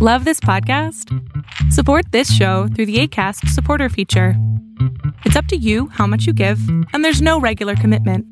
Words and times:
Love 0.00 0.24
this 0.24 0.38
podcast? 0.38 1.12
Support 1.72 2.12
this 2.12 2.32
show 2.32 2.68
through 2.68 2.86
the 2.86 3.00
ACAST 3.00 3.48
supporter 3.48 3.88
feature. 3.88 4.34
It's 5.24 5.34
up 5.34 5.46
to 5.46 5.56
you 5.56 5.88
how 5.88 6.06
much 6.06 6.24
you 6.24 6.32
give, 6.32 6.60
and 6.92 7.04
there's 7.04 7.20
no 7.20 7.40
regular 7.40 7.74
commitment. 7.74 8.24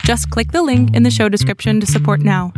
Just 0.00 0.28
click 0.30 0.50
the 0.50 0.64
link 0.64 0.92
in 0.92 1.04
the 1.04 1.12
show 1.12 1.28
description 1.28 1.78
to 1.78 1.86
support 1.86 2.18
now. 2.18 2.52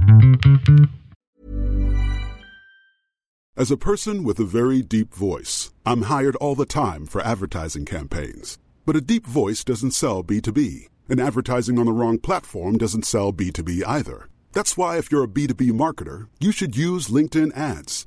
As 3.59 3.71
a 3.71 3.77
person 3.77 4.25
with 4.25 4.39
a 4.41 4.45
very 4.45 4.81
deep 4.81 5.13
voice, 5.13 5.75
I'm 5.85 6.05
hired 6.05 6.37
all 6.37 6.55
the 6.55 6.65
time 6.65 7.05
for 7.05 7.21
advertising 7.21 7.85
campaigns. 7.85 8.57
But 8.87 8.97
a 8.97 9.03
deep 9.03 9.27
voice 9.27 9.65
doesn't 9.65 9.91
sell 9.91 10.25
B2B, 10.25 10.89
and 11.11 11.21
advertising 11.21 11.79
on 11.79 11.85
the 11.85 11.93
wrong 11.93 12.17
platform 12.17 12.79
doesn't 12.79 13.05
sell 13.05 13.35
B2B 13.35 13.83
either. 13.87 14.31
That's 14.53 14.79
why, 14.79 14.97
if 14.97 15.13
you're 15.13 15.25
a 15.25 15.29
B2B 15.29 15.73
marketer, 15.73 16.29
you 16.41 16.53
should 16.53 16.75
use 16.75 17.09
LinkedIn 17.09 17.55
ads. 17.55 18.07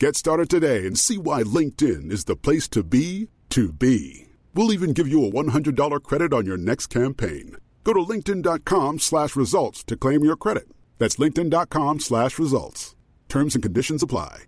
Get 0.00 0.16
started 0.16 0.50
today 0.50 0.86
and 0.86 0.98
see 0.98 1.18
why 1.18 1.44
LinkedIn 1.44 2.10
is 2.10 2.24
the 2.24 2.34
place 2.34 2.66
to 2.70 2.82
be 2.82 3.28
to 3.50 3.72
be. 3.72 4.26
We'll 4.52 4.72
even 4.72 4.92
give 4.92 5.06
you 5.06 5.24
a 5.24 5.30
$100 5.30 6.02
credit 6.02 6.32
on 6.32 6.46
your 6.46 6.56
next 6.56 6.88
campaign. 6.88 7.56
Go 7.84 7.92
to 7.92 8.00
linkedin.com 8.00 8.98
slash 8.98 9.36
results 9.36 9.84
to 9.84 9.96
claim 9.96 10.24
your 10.24 10.36
credit. 10.36 10.64
That's 10.98 11.14
linkedin.com 11.16 12.00
slash 12.00 12.40
results. 12.40 12.96
Terms 13.28 13.54
and 13.54 13.62
conditions 13.62 14.02
apply. 14.02 14.44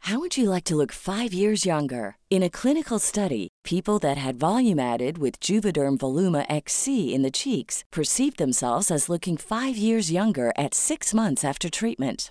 How 0.00 0.18
would 0.18 0.36
you 0.36 0.50
like 0.50 0.64
to 0.64 0.76
look 0.76 0.92
five 0.92 1.32
years 1.32 1.64
younger? 1.64 2.16
In 2.28 2.42
a 2.42 2.50
clinical 2.50 2.98
study, 2.98 3.48
people 3.64 3.98
that 4.00 4.18
had 4.18 4.36
volume 4.36 4.78
added 4.78 5.16
with 5.16 5.40
Juvederm 5.40 5.96
Voluma 5.96 6.44
XC 6.50 7.14
in 7.14 7.22
the 7.22 7.30
cheeks 7.30 7.82
perceived 7.90 8.36
themselves 8.36 8.90
as 8.90 9.08
looking 9.08 9.38
five 9.38 9.78
years 9.78 10.12
younger 10.12 10.52
at 10.58 10.74
six 10.74 11.14
months 11.14 11.44
after 11.44 11.70
treatment. 11.70 12.30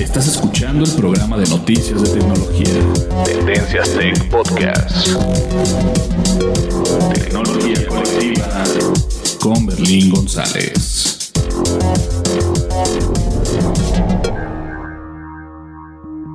Estás 0.00 0.26
escuchando 0.28 0.84
el 0.84 0.92
programa 0.92 1.36
de 1.36 1.46
noticias 1.50 2.02
de 2.02 2.18
tecnología. 2.18 3.24
Tendencias 3.26 3.90
Tech 3.92 4.28
Podcast. 4.30 5.08
Tecnología 7.12 7.86
colectiva 7.86 8.64
con 9.38 9.66
Berlín 9.66 10.10
González. 10.10 11.32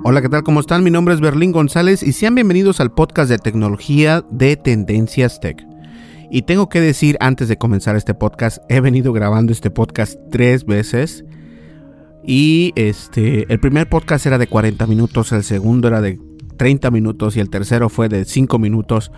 Hola, 0.04 0.22
¿qué 0.22 0.30
tal? 0.30 0.44
¿Cómo 0.44 0.60
están? 0.60 0.84
Mi 0.84 0.92
nombre 0.92 1.16
es 1.16 1.20
Berlín 1.20 1.52
González 1.52 2.04
y 2.04 2.14
sean 2.14 2.36
bienvenidos 2.36 2.80
al 2.80 2.92
podcast 2.92 3.30
de 3.30 3.40
tecnología 3.40 4.24
de 4.30 4.56
Tendencias 4.56 5.40
Tech. 5.40 5.66
Y 6.30 6.44
tengo 6.44 6.70
que 6.70 6.80
decir 6.80 7.18
antes 7.20 7.48
de 7.48 7.58
comenzar 7.58 7.96
este 7.96 8.14
podcast, 8.14 8.60
he 8.70 8.82
venido 8.82 9.14
grabando 9.14 9.52
este 9.52 9.72
podcast 9.72 10.20
tres 10.30 10.64
veces. 10.64 11.26
Y 12.26 12.72
este, 12.76 13.52
el 13.52 13.60
primer 13.60 13.90
podcast 13.90 14.26
era 14.26 14.38
de 14.38 14.48
40 14.48 14.86
minutos, 14.88 15.32
el 15.32 15.44
segundo 15.44 15.88
era 15.88 16.02
de 16.02 16.20
30 16.58 16.92
minutos 16.92 17.36
y 17.36 17.40
el 17.40 17.50
tercero 17.50 17.90
fue 17.90 18.10
de 18.10 18.26
5 18.26 18.60
minutos. 18.60 19.12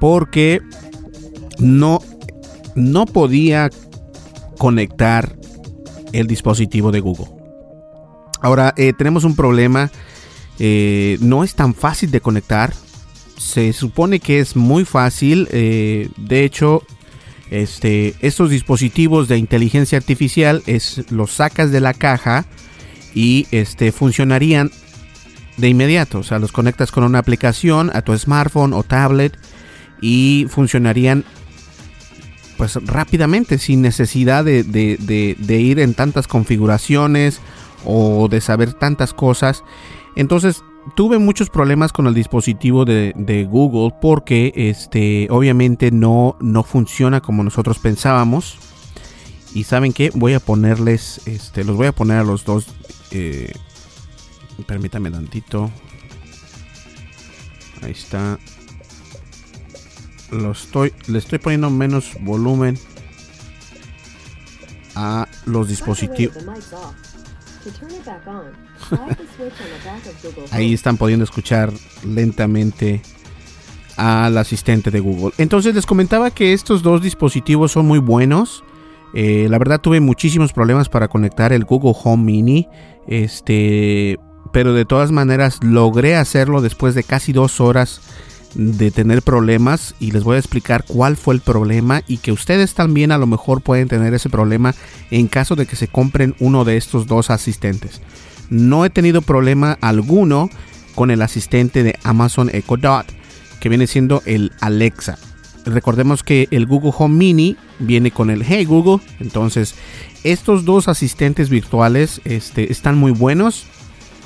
Porque 0.00 0.60
no, 1.58 2.00
no 2.74 3.04
podía 3.06 3.68
conectar 4.58 5.36
el 6.12 6.26
dispositivo 6.26 6.90
de 6.92 7.00
Google. 7.00 7.26
Ahora, 8.40 8.72
eh, 8.76 8.92
tenemos 8.96 9.24
un 9.24 9.36
problema. 9.36 9.90
eh, 10.60 11.18
no 11.20 11.44
es 11.44 11.54
tan 11.54 11.74
fácil 11.74 12.10
de 12.10 12.20
conectar. 12.20 12.72
Se 13.36 13.72
supone 13.72 14.18
que 14.20 14.40
es 14.40 14.56
muy 14.56 14.84
fácil. 14.84 15.48
eh, 15.52 16.08
de 16.16 16.44
hecho, 16.44 16.82
este, 17.50 18.14
estos 18.20 18.50
dispositivos 18.50 19.28
de 19.28 19.38
inteligencia 19.38 19.98
artificial 19.98 20.62
es, 20.66 21.10
los 21.10 21.32
sacas 21.32 21.70
de 21.72 21.80
la 21.80 21.94
caja 21.94 22.44
y 23.14 23.46
este, 23.50 23.92
funcionarían 23.92 24.70
de 25.56 25.68
inmediato. 25.68 26.18
O 26.18 26.22
sea, 26.22 26.38
los 26.38 26.52
conectas 26.52 26.92
con 26.92 27.04
una 27.04 27.18
aplicación 27.18 27.90
a 27.94 28.02
tu 28.02 28.16
smartphone 28.16 28.72
o 28.72 28.82
tablet 28.82 29.36
y 30.00 30.46
funcionarían 30.48 31.24
pues 32.56 32.74
rápidamente 32.84 33.58
sin 33.58 33.82
necesidad 33.82 34.44
de, 34.44 34.64
de- 34.64 35.60
ir 35.60 35.78
en 35.78 35.94
tantas 35.94 36.26
configuraciones 36.26 37.40
o 37.84 38.28
de 38.28 38.40
saber 38.40 38.72
tantas 38.74 39.14
cosas. 39.14 39.62
Entonces 40.16 40.62
tuve 40.94 41.18
muchos 41.18 41.50
problemas 41.50 41.92
con 41.92 42.06
el 42.06 42.14
dispositivo 42.14 42.84
de, 42.84 43.46
Google 43.48 43.94
porque 44.00 44.52
este 44.54 45.28
obviamente 45.30 45.90
no, 45.90 46.36
no 46.40 46.62
funciona 46.62 47.20
como 47.20 47.42
nosotros 47.42 47.78
pensábamos. 47.78 48.58
Y 49.54 49.64
saben 49.64 49.92
que 49.92 50.10
voy 50.14 50.34
a 50.34 50.40
ponerles, 50.40 51.26
este, 51.26 51.64
los 51.64 51.76
voy 51.76 51.86
a 51.86 51.92
poner 51.92 52.18
a 52.18 52.24
los 52.24 52.44
dos. 52.44 52.66
eh, 53.10 53.52
permítame 54.66 55.10
tantito. 55.10 55.70
Ahí 57.82 57.92
está. 57.92 58.38
Lo 60.30 60.52
estoy, 60.52 60.92
le 61.06 61.18
estoy 61.18 61.38
poniendo 61.38 61.70
menos 61.70 62.16
volumen 62.20 62.78
a 64.94 65.26
los 65.46 65.68
dispositivos. 65.68 66.36
Ahí 70.52 70.74
están 70.74 70.96
pudiendo 70.96 71.24
escuchar 71.24 71.72
lentamente 72.04 73.02
al 73.96 74.38
asistente 74.38 74.90
de 74.90 75.00
Google. 75.00 75.34
Entonces 75.38 75.74
les 75.74 75.86
comentaba 75.86 76.30
que 76.30 76.52
estos 76.52 76.82
dos 76.82 77.02
dispositivos 77.02 77.72
son 77.72 77.86
muy 77.86 77.98
buenos. 77.98 78.64
Eh, 79.14 79.48
la 79.50 79.58
verdad 79.58 79.80
tuve 79.80 80.00
muchísimos 80.00 80.52
problemas 80.52 80.88
para 80.88 81.08
conectar 81.08 81.52
el 81.52 81.64
Google 81.64 81.94
Home 82.04 82.24
Mini. 82.24 82.68
Este, 83.06 84.18
pero 84.52 84.72
de 84.72 84.84
todas 84.84 85.10
maneras 85.10 85.58
logré 85.62 86.16
hacerlo 86.16 86.60
después 86.60 86.94
de 86.94 87.02
casi 87.02 87.32
dos 87.32 87.60
horas 87.60 88.00
de 88.54 88.90
tener 88.90 89.22
problemas 89.22 89.94
y 90.00 90.10
les 90.10 90.24
voy 90.24 90.36
a 90.36 90.38
explicar 90.38 90.84
cuál 90.86 91.16
fue 91.16 91.34
el 91.34 91.40
problema 91.40 92.02
y 92.06 92.18
que 92.18 92.32
ustedes 92.32 92.74
también 92.74 93.12
a 93.12 93.18
lo 93.18 93.26
mejor 93.26 93.60
pueden 93.60 93.88
tener 93.88 94.14
ese 94.14 94.30
problema 94.30 94.74
en 95.10 95.28
caso 95.28 95.54
de 95.56 95.66
que 95.66 95.76
se 95.76 95.88
compren 95.88 96.34
uno 96.38 96.64
de 96.64 96.76
estos 96.76 97.06
dos 97.06 97.30
asistentes. 97.30 98.00
No 98.50 98.84
he 98.84 98.90
tenido 98.90 99.22
problema 99.22 99.78
alguno 99.80 100.48
con 100.94 101.10
el 101.10 101.22
asistente 101.22 101.82
de 101.82 101.98
Amazon 102.02 102.50
Echo 102.52 102.76
Dot, 102.76 103.06
que 103.60 103.68
viene 103.68 103.86
siendo 103.86 104.22
el 104.24 104.52
Alexa. 104.60 105.18
Recordemos 105.64 106.22
que 106.22 106.48
el 106.50 106.66
Google 106.66 106.92
Home 106.96 107.16
Mini 107.16 107.56
viene 107.78 108.10
con 108.10 108.30
el 108.30 108.42
Hey 108.42 108.64
Google, 108.64 109.04
entonces 109.20 109.74
estos 110.24 110.64
dos 110.64 110.88
asistentes 110.88 111.50
virtuales 111.50 112.20
este, 112.24 112.72
están 112.72 112.96
muy 112.96 113.12
buenos, 113.12 113.66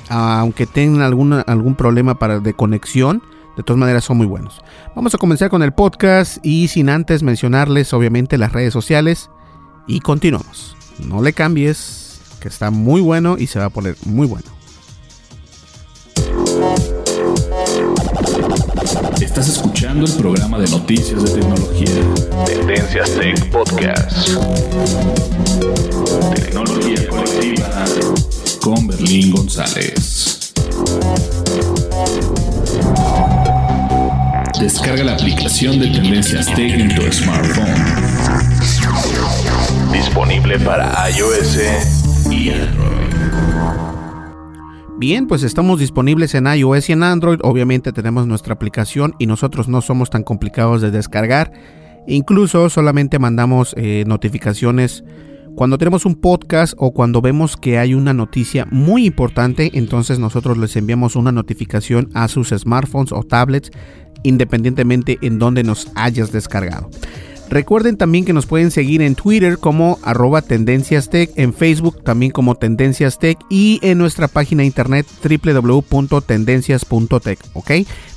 aunque 0.09 0.65
tengan 0.65 1.01
algún 1.01 1.75
problema 1.75 2.17
para, 2.17 2.39
de 2.39 2.53
conexión 2.53 3.21
de 3.55 3.63
todas 3.63 3.79
maneras 3.79 4.03
son 4.03 4.17
muy 4.17 4.27
buenos. 4.27 4.61
Vamos 4.95 5.13
a 5.13 5.17
comenzar 5.17 5.49
con 5.49 5.63
el 5.63 5.73
podcast 5.73 6.37
y 6.43 6.67
sin 6.67 6.89
antes 6.89 7.23
mencionarles 7.23 7.93
obviamente 7.93 8.37
las 8.37 8.51
redes 8.51 8.73
sociales 8.73 9.29
y 9.87 9.99
continuamos. 9.99 10.75
No 10.99 11.21
le 11.21 11.33
cambies, 11.33 12.21
que 12.39 12.47
está 12.47 12.71
muy 12.71 13.01
bueno 13.01 13.37
y 13.37 13.47
se 13.47 13.59
va 13.59 13.65
a 13.65 13.69
poner 13.69 13.95
muy 14.05 14.27
bueno. 14.27 14.47
Estás 19.21 19.49
escuchando 19.49 20.05
el 20.05 20.13
programa 20.13 20.59
de 20.59 20.69
noticias 20.69 21.23
de 21.23 21.39
tecnología. 21.39 22.45
Tendencias 22.45 23.11
Tech 23.15 23.51
Podcast. 23.51 24.29
Tecnología 26.35 27.07
colectiva 27.09 27.85
con 28.61 28.87
Berlín 28.87 29.31
González. 29.31 30.53
Descarga 34.63 35.03
la 35.03 35.15
aplicación 35.15 35.77
de 35.77 35.87
Tendencias 35.89 36.45
Tech 36.55 36.71
en 36.79 36.95
tu 36.95 37.01
smartphone. 37.11 37.67
Disponible 39.91 40.57
para 40.59 41.09
iOS 41.09 41.59
y 42.31 42.49
Android. 42.49 43.13
Bien, 44.97 45.27
pues 45.27 45.43
estamos 45.43 45.81
disponibles 45.81 46.33
en 46.35 46.47
iOS 46.47 46.89
y 46.89 46.93
en 46.93 47.03
Android. 47.03 47.39
Obviamente 47.43 47.91
tenemos 47.91 48.25
nuestra 48.25 48.53
aplicación 48.53 49.15
y 49.19 49.25
nosotros 49.25 49.67
no 49.67 49.81
somos 49.81 50.09
tan 50.09 50.23
complicados 50.23 50.81
de 50.81 50.91
descargar. 50.91 51.51
Incluso 52.07 52.69
solamente 52.69 53.19
mandamos 53.19 53.75
eh, 53.75 54.05
notificaciones 54.07 55.03
cuando 55.55 55.77
tenemos 55.77 56.05
un 56.07 56.15
podcast 56.15 56.73
o 56.77 56.93
cuando 56.93 57.21
vemos 57.21 57.57
que 57.57 57.77
hay 57.77 57.93
una 57.93 58.11
noticia 58.11 58.65
muy 58.71 59.05
importante, 59.05 59.69
entonces 59.75 60.17
nosotros 60.17 60.57
les 60.57 60.75
enviamos 60.77 61.15
una 61.15 61.31
notificación 61.31 62.09
a 62.15 62.27
sus 62.27 62.49
smartphones 62.49 63.11
o 63.11 63.21
tablets 63.21 63.69
independientemente 64.23 65.17
en 65.21 65.39
donde 65.39 65.63
nos 65.63 65.89
hayas 65.95 66.31
descargado. 66.31 66.89
Recuerden 67.53 67.97
también 67.97 68.25
que 68.25 68.33
nos 68.33 68.47
pueden 68.47 68.71
seguir 68.71 69.03
en 69.03 69.13
Twitter 69.13 69.59
como 69.59 69.99
arroba 70.01 70.41
Tendencias 70.41 71.11
Tech, 71.11 71.29
en 71.35 71.53
Facebook 71.53 72.03
también 72.03 72.31
como 72.31 72.55
Tendencias 72.55 73.19
Tech 73.19 73.37
y 73.47 73.79
en 73.83 73.99
nuestra 73.99 74.27
página 74.27 74.63
internet 74.63 75.05
www.tendencias.tech. 75.23 77.39
¿ok? 77.53 77.71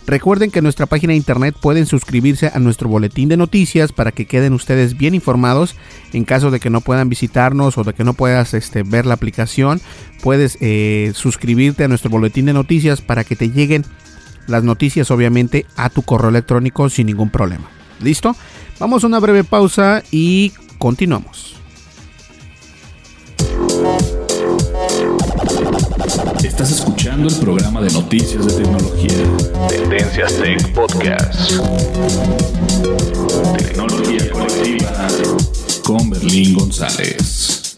Recuerden 0.07 0.51
que 0.51 0.61
en 0.61 0.63
nuestra 0.63 0.87
página 0.87 1.15
internet 1.15 1.55
pueden 1.61 1.85
suscribirse 1.85 2.51
a 2.55 2.59
nuestro 2.61 2.89
boletín 2.89 3.29
de 3.29 3.37
noticias 3.37 3.93
para 3.93 4.11
que 4.11 4.25
queden 4.25 4.55
ustedes 4.55 4.97
bien 4.97 5.15
informados 5.15 5.77
en 6.15 6.25
caso 6.25 6.51
de 6.51 6.59
que 6.59 6.71
no 6.71 6.81
puedan 6.81 7.11
visitarnos 7.11 7.77
o 7.77 7.85
de 7.85 7.93
que 7.93 8.05
no 8.05 8.15
puedas 8.15 8.55
este, 8.55 8.85
ver 8.85 9.05
la 9.05 9.13
aplicación. 9.13 9.83
Puedes 10.23 10.57
eh, 10.63 11.13
suscribirte 11.15 11.85
a 11.85 11.89
nuestro 11.89 12.09
boletín 12.09 12.47
de 12.47 12.55
noticias 12.55 13.03
para 13.03 13.23
que 13.23 13.37
te 13.37 13.51
lleguen 13.51 13.85
las 14.47 14.65
noticias 14.65 15.11
obviamente 15.11 15.67
a 15.77 15.91
tu 15.91 16.03
correo 16.03 16.31
electrónico 16.31 16.89
sin 16.91 17.07
ningún 17.07 17.31
problema. 17.31 17.69
¿Listo? 18.01 18.37
Vamos 18.79 19.05
a 19.05 19.07
una 19.07 19.19
breve 19.19 19.45
pausa 19.45 20.03
y 20.11 20.53
continuamos. 20.79 21.57
Estás 26.43 26.71
escuchando 26.71 27.29
el 27.29 27.35
programa 27.37 27.81
de 27.81 27.91
noticias 27.91 28.47
de 28.47 28.63
tecnología. 28.63 29.69
Tendencias 29.69 30.35
Tech 30.37 30.73
Podcast. 30.73 31.53
Tecnología 33.59 34.31
colectiva 34.31 35.09
con 35.85 36.11
Berlín 36.11 36.55
González. 36.55 37.77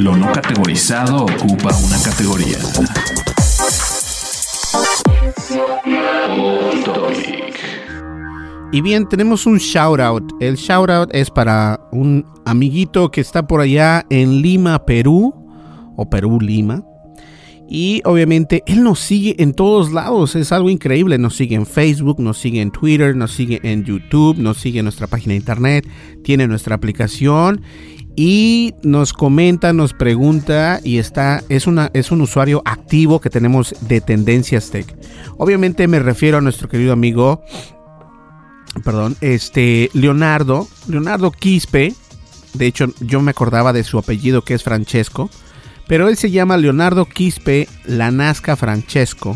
Lo 0.00 0.16
no 0.16 0.32
categorizado 0.32 1.24
ocupa 1.24 1.76
una 1.84 2.02
categoría. 2.02 2.56
Y 8.72 8.80
bien, 8.80 9.06
tenemos 9.10 9.44
un 9.44 9.58
shout 9.58 10.00
out. 10.00 10.32
El 10.40 10.56
shout 10.56 10.88
out 10.88 11.10
es 11.12 11.30
para 11.30 11.78
un 11.92 12.24
amiguito 12.46 13.10
que 13.10 13.20
está 13.20 13.46
por 13.46 13.60
allá 13.60 14.06
en 14.08 14.40
Lima, 14.40 14.86
Perú, 14.86 15.34
o 15.96 16.08
Perú, 16.08 16.40
Lima. 16.40 16.82
Y 17.68 18.00
obviamente 18.06 18.62
él 18.66 18.82
nos 18.82 19.00
sigue 19.00 19.36
en 19.38 19.52
todos 19.52 19.92
lados, 19.92 20.34
es 20.34 20.50
algo 20.50 20.70
increíble. 20.70 21.18
Nos 21.18 21.36
sigue 21.36 21.56
en 21.56 21.66
Facebook, 21.66 22.20
nos 22.20 22.38
sigue 22.38 22.62
en 22.62 22.70
Twitter, 22.70 23.14
nos 23.14 23.32
sigue 23.32 23.60
en 23.62 23.84
YouTube, 23.84 24.38
nos 24.38 24.56
sigue 24.56 24.78
en 24.78 24.86
nuestra 24.86 25.08
página 25.08 25.32
de 25.32 25.40
internet, 25.40 25.86
tiene 26.24 26.48
nuestra 26.48 26.74
aplicación 26.74 27.60
y 28.22 28.74
nos 28.82 29.14
comenta, 29.14 29.72
nos 29.72 29.94
pregunta 29.94 30.78
y 30.84 30.98
está 30.98 31.42
es 31.48 31.66
una 31.66 31.90
es 31.94 32.10
un 32.10 32.20
usuario 32.20 32.60
activo 32.66 33.18
que 33.18 33.30
tenemos 33.30 33.74
de 33.80 34.02
Tendencias 34.02 34.70
Tech. 34.70 34.94
Obviamente 35.38 35.88
me 35.88 36.00
refiero 36.00 36.36
a 36.36 36.42
nuestro 36.42 36.68
querido 36.68 36.92
amigo 36.92 37.42
perdón, 38.84 39.16
este 39.22 39.88
Leonardo, 39.94 40.68
Leonardo 40.86 41.30
Quispe. 41.30 41.94
De 42.52 42.66
hecho, 42.66 42.92
yo 43.00 43.22
me 43.22 43.30
acordaba 43.30 43.72
de 43.72 43.84
su 43.84 43.96
apellido 43.96 44.42
que 44.42 44.52
es 44.52 44.64
Francesco, 44.64 45.30
pero 45.88 46.06
él 46.06 46.18
se 46.18 46.30
llama 46.30 46.58
Leonardo 46.58 47.06
Quispe 47.06 47.68
Lanasca 47.86 48.54
Francesco, 48.54 49.34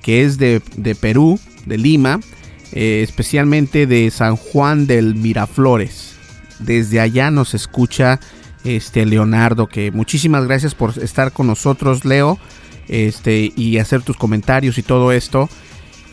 que 0.00 0.24
es 0.24 0.38
de, 0.38 0.62
Perú, 0.98 1.38
de 1.66 1.76
Lima, 1.76 2.20
eh, 2.72 3.02
especialmente 3.02 3.86
de 3.86 4.10
San 4.10 4.36
Juan 4.36 4.86
del 4.86 5.14
Miraflores 5.14 6.13
desde 6.58 7.00
allá 7.00 7.30
nos 7.30 7.54
escucha 7.54 8.20
este 8.64 9.04
Leonardo, 9.06 9.66
que 9.66 9.90
muchísimas 9.90 10.46
gracias 10.46 10.74
por 10.74 10.98
estar 10.98 11.32
con 11.32 11.46
nosotros, 11.46 12.04
Leo, 12.04 12.38
este 12.88 13.52
y 13.54 13.78
hacer 13.78 14.02
tus 14.02 14.16
comentarios 14.16 14.78
y 14.78 14.82
todo 14.82 15.12
esto. 15.12 15.48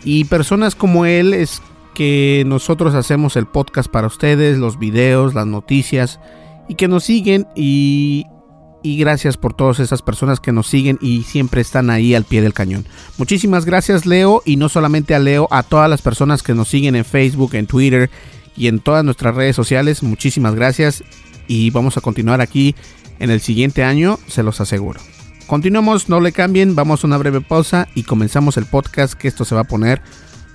Y 0.04 0.26
personas 0.26 0.76
como 0.76 1.06
él 1.06 1.34
es 1.34 1.62
que 1.94 2.44
nosotros 2.46 2.96
hacemos 2.96 3.36
el 3.36 3.46
podcast 3.46 3.90
para 3.90 4.08
ustedes, 4.08 4.58
los 4.58 4.80
videos, 4.80 5.34
las 5.34 5.46
noticias 5.46 6.20
y 6.68 6.76
que 6.76 6.88
nos 6.88 7.04
siguen 7.04 7.48
y 7.56 8.26
y 8.84 8.98
gracias 8.98 9.38
por 9.38 9.54
todas 9.54 9.80
esas 9.80 10.02
personas 10.02 10.40
que 10.40 10.52
nos 10.52 10.68
siguen 10.68 10.98
y 11.02 11.24
siempre 11.24 11.62
están 11.62 11.90
ahí 11.90 12.16
al 12.16 12.24
pie 12.24 12.42
del 12.42 12.54
cañón. 12.54 12.86
Muchísimas 13.18 13.66
gracias 13.66 14.06
Leo 14.06 14.42
y 14.46 14.56
no 14.56 14.70
solamente 14.70 15.14
a 15.14 15.20
Leo, 15.20 15.48
a 15.52 15.64
todas 15.64 15.90
las 15.90 16.02
personas 16.02 16.42
que 16.42 16.56
nos 16.56 16.70
siguen 16.70 16.96
en 16.96 17.06
Facebook, 17.06 17.54
en 17.54 17.68
Twitter 17.68 18.10
y 18.56 18.68
en 18.68 18.80
todas 18.80 19.04
nuestras 19.04 19.36
redes 19.36 19.56
sociales. 19.56 20.04
Muchísimas 20.04 20.56
gracias 20.56 21.04
y 21.48 21.70
vamos 21.70 21.98
a 21.98 22.02
continuar 22.02 22.42
aquí 22.42 22.76
en 23.20 23.30
el 23.30 23.42
siguiente 23.42 23.84
año, 23.84 24.20
se 24.28 24.44
los 24.44 24.62
aseguro. 24.62 25.00
Continuamos, 25.48 26.10
no 26.10 26.22
le 26.22 26.32
cambien, 26.32 26.76
vamos 26.76 27.04
a 27.04 27.08
una 27.08 27.18
breve 27.18 27.42
pausa 27.42 27.88
y 27.94 28.04
comenzamos 28.04 28.58
el 28.58 28.66
podcast 28.66 29.14
que 29.14 29.28
esto 29.28 29.46
se 29.46 29.54
va 29.54 29.62
a 29.62 29.66
poner 29.66 30.02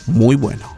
muy 0.06 0.36
bueno. 0.36 0.76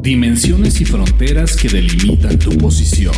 Dimensiones 0.00 0.80
y 0.80 0.84
fronteras 0.84 1.56
que 1.56 1.68
delimitan 1.68 2.38
tu 2.38 2.56
posición. 2.58 3.14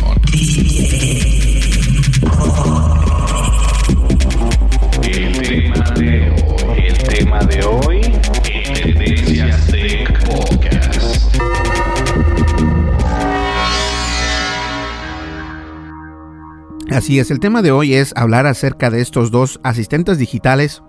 Así 16.95 17.19
es, 17.19 17.29
el 17.29 17.41
tema 17.41 17.61
de 17.61 17.71
hoy 17.71 17.93
es 17.93 18.13
hablar 18.15 18.45
acerca 18.45 18.89
de 18.89 19.01
estos 19.01 19.29
dos 19.29 19.59
asistentes 19.63 20.17
digitales, 20.17 20.81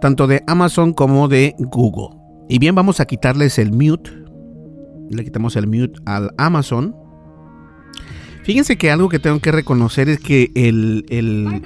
tanto 0.00 0.28
de 0.28 0.44
Amazon 0.46 0.92
como 0.92 1.26
de 1.26 1.56
Google. 1.58 2.16
Y 2.48 2.60
bien, 2.60 2.76
vamos 2.76 3.00
a 3.00 3.04
quitarles 3.06 3.58
el 3.58 3.72
mute. 3.72 4.08
Le 5.10 5.24
quitamos 5.24 5.56
el 5.56 5.66
mute 5.66 5.98
al 6.04 6.30
Amazon. 6.38 6.94
Fíjense 8.44 8.78
que 8.78 8.92
algo 8.92 9.08
que 9.08 9.18
tengo 9.18 9.40
que 9.40 9.50
reconocer 9.50 10.08
es 10.08 10.20
que 10.20 10.52
el, 10.54 11.06
el 11.08 11.60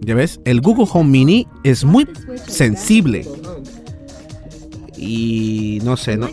ya 0.00 0.16
ves, 0.16 0.40
el 0.44 0.62
Google 0.62 0.86
Home 0.92 1.08
Mini 1.08 1.46
es 1.62 1.84
muy 1.84 2.08
sensible. 2.48 3.24
Y 4.96 5.78
no 5.84 5.96
sé, 5.96 6.16
¿no? 6.16 6.30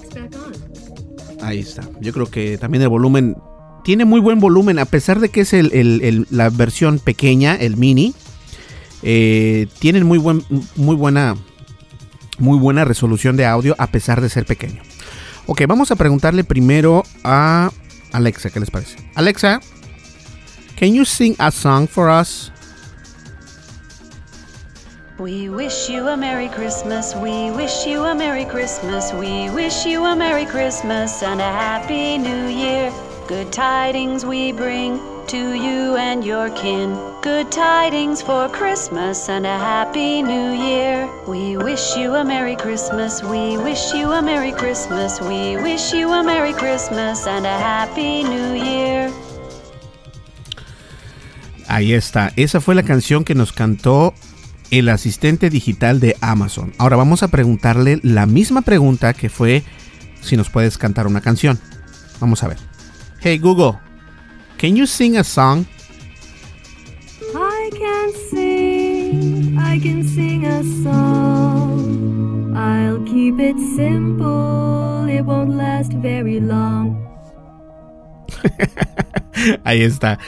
Ahí 1.43 1.59
está. 1.59 1.87
Yo 2.01 2.11
creo 2.11 2.25
que 2.25 2.57
también 2.57 2.81
el 2.81 2.89
volumen 2.89 3.35
tiene 3.83 4.05
muy 4.05 4.19
buen 4.19 4.39
volumen, 4.39 4.79
a 4.79 4.85
pesar 4.85 5.19
de 5.19 5.29
que 5.29 5.41
es 5.41 5.53
la 6.31 6.49
versión 6.49 6.99
pequeña, 6.99 7.55
el 7.55 7.77
mini. 7.77 8.13
Eh, 9.03 9.67
tienen 9.79 10.05
muy, 10.05 10.17
buen, 10.17 10.43
muy, 10.75 10.95
buena, 10.95 11.35
muy 12.39 12.57
buena 12.57 12.85
resolución 12.85 13.35
de 13.35 13.45
audio, 13.45 13.75
a 13.77 13.87
pesar 13.87 14.21
de 14.21 14.29
ser 14.29 14.45
pequeño. 14.45 14.81
Ok, 15.45 15.61
vamos 15.67 15.91
a 15.91 15.97
preguntarle 15.97 16.45
primero 16.45 17.03
a 17.23 17.69
Alexa, 18.13 18.49
¿qué 18.49 18.61
les 18.61 18.71
parece? 18.71 18.95
Alexa, 19.15 19.59
can 20.77 20.93
you 20.93 21.03
sing 21.03 21.35
a 21.37 21.51
song 21.51 21.85
for 21.87 22.09
us? 22.09 22.49
We 25.19 25.49
wish 25.49 25.89
you 25.89 26.07
a 26.07 26.17
Merry 26.17 26.49
Christmas, 26.49 27.13
we 27.15 27.51
wish 27.51 27.85
you 27.85 28.03
a 28.03 28.15
Merry 28.15 28.45
Christmas, 28.45 29.13
we 29.13 29.49
wish 29.51 29.85
you 29.85 30.03
a 30.05 30.15
Merry 30.15 30.45
Christmas 30.45 31.21
and 31.21 31.39
a 31.39 31.51
Happy 31.51 32.17
New 32.17 32.47
Year. 32.47 32.91
Good 33.33 33.51
tidings 33.51 34.23
we 34.27 34.51
bring 34.51 34.99
to 35.25 35.53
you 35.55 35.95
and 35.95 36.23
your 36.23 36.51
kin. 36.51 36.95
Good 37.23 37.51
tidings 37.51 38.21
for 38.21 38.47
Christmas 38.47 39.27
and 39.27 39.47
a 39.47 39.57
Happy 39.57 40.21
New 40.21 40.51
Year. 40.53 41.09
We 41.27 41.57
wish 41.57 41.97
you 41.97 42.13
a 42.13 42.23
Merry 42.23 42.55
Christmas, 42.55 43.23
we 43.23 43.57
wish 43.57 43.91
you 43.91 44.11
a 44.11 44.21
Merry 44.21 44.51
Christmas, 44.51 45.19
we 45.19 45.57
wish 45.57 45.91
you 45.91 46.13
a 46.13 46.21
Merry 46.23 46.53
Christmas 46.53 47.25
and 47.25 47.47
a 47.47 47.57
Happy 47.57 48.23
New 48.23 48.53
Year. 48.53 49.11
Ahí 51.67 51.93
está, 51.93 52.31
esa 52.35 52.61
fue 52.61 52.75
la 52.75 52.83
canción 52.83 53.23
que 53.23 53.33
nos 53.33 53.51
cantó 53.51 54.13
el 54.69 54.89
asistente 54.89 55.49
digital 55.49 55.99
de 55.99 56.15
Amazon. 56.21 56.71
Ahora 56.77 56.97
vamos 56.97 57.23
a 57.23 57.29
preguntarle 57.29 57.99
la 58.03 58.27
misma 58.27 58.61
pregunta 58.61 59.13
que 59.13 59.29
fue 59.29 59.63
si 60.21 60.37
nos 60.37 60.51
puedes 60.51 60.77
cantar 60.77 61.07
una 61.07 61.21
canción. 61.21 61.59
Vamos 62.19 62.43
a 62.43 62.49
ver. 62.49 62.72
Hey 63.23 63.37
Google, 63.37 63.79
can 64.57 64.75
you 64.75 64.85
sing 64.85 65.15
a 65.15 65.23
song? 65.23 65.65
I 67.33 67.69
can 67.71 68.11
sing, 68.29 69.57
I 69.57 69.79
can 69.79 70.05
sing 70.05 70.45
a 70.45 70.61
song. 70.83 72.53
I'll 72.53 73.01
keep 73.05 73.39
it 73.39 73.55
simple, 73.77 75.07
it 75.07 75.21
won't 75.21 75.55
last 75.55 75.93
very 75.93 76.41
long. 76.41 77.01
Ahí 79.63 79.83
está. 79.83 80.19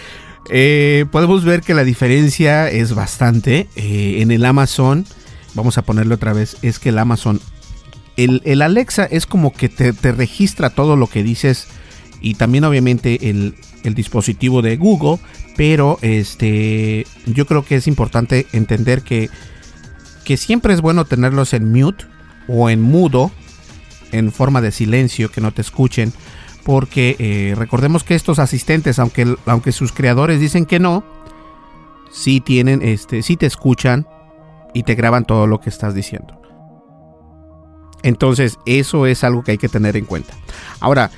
Eh, 0.50 1.04
podemos 1.12 1.44
ver 1.44 1.64
que 1.64 1.74
la 1.74 1.84
diferencia 1.84 2.70
es 2.70 2.96
bastante. 2.96 3.68
Eh, 3.76 4.22
en 4.22 4.32
el 4.32 4.46
Amazon, 4.46 5.06
vamos 5.54 5.78
a 5.78 5.82
ponerlo 5.82 6.16
otra 6.16 6.32
vez, 6.32 6.56
es 6.62 6.80
que 6.80 6.90
el 6.90 7.00
Amazon, 7.00 7.42
el, 8.16 8.62
Alexa 8.62 9.04
es 9.04 9.26
como 9.26 9.52
que 9.52 9.68
te, 9.68 9.92
registra 10.14 10.70
todo 10.70 10.96
lo 10.96 11.08
que 11.08 11.24
dices 11.24 11.68
y 12.26 12.34
también 12.34 12.64
obviamente 12.64 13.30
el, 13.30 13.56
dispositivo 13.94 14.64
de 14.64 14.78
Google, 14.78 15.20
pero 15.56 16.00
este, 16.02 17.06
yo 17.28 17.46
creo 17.46 17.64
que 17.64 17.76
es 17.76 17.86
importante 17.86 18.48
entender 18.52 19.04
que, 19.04 19.30
que 20.24 20.36
siempre 20.36 20.74
es 20.74 20.82
bueno 20.82 21.06
tenerlos 21.06 21.54
en 21.54 21.72
mute 21.72 22.06
o 22.48 22.72
en 22.72 22.82
mudo, 22.82 23.30
en 24.12 24.32
forma 24.32 24.60
de 24.62 24.72
silencio, 24.72 25.30
que 25.30 25.40
no 25.40 25.52
te 25.52 25.62
escuchen 25.62 26.14
porque 26.64 27.16
eh, 27.20 27.54
recordemos 27.56 28.04
que 28.04 28.16
estos 28.16 28.40
asistentes, 28.40 28.98
aunque, 28.98 29.36
aunque 29.46 29.72
sus 29.72 29.92
creadores 29.92 30.40
dicen 30.40 30.66
que 30.66 30.80
no, 30.80 31.04
sí 32.12 32.42
tienen, 32.42 32.82
este, 32.82 33.22
sí 33.22 33.38
te 33.38 33.46
escuchan 33.46 34.08
y 34.74 34.82
te 34.82 34.96
graban 34.96 35.26
todo 35.26 35.46
lo 35.46 35.60
que 35.60 35.70
estás 35.70 35.94
diciendo. 35.94 36.42
Entonces, 38.02 38.58
eso 38.66 39.06
es 39.06 39.24
algo 39.24 39.44
que 39.44 39.52
hay 39.52 39.58
que 39.60 39.70
tener 39.70 39.96
en 39.96 40.06
cuenta. 40.06 40.34
Ahora, 40.80 41.12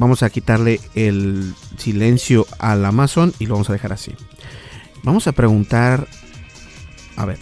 vamos 0.00 0.22
a 0.22 0.30
quitarle 0.30 0.80
el 0.94 1.54
silencio 1.76 2.46
al 2.58 2.84
Amazon 2.84 3.34
y 3.38 3.46
lo 3.46 3.54
vamos 3.54 3.68
a 3.68 3.74
dejar 3.74 3.92
así. 3.92 4.14
Vamos 5.02 5.26
a 5.26 5.32
preguntar, 5.32 6.08
a 7.16 7.26
ver, 7.26 7.38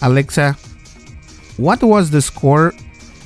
Alexa, 0.00 0.58
what 1.56 1.82
was 1.82 2.10
the 2.10 2.20
score 2.20 2.74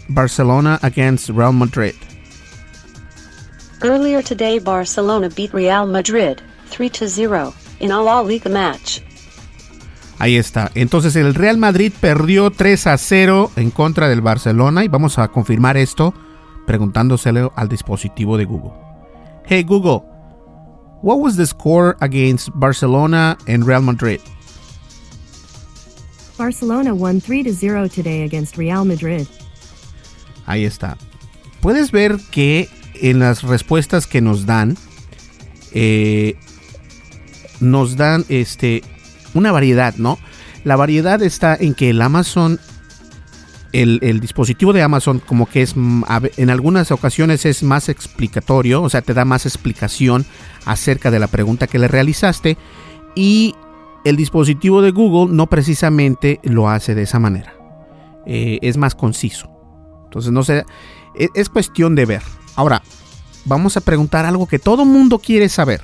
Barcelona 0.09 0.79
against 0.83 1.31
Real 1.31 1.53
Madrid? 1.53 1.95
Earlier 3.83 4.23
today, 4.23 4.59
Barcelona 4.61 5.29
beat 5.35 5.53
Real 5.53 5.87
Madrid 5.87 6.39
3 6.71 6.91
0 7.09 7.55
in 7.81 7.91
a 7.91 8.03
La 8.03 8.23
Liga 8.23 8.51
match. 8.51 9.01
Ahí 10.19 10.37
está. 10.37 10.71
Entonces 10.75 11.17
el 11.17 11.35
Real 11.35 11.57
Madrid 11.57 11.93
perdió 12.01 12.51
3 12.51 12.87
a 12.87 12.99
0 12.99 13.51
en 13.57 13.71
contra 13.71 14.09
del 14.09 14.21
Barcelona 14.21 14.85
y 14.85 14.89
vamos 14.89 15.19
a 15.19 15.29
confirmar 15.29 15.77
esto 15.77 16.15
preguntándoselo 16.67 17.53
al 17.57 17.69
dispositivo 17.69 18.37
de 18.37 18.45
Google. 18.45 18.73
Hey 19.47 19.63
Google, 19.63 20.03
what 21.03 21.19
was 21.19 21.37
the 21.37 21.47
score 21.47 21.97
against 22.01 22.51
Barcelona 22.55 23.37
and 23.47 23.67
Real 23.67 23.83
Madrid? 23.83 24.21
Barcelona 26.37 26.95
won 26.95 27.21
3 27.21 27.53
0 27.53 27.89
today 27.89 28.25
against 28.25 28.57
Real 28.57 28.85
Madrid. 28.85 29.27
Ahí 30.47 30.65
está. 30.65 30.97
Puedes 31.61 31.93
ver 31.93 32.19
que 32.31 32.69
en 32.95 33.19
las 33.19 33.43
respuestas 33.43 34.07
que 34.07 34.21
nos 34.21 34.47
dan, 34.47 34.77
eh, 35.73 36.37
nos 37.61 37.97
dan 37.97 38.25
este, 38.29 38.83
una 39.35 39.53
variedad, 39.53 39.95
¿no? 39.97 40.19
La 40.65 40.77
variedad 40.77 41.23
está 41.23 41.55
en 41.55 41.75
que 41.75 41.91
el 41.91 42.03
Amazon, 42.03 42.61
el, 43.75 44.21
dispositivo 44.21 44.73
de 44.73 44.83
Amazon 44.83 45.19
como 45.19 45.47
que 45.47 45.63
es, 45.63 45.75
mm, 45.77 46.05
en 46.37 46.51
algunas 46.51 46.93
ocasiones 46.93 47.45
es 47.45 47.63
más 47.65 47.89
explicatorio, 47.89 48.83
o 48.83 48.89
sea, 48.89 49.03
te 49.03 49.15
da 49.15 49.25
más 49.25 49.47
explicación 49.47 50.25
acerca 50.65 51.11
de 51.11 51.19
la 51.19 51.27
pregunta 51.27 51.67
que 51.67 51.81
le 51.81 51.89
realizaste 51.89 52.57
y 53.17 53.55
el 54.05 54.17
dispositivo 54.17 54.81
de 54.81 54.93
Google 54.93 55.35
no 55.35 55.49
precisamente 55.49 56.39
lo 56.45 56.69
hace 56.69 56.95
de 56.95 57.03
esa 57.03 57.19
manera. 57.19 57.55
Eh, 58.27 58.59
es 58.63 58.77
más 58.77 58.95
conciso. 58.95 59.51
Entonces, 60.05 60.31
no 60.31 60.45
sé, 60.45 60.65
es, 61.17 61.31
es 61.35 61.49
cuestión 61.49 61.97
de 61.97 62.07
ver. 62.07 62.23
Ahora, 62.55 62.83
vamos 63.45 63.77
a 63.77 63.81
preguntar 63.81 64.25
algo 64.25 64.47
que 64.47 64.61
todo 64.61 64.85
mundo 64.85 65.19
quiere 65.19 65.49
saber. 65.49 65.83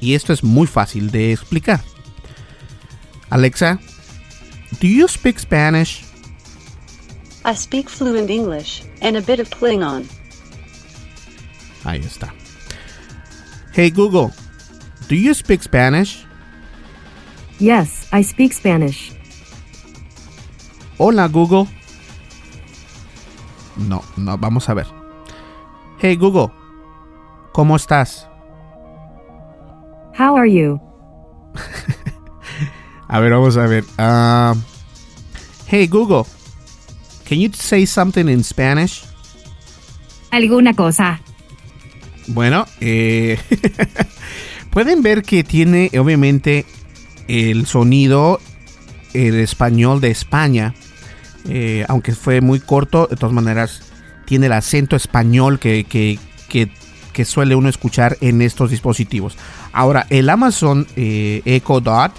Y 0.00 0.14
esto 0.14 0.34
es 0.34 0.44
muy 0.44 0.66
fácil 0.66 1.10
de 1.10 1.32
explicar. 1.32 1.80
Alexa, 3.30 3.78
do 4.80 4.86
you 4.86 5.08
speak 5.08 5.38
Spanish? 5.38 6.09
I 7.44 7.54
speak 7.54 7.88
fluent 7.88 8.30
English 8.30 8.82
and 9.00 9.16
a 9.16 9.22
bit 9.22 9.40
of 9.40 9.48
Klingon. 9.50 10.06
Ahí 11.84 12.04
está. 12.04 12.32
Hey 13.72 13.90
Google, 13.90 14.30
do 15.08 15.14
you 15.16 15.32
speak 15.32 15.62
Spanish? 15.62 16.26
Yes, 17.58 18.08
I 18.12 18.22
speak 18.22 18.52
Spanish. 18.52 19.12
Hola 20.98 21.28
Google. 21.28 21.66
No, 23.76 24.04
no, 24.16 24.36
vamos 24.36 24.68
a 24.68 24.74
ver. 24.74 24.86
Hey 25.98 26.16
Google, 26.16 26.50
¿cómo 27.52 27.76
estás? 27.76 28.26
How 30.12 30.36
are 30.36 30.46
you? 30.46 30.78
a 33.08 33.20
ver, 33.20 33.30
vamos 33.30 33.56
a 33.56 33.66
ver. 33.66 33.84
Uh, 33.98 34.54
hey 35.66 35.86
Google, 35.86 36.26
can 37.30 37.38
you 37.38 37.48
say 37.52 37.86
something 37.86 38.28
in 38.28 38.42
Spanish? 38.42 39.04
Alguna 40.32 40.74
cosa. 40.74 41.20
Bueno, 42.26 42.66
eh, 42.80 43.38
pueden 44.70 45.00
ver 45.02 45.22
que 45.22 45.44
tiene 45.44 45.92
obviamente 45.96 46.66
el 47.28 47.66
sonido 47.66 48.40
el 49.14 49.36
español 49.36 50.00
de 50.00 50.10
España, 50.10 50.74
eh, 51.48 51.84
aunque 51.88 52.16
fue 52.16 52.40
muy 52.40 52.58
corto, 52.58 53.06
de 53.08 53.14
todas 53.14 53.32
maneras 53.32 53.82
tiene 54.26 54.46
el 54.46 54.52
acento 54.52 54.96
español 54.96 55.60
que, 55.60 55.84
que, 55.84 56.68
suele 57.24 57.54
uno 57.54 57.68
escuchar 57.68 58.16
en 58.22 58.40
estos 58.40 58.70
dispositivos. 58.70 59.36
Ahora, 59.72 60.06
el 60.08 60.30
Amazon 60.30 60.86
eh, 60.96 61.42
Echo 61.44 61.80
Dot 61.80 62.12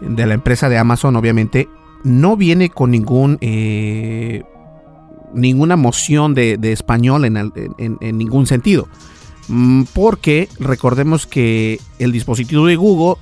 de 0.00 0.26
la 0.26 0.34
empresa 0.34 0.68
de 0.68 0.78
Amazon, 0.78 1.14
obviamente, 1.14 1.68
no 2.04 2.36
viene 2.36 2.70
con 2.70 2.90
ningún 2.90 3.38
eh, 3.40 4.42
ninguna 5.34 5.76
moción 5.76 6.34
de, 6.34 6.58
español 6.62 7.24
en, 7.24 8.18
ningún 8.18 8.46
sentido. 8.46 8.88
Mm, 9.48 9.84
porque 9.94 10.48
recordemos 10.58 11.26
que 11.26 11.80
el 11.98 12.12
dispositivo 12.12 12.66
de 12.66 12.76
Google 12.76 13.20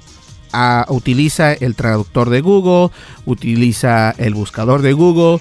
ah, 0.52 0.86
utiliza 0.88 1.52
el 1.52 1.74
traductor 1.74 2.30
de 2.30 2.40
Google, 2.40 2.94
utiliza 3.24 4.10
el 4.18 4.34
buscador 4.34 4.82
de 4.82 4.92
Google 4.92 5.40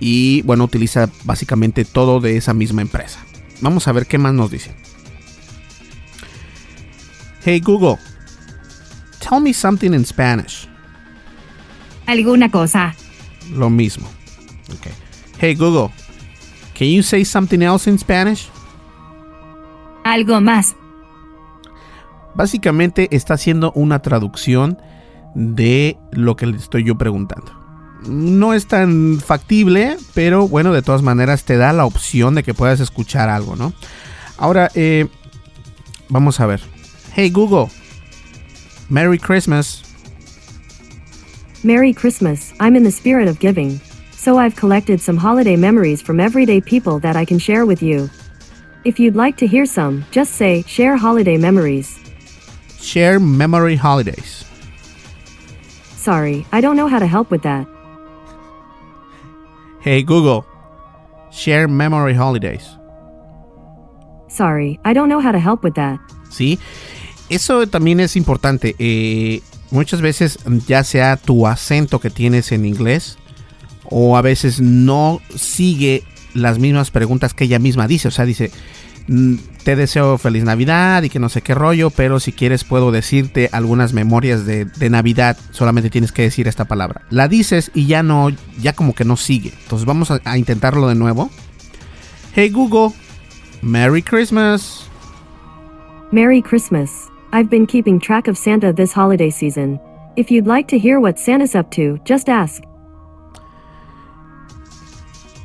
y 0.00 0.42
bueno, 0.42 0.64
utiliza 0.64 1.08
básicamente 1.24 1.84
todo 1.84 2.20
de 2.20 2.36
esa 2.36 2.54
misma 2.54 2.82
empresa. 2.82 3.24
Vamos 3.60 3.86
a 3.88 3.92
ver 3.92 4.06
qué 4.06 4.18
más 4.18 4.34
nos 4.34 4.50
dice. 4.50 4.74
Hey 7.44 7.60
Google, 7.60 7.98
tell 9.20 9.40
me 9.40 9.52
something 9.52 9.92
in 9.92 10.04
Spanish. 10.04 10.68
Alguna 12.06 12.50
cosa. 12.50 12.94
Lo 13.52 13.70
mismo. 13.70 14.08
Okay. 14.78 14.92
Hey 15.38 15.54
Google, 15.54 15.90
can 16.78 16.88
you 16.88 17.02
say 17.02 17.24
something 17.24 17.60
else 17.60 17.88
in 17.88 17.98
Spanish? 17.98 18.48
algo 20.04 20.40
más. 20.40 20.76
Básicamente 22.34 23.08
está 23.10 23.34
haciendo 23.34 23.72
una 23.72 24.00
traducción 24.00 24.78
de 25.34 25.98
lo 26.12 26.36
que 26.36 26.46
le 26.46 26.56
estoy 26.56 26.84
yo 26.84 26.96
preguntando. 26.96 27.52
No 28.06 28.52
es 28.52 28.66
tan 28.66 29.18
factible, 29.24 29.96
pero 30.12 30.46
bueno, 30.46 30.72
de 30.72 30.82
todas 30.82 31.02
maneras 31.02 31.44
te 31.44 31.56
da 31.56 31.72
la 31.72 31.86
opción 31.86 32.34
de 32.34 32.42
que 32.42 32.54
puedas 32.54 32.80
escuchar 32.80 33.30
algo, 33.30 33.56
¿no? 33.56 33.72
Ahora, 34.36 34.70
eh, 34.74 35.08
vamos 36.08 36.38
a 36.40 36.46
ver. 36.46 36.60
Hey 37.14 37.30
Google, 37.30 37.68
Merry 38.88 39.18
Christmas. 39.18 39.83
Merry 41.64 41.94
Christmas, 41.94 42.52
I'm 42.60 42.76
in 42.76 42.82
the 42.84 42.90
spirit 42.90 43.26
of 43.26 43.40
giving. 43.40 43.80
So 44.12 44.36
I've 44.36 44.54
collected 44.54 45.00
some 45.00 45.16
holiday 45.16 45.56
memories 45.56 46.02
from 46.02 46.20
everyday 46.20 46.60
people 46.60 46.98
that 46.98 47.16
I 47.16 47.24
can 47.24 47.38
share 47.38 47.64
with 47.64 47.82
you. 47.82 48.10
If 48.84 49.00
you'd 49.00 49.16
like 49.16 49.38
to 49.38 49.46
hear 49.46 49.64
some, 49.64 50.04
just 50.10 50.34
say, 50.34 50.62
share 50.66 50.94
holiday 50.98 51.38
memories. 51.38 51.98
Share 52.78 53.18
memory 53.18 53.76
holidays. 53.76 54.44
Sorry, 55.96 56.44
I 56.52 56.60
don't 56.60 56.76
know 56.76 56.86
how 56.86 56.98
to 56.98 57.06
help 57.06 57.30
with 57.30 57.42
that. 57.44 57.66
Hey 59.80 60.02
Google, 60.02 60.44
share 61.32 61.66
memory 61.66 62.12
holidays. 62.12 62.68
Sorry, 64.28 64.78
I 64.84 64.92
don't 64.92 65.08
know 65.08 65.20
how 65.20 65.32
to 65.32 65.38
help 65.38 65.64
with 65.64 65.76
that. 65.76 65.98
¿Sí? 66.28 66.58
Eso 67.30 67.66
también 67.66 68.00
es 68.00 68.16
importante. 68.16 68.74
Eh, 68.78 69.40
muchas 69.70 70.00
veces, 70.00 70.38
ya 70.66 70.84
sea 70.84 71.16
tu 71.16 71.46
acento 71.46 72.00
que 72.00 72.10
tienes 72.10 72.52
en 72.52 72.64
inglés, 72.64 73.18
o 73.84 74.16
a 74.16 74.22
veces 74.22 74.60
no 74.60 75.20
sigue 75.34 76.04
las 76.34 76.58
mismas 76.58 76.90
preguntas 76.90 77.34
que 77.34 77.44
ella 77.44 77.58
misma 77.58 77.86
dice. 77.86 78.08
O 78.08 78.10
sea, 78.10 78.24
dice, 78.24 78.50
mm, 79.08 79.34
te 79.62 79.76
deseo 79.76 80.18
feliz 80.18 80.44
Navidad 80.44 81.02
y 81.02 81.10
que 81.10 81.18
no 81.18 81.28
sé 81.28 81.42
qué 81.42 81.54
rollo, 81.54 81.90
pero 81.90 82.20
si 82.20 82.32
quieres 82.32 82.64
puedo 82.64 82.92
decirte 82.92 83.48
algunas 83.52 83.92
memorias 83.92 84.44
de, 84.44 84.66
Navidad, 84.90 85.36
solamente 85.50 85.90
tienes 85.90 86.12
que 86.12 86.22
decir 86.22 86.48
esta 86.48 86.66
palabra. 86.66 87.02
La 87.10 87.28
dices 87.28 87.70
y 87.74 87.86
ya 87.86 88.02
no, 88.02 88.28
ya 88.60 88.74
como 88.74 88.94
que 88.94 89.04
no 89.04 89.16
sigue. 89.16 89.52
Entonces 89.62 89.86
vamos 89.86 90.10
a 90.10 90.38
intentarlo 90.38 90.88
de 90.88 90.94
nuevo. 90.94 91.30
Hey 92.34 92.50
Google, 92.50 92.94
Merry 93.62 94.02
Christmas. 94.02 94.90
Merry 96.10 96.42
Christmas. 96.42 97.13
I've 97.34 97.50
been 97.50 97.66
keeping 97.66 97.98
track 97.98 98.28
of 98.28 98.38
Santa 98.38 98.72
this 98.72 98.92
holiday 98.92 99.28
season. 99.28 99.80
If 100.14 100.30
you'd 100.30 100.46
like 100.46 100.68
to 100.68 100.78
hear 100.78 101.00
what 101.00 101.18
Santa's 101.18 101.56
up 101.56 101.68
to, 101.72 101.98
just 102.04 102.28
ask. 102.28 102.62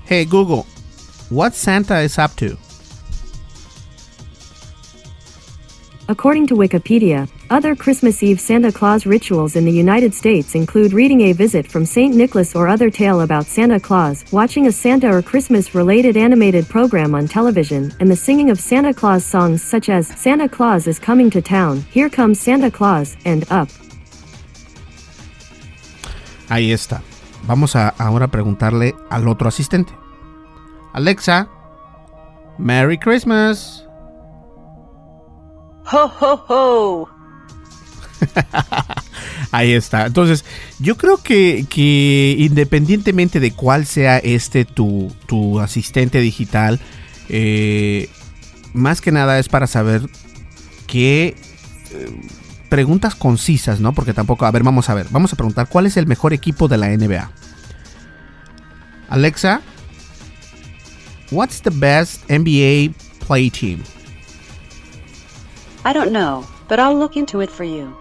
Hey 0.06 0.24
Google, 0.24 0.68
what 1.30 1.56
Santa 1.56 1.98
is 2.02 2.20
up 2.20 2.36
to? 2.36 2.56
According 6.10 6.48
to 6.48 6.56
Wikipedia, 6.56 7.30
other 7.52 7.76
Christmas 7.76 8.24
Eve 8.24 8.42
Santa 8.42 8.72
Claus 8.72 9.06
rituals 9.06 9.56
in 9.56 9.64
the 9.64 9.72
United 9.72 10.12
States 10.12 10.56
include 10.56 10.92
reading 10.92 11.22
a 11.22 11.34
visit 11.34 11.68
from 11.68 11.86
St. 11.86 12.16
Nicholas 12.16 12.56
or 12.56 12.68
other 12.68 12.90
tale 12.90 13.22
about 13.22 13.46
Santa 13.46 13.80
Claus, 13.80 14.26
watching 14.32 14.66
a 14.66 14.72
Santa 14.72 15.08
or 15.16 15.22
Christmas 15.22 15.76
related 15.76 16.18
animated 16.18 16.68
program 16.68 17.14
on 17.14 17.28
television, 17.28 17.94
and 18.00 18.10
the 18.10 18.16
singing 18.16 18.50
of 18.50 18.60
Santa 18.60 18.92
Claus 18.92 19.24
songs 19.24 19.62
such 19.62 19.88
as 19.88 20.08
Santa 20.08 20.50
Claus 20.50 20.88
is 20.88 20.98
Coming 20.98 21.30
to 21.30 21.44
Town, 21.44 21.82
Here 21.92 22.10
Comes 22.10 22.40
Santa 22.40 22.72
Claus, 22.72 23.16
and 23.24 23.44
Up. 23.52 23.70
Ahí 26.50 26.72
está. 26.72 27.04
Vamos 27.46 27.76
a 27.76 27.90
ahora 28.00 28.30
preguntarle 28.30 28.96
al 29.12 29.28
otro 29.28 29.48
asistente. 29.48 29.94
Alexa, 30.92 31.48
Merry 32.58 32.98
Christmas. 32.98 33.86
Ho, 35.92 36.12
ho, 36.20 36.46
ho. 36.48 37.10
Ahí 39.52 39.74
está. 39.74 40.06
Entonces, 40.06 40.46
yo 40.80 40.98
creo 40.98 41.18
que, 41.18 41.66
que, 41.70 42.36
independientemente 42.38 43.40
de 43.40 43.52
cuál 43.52 43.86
sea 43.86 44.20
este 44.20 44.66
tu, 44.66 45.12
tu 45.26 45.60
asistente 45.60 46.20
digital, 46.20 46.80
eh, 47.30 48.10
más 48.74 49.02
que 49.02 49.12
nada 49.12 49.40
es 49.40 49.50
para 49.50 49.68
saber 49.68 50.08
qué 50.86 51.36
eh, 51.92 52.22
preguntas 52.70 53.16
concisas, 53.16 53.80
¿no? 53.80 53.94
Porque 53.94 54.14
tampoco, 54.14 54.46
a 54.46 54.52
ver, 54.52 54.64
vamos 54.64 54.90
a 54.90 54.94
ver, 54.94 55.08
vamos 55.10 55.34
a 55.34 55.36
preguntar 55.36 55.68
cuál 55.70 55.88
es 55.88 55.98
el 55.98 56.06
mejor 56.06 56.34
equipo 56.34 56.68
de 56.68 56.78
la 56.78 56.90
NBA. 56.90 57.32
Alexa, 59.10 59.62
what's 61.32 61.62
the 61.62 61.72
best 61.72 62.30
NBA 62.30 62.94
play 63.26 63.50
team? 63.50 63.82
I 65.86 65.94
don't 65.94 66.12
know, 66.12 66.46
but 66.68 66.80
I'll 66.80 66.98
look 66.98 67.16
into 67.16 67.42
it 67.42 67.50
for 67.50 67.64
you. 67.64 67.96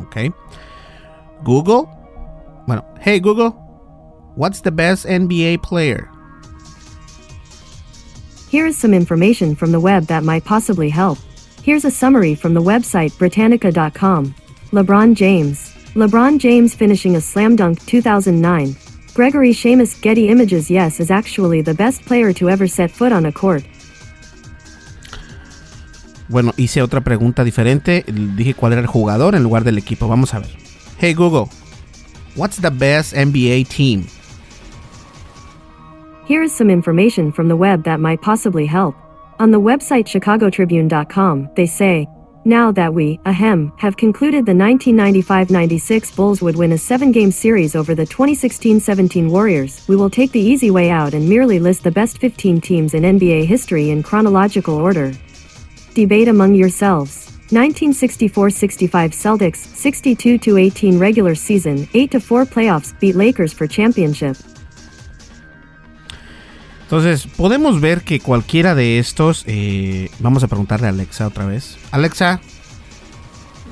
Okay. 0.00 0.32
Google. 1.44 1.88
Bueno, 2.66 2.84
hey 3.00 3.20
Google, 3.20 3.50
what's 4.34 4.60
the 4.60 4.72
best 4.72 5.06
NBA 5.06 5.62
player? 5.62 6.10
Here 8.48 8.66
is 8.66 8.76
some 8.76 8.94
information 8.94 9.54
from 9.54 9.72
the 9.72 9.80
web 9.80 10.04
that 10.04 10.24
might 10.24 10.44
possibly 10.44 10.88
help. 10.88 11.18
Here's 11.62 11.84
a 11.84 11.90
summary 11.90 12.34
from 12.34 12.54
the 12.54 12.62
website 12.62 13.16
Britannica.com. 13.18 14.34
LeBron 14.70 15.14
James. 15.14 15.74
LeBron 15.94 16.38
James 16.38 16.74
finishing 16.74 17.16
a 17.16 17.20
slam 17.20 17.56
dunk 17.56 17.84
2009. 17.86 18.76
Gregory 19.14 19.52
Seamus 19.52 20.00
Getty 20.00 20.28
Images 20.28 20.70
Yes 20.70 21.00
is 21.00 21.10
actually 21.10 21.62
the 21.62 21.74
best 21.74 22.02
player 22.02 22.32
to 22.34 22.50
ever 22.50 22.66
set 22.66 22.90
foot 22.90 23.12
on 23.12 23.26
a 23.26 23.32
court. 23.32 23.64
Bueno, 26.28 26.52
hice 26.56 26.82
otra 26.82 27.00
pregunta 27.02 27.44
diferente. 27.44 28.04
Dije 28.06 28.54
cuál 28.54 28.72
era 28.72 28.80
el 28.80 28.86
jugador 28.86 29.34
en 29.34 29.42
lugar 29.42 29.64
del 29.64 29.78
equipo. 29.78 30.08
Vamos 30.08 30.34
a 30.34 30.40
ver. 30.40 30.50
Hey 30.98 31.14
Google, 31.14 31.48
what's 32.36 32.60
the 32.60 32.70
best 32.70 33.14
NBA 33.14 33.68
team? 33.68 34.06
Here 36.26 36.42
is 36.42 36.52
some 36.52 36.70
information 36.70 37.30
from 37.30 37.48
the 37.48 37.54
web 37.54 37.84
that 37.84 38.00
might 38.00 38.20
possibly 38.20 38.66
help. 38.66 38.96
On 39.38 39.52
the 39.52 39.60
website 39.60 40.06
chicagotribune.com, 40.06 41.50
they 41.54 41.66
say, 41.66 42.08
now 42.44 42.72
that 42.72 42.94
we, 42.94 43.20
ahem, 43.26 43.72
have 43.76 43.96
concluded 43.96 44.46
the 44.46 44.52
1995-96 44.52 46.16
Bulls 46.16 46.40
would 46.42 46.56
win 46.56 46.72
a 46.72 46.78
seven-game 46.78 47.30
series 47.30 47.76
over 47.76 47.94
the 47.94 48.06
2016-17 48.06 49.30
Warriors, 49.30 49.86
we 49.86 49.94
will 49.94 50.10
take 50.10 50.32
the 50.32 50.40
easy 50.40 50.70
way 50.70 50.90
out 50.90 51.12
and 51.12 51.28
merely 51.28 51.60
list 51.60 51.84
the 51.84 51.90
best 51.90 52.18
15 52.18 52.60
teams 52.60 52.94
in 52.94 53.02
NBA 53.02 53.44
history 53.44 53.90
in 53.90 54.02
chronological 54.02 54.74
order. 54.74 55.12
Debate 55.96 56.28
among 56.28 56.54
yourselves. 56.54 57.32
1964-65 57.50 59.14
Celtics, 59.14 59.66
62-18 59.74 61.00
regular 61.00 61.34
season, 61.34 61.86
8-4 61.94 62.46
playoffs, 62.46 62.92
beat 63.00 63.16
Lakers 63.16 63.54
for 63.54 63.66
championship. 63.66 64.36
Entonces, 66.82 67.26
podemos 67.26 67.80
ver 67.80 68.02
que 68.02 68.20
cualquiera 68.20 68.74
de 68.74 68.98
estos, 68.98 69.42
eh, 69.46 70.10
vamos 70.20 70.44
a 70.44 70.48
preguntarle 70.48 70.86
a 70.86 70.90
Alexa 70.90 71.26
otra 71.26 71.46
vez. 71.46 71.78
Alexa, 71.90 72.40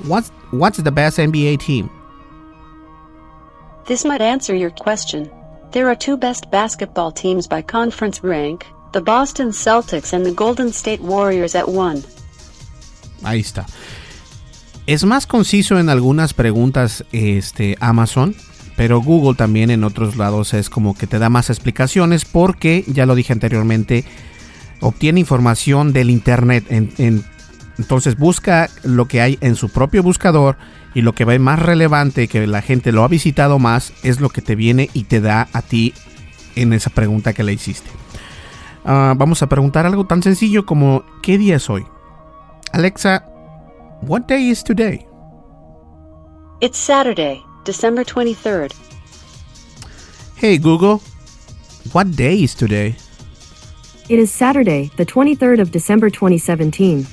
what's, 0.09 0.33
what's 0.51 0.83
the 0.83 0.91
best 0.91 1.19
NBA 1.19 1.59
team? 1.59 1.91
This 3.87 4.05
might 4.05 4.23
answer 4.23 4.57
your 4.57 4.73
question. 4.73 5.31
There 5.73 5.87
are 5.89 5.95
two 5.95 6.17
best 6.17 6.51
basketball 6.51 7.13
teams 7.13 7.47
by 7.47 7.61
conference 7.61 8.25
rank, 8.25 8.65
the 8.95 9.01
Boston 9.01 9.53
Celtics 9.53 10.15
and 10.15 10.25
the 10.25 10.33
Golden 10.33 10.69
State 10.69 11.03
Warriors 11.03 11.55
at 11.55 11.67
one. 11.67 12.01
Ahí 13.23 13.41
está. 13.41 13.67
Es 14.87 15.05
más 15.05 15.27
conciso 15.27 15.79
en 15.79 15.89
algunas 15.89 16.33
preguntas 16.33 17.05
este, 17.11 17.77
Amazon, 17.81 18.37
pero 18.77 19.01
Google 19.01 19.35
también 19.35 19.71
en 19.71 19.83
otros 19.83 20.17
lados 20.17 20.55
es 20.55 20.71
como 20.71 20.95
que 20.97 21.07
te 21.07 21.19
da 21.19 21.29
más 21.29 21.51
explicaciones 21.51 22.25
porque, 22.25 22.85
ya 22.87 23.05
lo 23.05 23.15
dije 23.15 23.33
anteriormente, 23.33 24.05
obtiene 24.81 25.21
información 25.21 25.93
del 25.93 26.11
Internet. 26.11 26.67
En, 26.69 26.93
en, 26.99 27.25
entonces 27.79 28.17
busca 28.17 28.71
lo 28.85 29.09
que 29.09 29.21
hay 29.21 29.39
en 29.41 29.57
su 29.57 29.71
propio 29.71 30.03
buscador 30.03 30.57
y 30.95 31.01
lo 31.01 31.15
que 31.15 31.25
ve 31.25 31.41
más 31.41 31.59
relevante, 31.59 32.29
que 32.29 32.47
la 32.47 32.63
gente 32.63 32.93
lo 32.93 33.03
ha 33.03 33.09
visitado 33.09 33.59
más, 33.59 33.93
es 34.05 34.21
lo 34.21 34.29
que 34.29 34.43
te 34.43 34.55
viene 34.55 34.91
y 34.93 35.05
te 35.05 35.21
da 35.21 35.49
a 35.53 35.63
ti 35.63 35.93
en 36.55 36.73
esa 36.73 36.91
pregunta 36.91 37.33
que 37.33 37.43
le 37.43 37.55
hiciste. 37.55 38.04
Uh, 38.85 39.14
vamos 39.16 39.42
a 39.42 39.49
preguntar 39.49 39.87
algo 39.87 40.05
tan 40.05 40.23
sencillo 40.23 40.66
como 40.66 41.05
¿qué 41.23 41.38
día 41.38 41.57
es 41.57 41.70
hoy? 41.70 41.87
Alexa, 42.73 43.25
what 44.03 44.23
day 44.27 44.51
is 44.51 44.62
today? 44.62 45.07
It's 46.61 46.77
Saturday, 46.77 47.42
December 47.64 48.05
23rd. 48.05 48.73
Hey 50.37 50.59
Google, 50.59 51.01
what 51.94 52.09
day 52.09 52.42
is 52.42 52.55
today? 52.55 52.94
It 54.11 54.18
is 54.18 54.31
Saturday, 54.31 54.90
the 54.97 55.07
23rd 55.07 55.62
of 55.62 55.70
December 55.70 56.11
2017. 56.11 57.07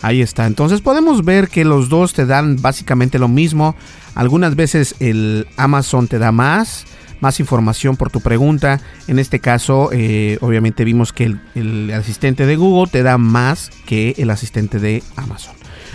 Ahí 0.00 0.22
está. 0.22 0.46
Entonces 0.46 0.80
podemos 0.80 1.22
ver 1.22 1.48
que 1.48 1.66
los 1.66 1.90
dos 1.90 2.14
te 2.14 2.24
dan 2.24 2.56
básicamente 2.60 3.18
lo 3.18 3.28
mismo. 3.28 3.76
Algunas 4.14 4.56
veces 4.56 4.96
el 5.00 5.46
Amazon 5.56 6.08
te 6.08 6.18
da 6.18 6.32
más, 6.32 6.86
más 7.22 7.38
información 7.38 7.96
por 7.96 8.10
tu 8.10 8.20
pregunta. 8.20 8.80
En 9.06 9.18
este 9.18 9.38
caso, 9.38 9.90
eh, 9.92 10.38
obviamente 10.42 10.84
vimos 10.84 11.12
que 11.12 11.36
el, 11.54 11.92
asistente 11.94 12.44
de 12.44 12.56
Google 12.56 12.90
te 12.90 13.02
da 13.02 13.16
más 13.16 13.70
que 13.86 14.14
el 14.18 14.28
asistente 14.28 14.80
de 14.80 15.02
Amazon. 15.16 15.54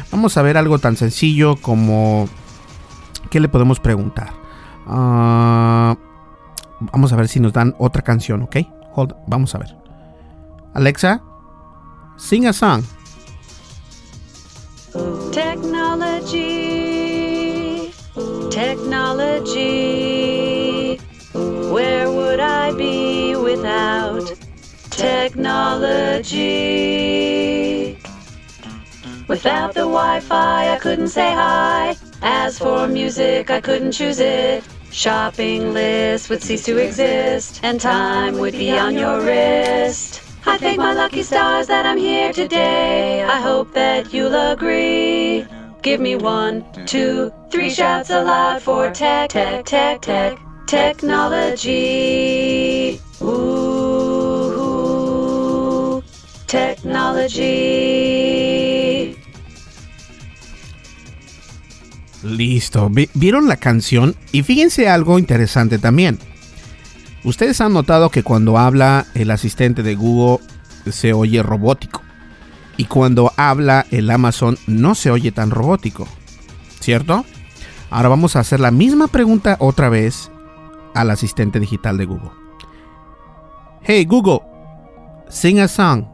Vamos 0.09 0.37
a 0.37 0.41
ver 0.41 0.57
algo 0.57 0.79
tan 0.79 0.95
sencillo 0.95 1.57
como 1.57 2.29
¿qué 3.29 3.41
le 3.41 3.49
podemos 3.49 3.81
preguntar? 3.81 4.31
Ah, 4.87 5.97
vamos 6.79 7.11
a 7.11 7.17
ver 7.17 7.27
si 7.27 7.41
nos 7.41 7.51
dan 7.51 7.75
otra 7.77 8.01
canción, 8.01 8.43
¿ok? 8.43 8.57
Hold, 8.95 9.13
vamos 9.27 9.53
a 9.53 9.57
ver. 9.57 9.75
Alexa, 10.73 11.21
sing 12.17 12.47
a 12.47 12.53
song. 12.53 12.83
Technology? 25.38 26.26
Without 29.28 29.73
the 29.73 29.82
Wi 29.82 30.19
Fi, 30.21 30.73
I 30.73 30.78
couldn't 30.80 31.10
say 31.10 31.32
hi. 31.32 31.95
As 32.23 32.58
for 32.58 32.88
music, 32.88 33.52
I 33.52 33.62
couldn't 33.62 33.91
choose 33.91 34.19
it. 34.19 34.63
Shopping 34.91 35.73
lists 35.73 36.30
would 36.30 36.41
cease 36.41 36.63
to 36.65 36.78
exist, 36.78 37.60
and 37.62 37.80
time 37.80 38.39
would 38.39 38.54
be 38.54 38.71
on 38.71 38.95
your 38.97 39.21
wrist. 39.21 40.23
I 40.47 40.58
thank 40.58 40.80
my 40.80 40.93
lucky 40.93 41.21
stars 41.23 41.67
that 41.67 41.86
I'm 41.86 41.97
here 42.00 42.34
today. 42.34 43.23
I 43.23 43.39
hope 43.39 43.73
that 43.73 44.12
you'll 44.13 44.34
agree. 44.34 45.45
Give 45.84 46.00
me 46.02 46.15
one, 46.15 46.65
two, 46.88 47.32
three 47.52 47.69
shouts 47.69 48.10
aloud 48.10 48.63
for 48.63 48.89
tech, 48.91 49.30
tech, 49.30 49.65
tech, 49.65 50.02
tech, 50.02 50.39
technology. 50.65 51.69
Ooh, 53.21 53.46
technology. 56.47 58.17
Listo, 62.23 62.89
Vi- 62.89 63.10
vieron 63.13 63.47
la 63.47 63.57
canción 63.57 64.15
y 64.31 64.41
fíjense 64.43 64.89
algo 64.89 65.19
interesante 65.19 65.77
también. 65.77 66.19
Ustedes 67.23 67.62
han 67.62 67.73
notado 67.73 68.10
que 68.10 68.23
cuando 68.23 68.57
habla 68.57 69.05
el 69.13 69.29
asistente 69.31 69.83
de 69.83 69.95
Google 69.95 70.39
se 70.91 71.13
oye 71.13 71.43
robótico. 71.43 72.01
Y 72.77 72.86
cuando 72.86 73.31
habla 73.38 73.86
el 73.91 74.10
Amazon 74.10 74.57
no 74.67 74.95
se 74.95 75.12
oye 75.12 75.31
tan 75.31 75.51
robótico. 75.51 76.07
¿Cierto? 76.79 77.25
Ahora 77.89 78.10
vamos 78.10 78.36
a 78.36 78.39
hacer 78.39 78.60
la 78.60 78.71
misma 78.71 79.07
pregunta 79.07 79.55
otra 79.60 79.89
vez 79.89 80.31
al 80.93 81.10
asistente 81.12 81.60
digital 81.60 81.97
de 81.97 82.05
Google. 82.05 82.31
Hey 83.81 84.05
Google, 84.05 84.39
sing 85.29 85.60
a 85.60 85.67
song. 85.67 86.05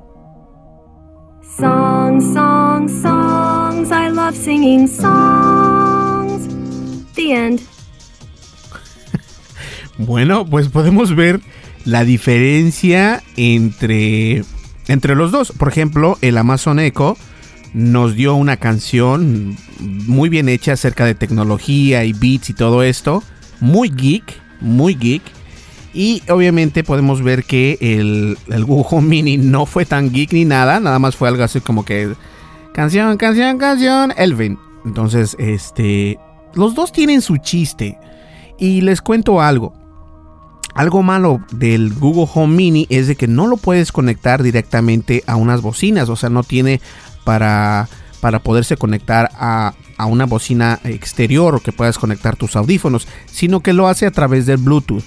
Songs, 1.58 2.34
songs, 2.34 2.92
songs. 3.02 3.92
I 3.92 4.10
love 4.10 4.36
singing 4.36 4.88
songs. 4.88 6.48
The 7.16 7.34
end. 7.34 7.62
Bueno, 10.00 10.46
pues 10.48 10.70
podemos 10.70 11.16
ver 11.16 11.40
la 11.86 12.04
diferencia 12.04 13.22
entre, 13.38 14.44
entre 14.88 15.16
los 15.16 15.32
dos. 15.32 15.52
Por 15.52 15.68
ejemplo, 15.68 16.18
el 16.22 16.40
Amazon 16.40 16.80
Echo 16.80 17.16
nos 17.74 18.16
dio 18.16 18.34
una 18.34 18.58
canción 18.58 19.56
muy 19.80 20.30
bien 20.30 20.50
hecha 20.50 20.74
acerca 20.74 21.06
de 21.06 21.14
tecnología 21.14 22.04
y 22.06 22.14
beats 22.14 22.50
y 22.50 22.54
todo 22.54 22.82
esto. 22.82 23.24
Muy 23.60 23.90
geek, 23.90 24.24
muy 24.62 24.96
geek. 24.96 25.22
Y 25.94 26.24
obviamente 26.30 26.84
podemos 26.84 27.22
ver 27.22 27.44
que 27.44 27.78
el, 27.80 28.38
el 28.50 28.66
Google 28.66 28.88
Home 28.90 29.08
Mini 29.08 29.38
no 29.38 29.66
fue 29.66 29.86
tan 29.86 30.12
geek 30.12 30.34
ni 30.34 30.44
nada. 30.44 30.80
Nada 30.80 30.98
más 30.98 31.16
fue 31.16 31.28
algo 31.28 31.44
así 31.44 31.62
como 31.62 31.86
que 31.86 32.14
canción, 32.74 33.18
canción, 33.18 33.60
canción, 33.60 34.14
Elvin. 34.18 34.58
Entonces, 34.86 35.36
este, 35.40 36.18
los 36.56 36.74
dos 36.74 36.92
tienen 36.92 37.22
su 37.22 37.38
chiste. 37.38 37.98
Y 38.58 38.82
les 38.82 39.02
cuento 39.02 39.42
algo. 39.42 39.74
Algo 40.74 41.04
malo 41.04 41.44
del 41.52 41.94
Google 41.94 42.28
Home 42.34 42.56
Mini 42.56 42.88
es 42.90 43.08
de 43.08 43.16
que 43.16 43.28
no 43.28 43.46
lo 43.48 43.58
puedes 43.58 43.92
conectar 43.92 44.42
directamente 44.42 45.24
a 45.28 45.36
unas 45.36 45.62
bocinas, 45.62 46.10
o 46.10 46.16
sea, 46.16 46.30
no 46.30 46.42
tiene 46.42 46.82
para, 47.24 47.88
para 48.22 48.40
poderse 48.40 48.76
conectar 48.76 49.30
a, 49.36 49.76
a 49.98 50.06
una 50.08 50.26
bocina 50.26 50.80
exterior 50.84 51.56
o 51.56 51.60
que 51.60 51.72
puedas 51.72 52.00
conectar 52.00 52.36
tus 52.36 52.56
audífonos, 52.56 53.08
sino 53.28 53.62
que 53.62 53.74
lo 53.74 53.88
hace 53.88 54.08
a 54.08 54.12
través 54.12 54.48
del 54.48 54.58
Bluetooth. 54.58 55.04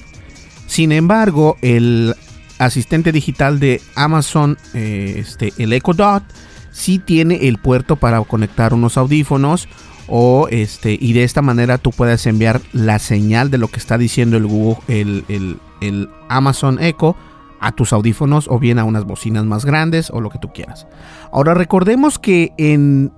Sin 0.66 0.92
embargo, 0.92 1.56
el 1.62 2.14
asistente 2.58 3.12
digital 3.12 3.60
de 3.60 3.80
Amazon, 3.94 4.58
eh, 4.74 5.16
este, 5.18 5.52
el 5.58 5.72
Echo 5.72 5.92
Dot, 5.92 6.22
sí 6.70 6.98
tiene 6.98 7.48
el 7.48 7.58
puerto 7.58 7.96
para 7.96 8.20
conectar 8.22 8.74
unos 8.74 8.96
audífonos 8.96 9.68
o 10.08 10.46
este 10.50 10.96
y 11.00 11.12
de 11.14 11.24
esta 11.24 11.42
manera 11.42 11.78
tú 11.78 11.90
puedes 11.90 12.26
enviar 12.26 12.60
la 12.72 12.98
señal 12.98 13.50
de 13.50 13.58
lo 13.58 13.68
que 13.68 13.78
está 13.78 13.98
diciendo 13.98 14.36
el 14.36 14.46
Google 14.46 14.76
el, 14.86 15.24
el- 15.28 15.58
el 15.80 16.08
Amazon 16.28 16.80
Echo 16.82 17.16
a 17.60 17.72
tus 17.72 17.92
audífonos 17.92 18.46
o 18.48 18.58
bien 18.58 18.78
a 18.78 18.84
unas 18.84 19.04
bocinas 19.04 19.44
más 19.44 19.64
grandes 19.64 20.10
o 20.10 20.20
lo 20.20 20.30
que 20.30 20.38
tú 20.38 20.52
quieras. 20.52 20.86
Ahora 21.32 21.54
recordemos 21.54 22.18
que 22.18 22.52
en 22.56 23.12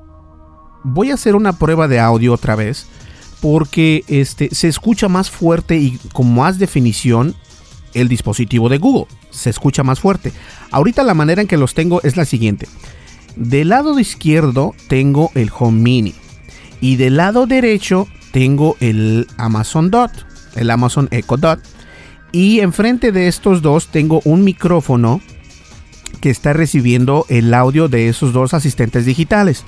voy 0.82 1.10
a 1.10 1.14
hacer 1.14 1.36
una 1.36 1.52
prueba 1.52 1.88
de 1.88 2.00
audio 2.00 2.32
otra 2.32 2.54
vez 2.56 2.86
porque 3.40 4.04
este 4.08 4.54
se 4.54 4.68
escucha 4.68 5.08
más 5.08 5.30
fuerte 5.30 5.76
y 5.76 5.98
con 6.12 6.34
más 6.34 6.58
definición 6.58 7.34
el 7.94 8.08
dispositivo 8.08 8.68
de 8.68 8.78
Google 8.78 9.06
se 9.30 9.50
escucha 9.50 9.82
más 9.82 10.00
fuerte 10.00 10.32
ahorita 10.70 11.02
la 11.02 11.14
manera 11.14 11.42
en 11.42 11.48
que 11.48 11.56
los 11.56 11.74
tengo 11.74 12.02
es 12.02 12.16
la 12.16 12.24
siguiente 12.24 12.68
del 13.36 13.70
lado 13.70 13.98
izquierdo 13.98 14.74
tengo 14.88 15.30
el 15.34 15.50
Home 15.58 15.80
Mini 15.80 16.14
y 16.80 16.96
del 16.96 17.16
lado 17.16 17.46
derecho 17.46 18.08
tengo 18.30 18.76
el 18.80 19.26
Amazon 19.36 19.90
Dot, 19.90 20.12
el 20.54 20.70
Amazon 20.70 21.08
Echo 21.10 21.36
Dot. 21.36 21.60
Y 22.30 22.60
enfrente 22.60 23.10
de 23.10 23.28
estos 23.28 23.62
dos 23.62 23.88
tengo 23.88 24.20
un 24.24 24.44
micrófono 24.44 25.20
que 26.20 26.30
está 26.30 26.52
recibiendo 26.52 27.24
el 27.28 27.54
audio 27.54 27.88
de 27.88 28.08
esos 28.08 28.32
dos 28.32 28.54
asistentes 28.54 29.06
digitales. 29.06 29.64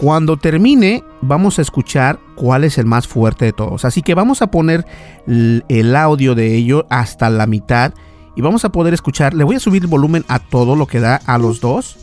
Cuando 0.00 0.36
termine, 0.36 1.02
vamos 1.22 1.58
a 1.58 1.62
escuchar 1.62 2.20
cuál 2.36 2.62
es 2.62 2.78
el 2.78 2.86
más 2.86 3.08
fuerte 3.08 3.46
de 3.46 3.52
todos. 3.52 3.84
Así 3.84 4.00
que 4.02 4.14
vamos 4.14 4.42
a 4.42 4.46
poner 4.48 4.86
el 5.26 5.96
audio 5.96 6.36
de 6.36 6.54
ello 6.54 6.86
hasta 6.88 7.28
la 7.30 7.48
mitad 7.48 7.92
y 8.36 8.40
vamos 8.40 8.64
a 8.64 8.70
poder 8.70 8.94
escuchar. 8.94 9.34
Le 9.34 9.42
voy 9.42 9.56
a 9.56 9.60
subir 9.60 9.82
el 9.82 9.88
volumen 9.88 10.24
a 10.28 10.38
todo 10.38 10.76
lo 10.76 10.86
que 10.86 11.00
da 11.00 11.16
a 11.26 11.36
los 11.38 11.60
dos. 11.60 11.96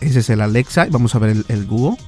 Ese 0.00 0.20
es 0.20 0.30
el 0.30 0.40
Alexa. 0.40 0.86
Vamos 0.90 1.14
a 1.14 1.18
ver 1.18 1.36
el, 1.48 1.66
Google. 1.66 1.98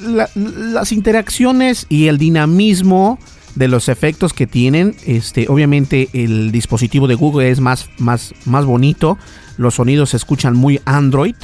La- 0.00 0.28
las 0.34 0.90
interacciones 0.90 1.86
y 1.88 2.08
el 2.08 2.18
dinamismo 2.18 3.20
de 3.54 3.68
los 3.68 3.88
efectos 3.88 4.32
que 4.32 4.48
tienen, 4.48 4.96
este, 5.06 5.46
obviamente 5.48 6.08
el 6.12 6.50
dispositivo 6.50 7.06
de 7.06 7.14
Google 7.14 7.48
es 7.48 7.60
más, 7.60 7.88
más, 7.98 8.34
más 8.44 8.64
bonito, 8.64 9.16
los 9.56 9.74
sonidos 9.74 10.10
se 10.10 10.16
escuchan 10.16 10.54
muy 10.54 10.80
Android, 10.84 11.36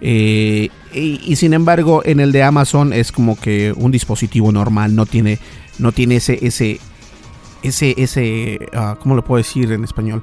eh, 0.00 0.70
y, 0.92 1.36
sin 1.36 1.54
embargo 1.54 2.02
en 2.04 2.20
el 2.20 2.30
de 2.30 2.42
Amazon 2.42 2.92
es 2.92 3.10
como 3.10 3.38
que 3.38 3.72
un 3.74 3.90
dispositivo 3.90 4.52
normal, 4.52 4.94
no 4.94 5.06
tiene, 5.06 5.38
no 5.78 5.92
tiene 5.92 6.16
ese, 6.16 6.38
ese, 6.46 6.78
ese, 7.62 7.94
ese, 7.96 8.58
ah, 8.74 8.98
¿cómo 9.00 9.14
lo 9.14 9.24
puedo 9.24 9.38
decir 9.38 9.72
en 9.72 9.82
español? 9.82 10.22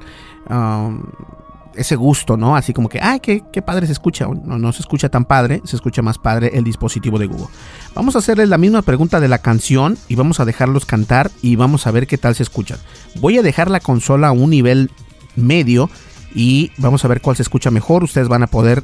Ese 1.74 1.96
gusto, 1.96 2.38
¿no? 2.38 2.56
Así 2.56 2.74
como 2.74 2.90
que, 2.90 3.00
ay, 3.02 3.22
qué, 3.22 3.44
qué 3.52 3.62
padre 3.62 3.88
se 3.88 3.94
escucha. 3.94 4.28
No, 4.28 4.60
no 4.60 4.74
se 4.74 4.82
escucha 4.82 5.08
tan 5.10 5.24
padre, 5.24 5.62
se 5.64 5.78
escucha 5.78 6.02
más 6.02 6.18
padre 6.18 6.52
el 6.54 6.66
dispositivo 6.66 7.18
de 7.18 7.28
Google. 7.28 7.48
Vamos 7.96 8.16
a 8.16 8.20
hacerles 8.20 8.50
la 8.50 8.58
misma 8.58 8.82
pregunta 8.82 9.20
de 9.20 9.30
la 9.30 9.40
canción 9.40 9.98
y 10.10 10.16
vamos 10.16 10.40
a 10.40 10.46
dejarlos 10.46 10.86
cantar 10.86 11.32
y 11.42 11.56
vamos 11.56 11.88
a 11.88 11.92
ver 11.92 12.08
qué 12.08 12.18
tal 12.18 12.36
se 12.36 12.44
escuchan. 12.44 12.78
Voy 13.16 13.38
a 13.38 13.42
dejar 13.42 13.72
la 13.72 13.80
consola 13.80 14.28
a 14.28 14.32
un 14.32 14.50
nivel 14.50 14.92
medio 15.36 15.90
y 16.34 16.72
vamos 16.78 17.04
a 17.06 17.08
ver 17.08 17.22
cuál 17.22 17.36
se 17.36 17.44
escucha 17.44 17.72
mejor. 17.72 18.04
Ustedes 18.04 18.28
van 18.28 18.44
a 18.44 18.48
poder 18.48 18.84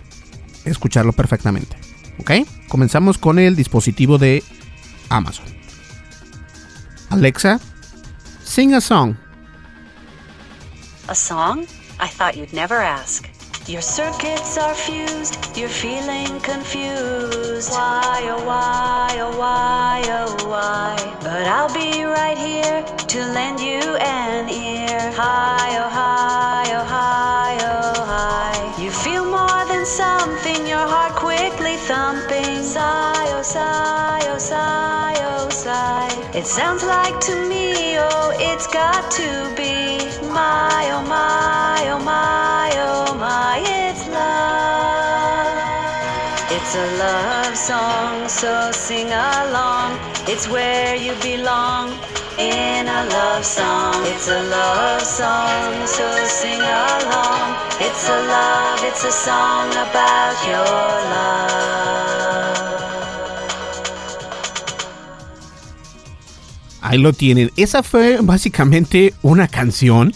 escucharlo 0.66 1.14
perfectamente. 1.14 1.78
¿Ok? 2.20 2.32
Comenzamos 2.68 3.18
con 3.18 3.40
el 3.40 3.56
dispositivo 3.56 4.18
de 4.18 4.44
Amazon. 5.10 5.46
Alexa, 7.10 7.60
sing 8.44 8.74
a 8.74 8.82
song. 8.82 9.16
A 11.08 11.16
song? 11.16 11.66
I 12.00 12.08
thought 12.10 12.36
you'd 12.36 12.54
never 12.54 12.78
ask. 12.78 13.28
Your 13.68 13.82
circuits 13.82 14.58
are 14.58 14.74
fused, 14.74 15.58
you're 15.58 15.68
feeling 15.68 16.40
confused. 16.40 17.70
Why, 17.70 18.22
oh, 18.32 18.46
why, 18.46 19.18
oh, 19.20 19.38
why, 19.38 20.04
oh, 20.08 20.48
why? 20.48 20.96
But 21.22 21.48
I'll 21.48 21.74
be 21.74 22.06
right 22.06 22.38
here 22.38 22.82
to 22.84 23.20
lend 23.34 23.60
you 23.60 23.82
an 23.98 24.48
ear. 24.48 25.12
Hi, 25.18 25.78
oh, 25.84 25.90
hi, 25.90 26.64
oh, 26.76 26.86
hi, 26.86 26.97
sigh, 34.40 35.16
oh, 35.18 35.50
sigh. 35.50 36.10
It 36.34 36.46
sounds 36.46 36.84
like 36.84 37.20
to 37.22 37.50
me, 37.50 37.98
oh, 37.98 38.34
it's 38.40 38.68
got 38.68 39.10
to 39.12 39.54
be 39.56 39.98
my, 40.30 40.90
oh 40.94 41.04
my, 41.08 41.82
oh 41.90 42.00
my, 42.04 42.72
oh 42.76 43.16
my, 43.16 43.64
it's 43.66 44.08
love. 44.08 44.78
It's 46.52 46.76
a 46.76 46.88
love 46.98 47.58
song, 47.58 48.28
so 48.30 48.72
sing 48.72 49.08
along. 49.08 49.98
It's 50.28 50.48
where 50.48 50.96
you 50.96 51.14
belong 51.22 51.98
in 52.38 52.88
a 52.88 53.06
love 53.10 53.44
song. 53.44 53.96
It's 54.06 54.28
a 54.28 54.44
love 54.44 55.02
song, 55.02 55.88
so 55.88 56.06
sing 56.26 56.62
along. 56.62 57.56
It's 57.80 58.08
a 58.08 58.20
love, 58.28 58.84
it's 58.84 59.04
a 59.04 59.12
song 59.12 59.70
about 59.72 60.36
your 60.46 60.66
love. 61.14 61.87
Ahí 66.90 66.98
lo 67.00 67.12
tienen. 67.14 67.52
Esa 67.58 67.84
fue 67.84 68.20
básicamente 68.22 69.14
una 69.22 69.48
canción. 69.48 70.14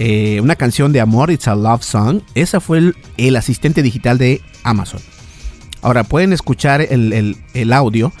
eh, 0.00 0.40
una 0.40 0.56
canción 0.56 0.92
de 0.92 1.00
amor, 1.00 1.30
It's 1.30 1.46
a 1.46 1.54
Love 1.54 1.82
Song. 1.84 2.20
Esa 2.34 2.60
fue 2.60 2.92
el, 3.16 3.36
asistente 3.36 3.80
digital 3.82 4.18
de 4.18 4.42
Amazon. 4.64 5.00
Ahora 5.82 6.02
pueden 6.04 6.32
escuchar 6.32 6.80
el, 6.82 7.12
el- 7.12 7.36
el 7.54 7.72
audio, 7.72 8.12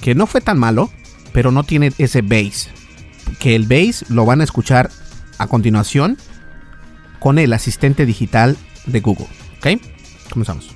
que 0.00 0.14
no 0.16 0.26
fue 0.26 0.40
tan 0.40 0.58
malo, 0.58 0.90
pero 1.32 1.52
no 1.52 1.62
tiene 1.62 1.92
ese 1.98 2.22
bass. 2.22 2.68
Que 3.38 3.54
el 3.54 3.66
bass 3.68 4.04
lo 4.08 4.24
van 4.26 4.40
a 4.40 4.44
escuchar 4.44 4.90
a 5.38 5.46
continuación 5.46 6.18
con 7.20 7.38
el 7.38 7.52
asistente 7.52 8.06
digital 8.06 8.56
de 8.86 9.00
Google. 9.00 9.28
¿Ok? 9.58 9.80
Comenzamos. 10.30 10.70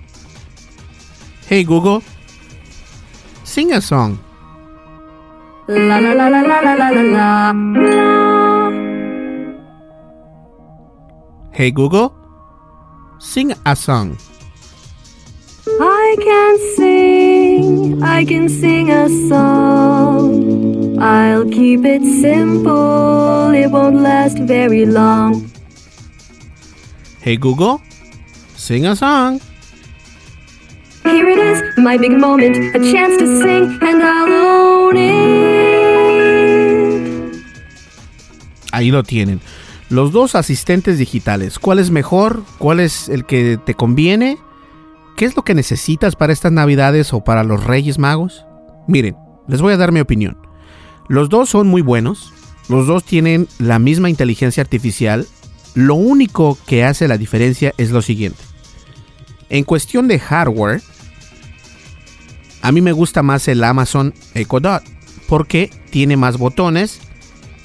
Hey 1.48 1.64
Google, 1.64 2.00
sing 3.44 3.72
a 3.72 3.80
song. 3.80 4.18
La 5.66 5.98
la 5.98 6.12
la 6.12 6.28
la 6.28 6.42
la 6.42 6.60
la 6.60 6.74
la 6.74 6.90
la 6.90 7.00
la. 7.00 7.54
Hey 11.52 11.70
Google, 11.70 12.12
sing 13.18 13.54
a 13.64 13.74
song. 13.74 14.18
I 15.80 16.16
can 16.20 16.58
sing, 16.76 18.02
I 18.02 18.26
can 18.26 18.50
sing 18.50 18.90
a 18.90 19.08
song. 19.30 20.98
I'll 21.00 21.48
keep 21.48 21.86
it 21.86 22.02
simple, 22.20 23.48
it 23.54 23.70
won't 23.70 23.96
last 23.96 24.36
very 24.40 24.84
long. 24.84 25.50
Hey 27.22 27.38
Google, 27.38 27.80
sing 28.54 28.84
a 28.84 28.94
song. 28.94 29.40
Here 31.04 31.26
it 31.26 31.38
is, 31.38 31.62
my 31.78 31.96
big 31.96 32.12
moment, 32.12 32.76
a 32.76 32.80
chance 32.92 33.16
to 33.16 33.40
sing, 33.40 33.78
and 33.80 34.02
I'll 34.02 34.28
own 34.28 34.96
it. 34.98 35.53
Ahí 38.74 38.90
lo 38.90 39.04
tienen. 39.04 39.40
Los 39.88 40.10
dos 40.10 40.34
asistentes 40.34 40.98
digitales. 40.98 41.58
¿Cuál 41.58 41.78
es 41.78 41.90
mejor? 41.90 42.42
¿Cuál 42.58 42.80
es 42.80 43.08
el 43.08 43.24
que 43.24 43.58
te 43.64 43.74
conviene? 43.74 44.38
¿Qué 45.16 45.24
es 45.24 45.36
lo 45.36 45.44
que 45.44 45.54
necesitas 45.54 46.16
para 46.16 46.32
estas 46.32 46.50
navidades 46.50 47.12
o 47.12 47.22
para 47.22 47.44
los 47.44 47.62
Reyes 47.62 47.98
Magos? 47.98 48.44
Miren, 48.88 49.16
les 49.46 49.62
voy 49.62 49.72
a 49.72 49.76
dar 49.76 49.92
mi 49.92 50.00
opinión. 50.00 50.36
Los 51.08 51.28
dos 51.28 51.50
son 51.50 51.68
muy 51.68 51.82
buenos. 51.82 52.32
Los 52.68 52.88
dos 52.88 53.04
tienen 53.04 53.46
la 53.58 53.78
misma 53.78 54.10
inteligencia 54.10 54.62
artificial. 54.62 55.28
Lo 55.74 55.94
único 55.94 56.58
que 56.66 56.82
hace 56.82 57.06
la 57.06 57.16
diferencia 57.16 57.74
es 57.78 57.92
lo 57.92 58.02
siguiente. 58.02 58.42
En 59.50 59.62
cuestión 59.62 60.08
de 60.08 60.18
hardware, 60.18 60.82
a 62.62 62.72
mí 62.72 62.80
me 62.80 62.92
gusta 62.92 63.22
más 63.22 63.46
el 63.46 63.62
Amazon 63.62 64.14
Echo 64.34 64.58
Dot 64.58 64.82
porque 65.28 65.70
tiene 65.90 66.16
más 66.16 66.38
botones 66.38 67.00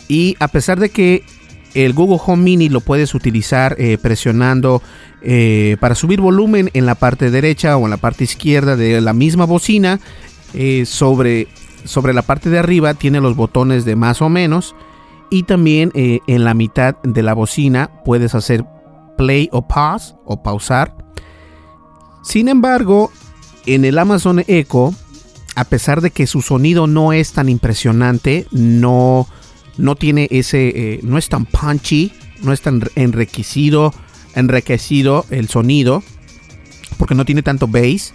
y 0.10 0.36
a 0.40 0.50
pesar 0.50 0.80
de 0.80 0.90
que 0.90 1.24
el 1.74 1.94
Google 1.94 2.20
Home 2.26 2.44
Mini 2.44 2.68
lo 2.68 2.82
puedes 2.82 3.14
utilizar 3.14 3.76
eh, 3.78 3.98
presionando 3.98 4.82
eh, 5.22 5.78
para 5.80 5.96
subir 5.96 6.20
volumen 6.20 6.72
en 6.74 6.86
la 6.86 6.96
parte 6.96 7.32
derecha 7.32 7.78
o 7.78 7.86
en 7.86 7.92
la 7.92 7.98
parte 7.98 8.24
izquierda 8.24 8.76
de 8.76 9.00
la 9.02 9.14
misma 9.14 9.46
bocina, 9.46 10.00
eh, 10.56 10.86
sobre, 10.86 11.48
sobre 11.86 12.14
la 12.14 12.24
parte 12.24 12.50
de 12.50 12.58
arriba 12.58 12.96
tiene 12.96 13.22
los 13.22 13.36
botones 13.36 13.86
de 13.86 13.96
más 13.96 14.22
o 14.22 14.30
menos 14.30 14.76
y 15.30 15.44
también 15.44 15.92
en 15.94 16.44
la 16.44 16.56
mitad 16.56 16.96
de 17.04 17.22
la 17.22 17.36
bocina 17.36 17.92
puedes 18.04 18.34
hacer 18.34 18.66
play 19.16 19.48
o 19.52 19.68
pause 19.68 20.16
o 20.26 20.42
pausar. 20.42 20.96
Sin 22.24 22.48
embargo, 22.48 23.12
en 23.68 23.86
el 23.86 24.00
Amazon 24.00 24.44
Echo, 24.48 24.92
a 25.56 25.66
pesar 25.66 26.02
de 26.02 26.10
que 26.10 26.26
su 26.26 26.42
sonido 26.42 26.88
no 26.88 27.14
es 27.14 27.34
tan 27.34 27.48
impresionante, 27.48 28.48
no, 28.52 29.28
no 29.80 29.96
tiene 29.96 30.28
ese, 30.30 30.68
eh, 30.76 31.00
no 31.04 31.18
es 31.18 31.30
tan 31.30 31.46
punchy, 31.46 32.12
no 32.44 32.54
es 32.54 32.62
tan 32.62 32.84
enriquecido, 32.96 33.94
enriquecido 34.36 35.26
el 35.30 35.48
sonido, 35.48 36.04
porque 36.98 37.16
no 37.16 37.26
tiene 37.26 37.42
tanto 37.42 37.68
bass, 37.68 38.14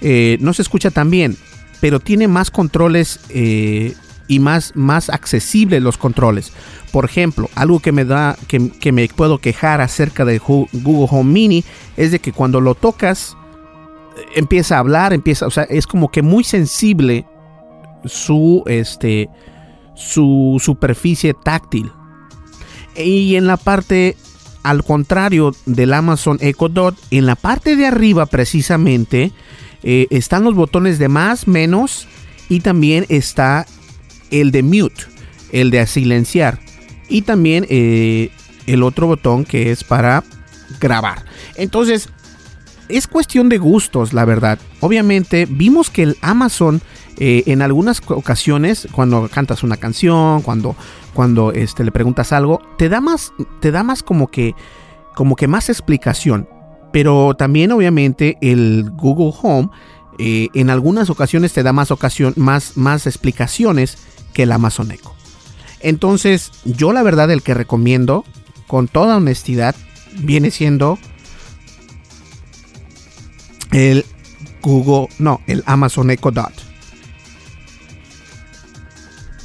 eh, 0.00 0.38
no 0.40 0.52
se 0.52 0.62
escucha 0.62 0.90
tan 0.90 1.10
bien, 1.10 1.36
pero 1.80 2.00
tiene 2.00 2.28
más 2.28 2.50
controles 2.50 3.20
eh, 3.28 3.94
y 4.26 4.38
más, 4.38 4.72
más 4.74 5.10
accesibles 5.10 5.82
los 5.82 5.98
controles. 5.98 6.52
Por 6.92 7.04
ejemplo, 7.04 7.50
algo 7.54 7.80
que 7.80 7.92
me 7.92 8.06
da, 8.06 8.36
que, 8.48 8.70
que 8.70 8.90
me 8.90 9.06
puedo 9.08 9.38
quejar 9.38 9.82
acerca 9.82 10.24
de 10.24 10.38
Google 10.38 11.08
Home 11.10 11.30
Mini 11.30 11.64
es 11.96 12.10
de 12.10 12.20
que 12.20 12.32
cuando 12.32 12.60
lo 12.60 12.74
tocas 12.74 13.36
empieza 14.34 14.76
a 14.76 14.78
hablar, 14.78 15.12
empieza, 15.12 15.46
o 15.46 15.50
sea, 15.50 15.64
es 15.64 15.86
como 15.86 16.10
que 16.10 16.22
muy 16.22 16.42
sensible 16.42 17.26
su, 18.04 18.62
este, 18.66 19.28
su 19.96 20.60
superficie 20.62 21.34
táctil. 21.34 21.90
Y 22.96 23.36
en 23.36 23.46
la 23.46 23.56
parte, 23.56 24.16
al 24.62 24.84
contrario 24.84 25.54
del 25.66 25.92
Amazon 25.92 26.38
Echo 26.40 26.68
Dot, 26.68 26.96
en 27.10 27.26
la 27.26 27.34
parte 27.34 27.76
de 27.76 27.86
arriba 27.86 28.26
precisamente 28.26 29.32
eh, 29.82 30.06
están 30.10 30.44
los 30.44 30.54
botones 30.54 30.98
de 30.98 31.08
más, 31.08 31.46
menos 31.48 32.06
y 32.48 32.60
también 32.60 33.06
está 33.08 33.66
el 34.30 34.50
de 34.50 34.62
mute, 34.62 35.04
el 35.52 35.70
de 35.70 35.86
silenciar 35.86 36.58
y 37.08 37.22
también 37.22 37.66
eh, 37.68 38.30
el 38.66 38.82
otro 38.82 39.06
botón 39.06 39.44
que 39.44 39.70
es 39.70 39.84
para 39.84 40.24
grabar. 40.80 41.24
Entonces, 41.56 42.08
es 42.88 43.06
cuestión 43.06 43.48
de 43.48 43.58
gustos, 43.58 44.12
la 44.12 44.24
verdad. 44.24 44.58
Obviamente, 44.80 45.46
vimos 45.48 45.90
que 45.90 46.02
el 46.02 46.16
Amazon 46.20 46.80
eh, 47.18 47.44
en 47.46 47.62
algunas 47.62 48.02
ocasiones, 48.06 48.88
cuando 48.92 49.28
cantas 49.28 49.62
una 49.62 49.76
canción, 49.76 50.42
cuando, 50.42 50.76
cuando 51.14 51.52
este, 51.52 51.82
le 51.84 51.90
preguntas 51.90 52.32
algo, 52.32 52.60
te 52.76 52.88
da 52.88 53.00
más, 53.00 53.32
te 53.60 53.70
da 53.70 53.82
más 53.82 54.02
como 54.02 54.28
que, 54.28 54.54
como 55.14 55.36
que 55.36 55.48
más 55.48 55.68
explicación. 55.68 56.48
Pero 56.92 57.34
también, 57.34 57.72
obviamente, 57.72 58.36
el 58.40 58.90
Google 58.90 59.32
Home 59.42 59.70
eh, 60.18 60.48
en 60.54 60.70
algunas 60.70 61.10
ocasiones 61.10 61.52
te 61.52 61.62
da 61.62 61.72
más, 61.72 61.90
ocasión, 61.90 62.34
más, 62.36 62.76
más 62.76 63.06
explicaciones 63.06 63.98
que 64.32 64.44
el 64.44 64.52
Amazon 64.52 64.90
Echo. 64.90 65.14
Entonces, 65.80 66.52
yo 66.64 66.92
la 66.92 67.02
verdad 67.02 67.30
el 67.30 67.42
que 67.42 67.54
recomiendo, 67.54 68.24
con 68.66 68.88
toda 68.88 69.16
honestidad, 69.16 69.74
viene 70.18 70.50
siendo 70.50 70.98
el 73.72 74.04
Google, 74.62 75.08
no, 75.18 75.40
el 75.46 75.62
Amazon 75.66 76.10
Echo 76.10 76.30
Dot. 76.30 76.65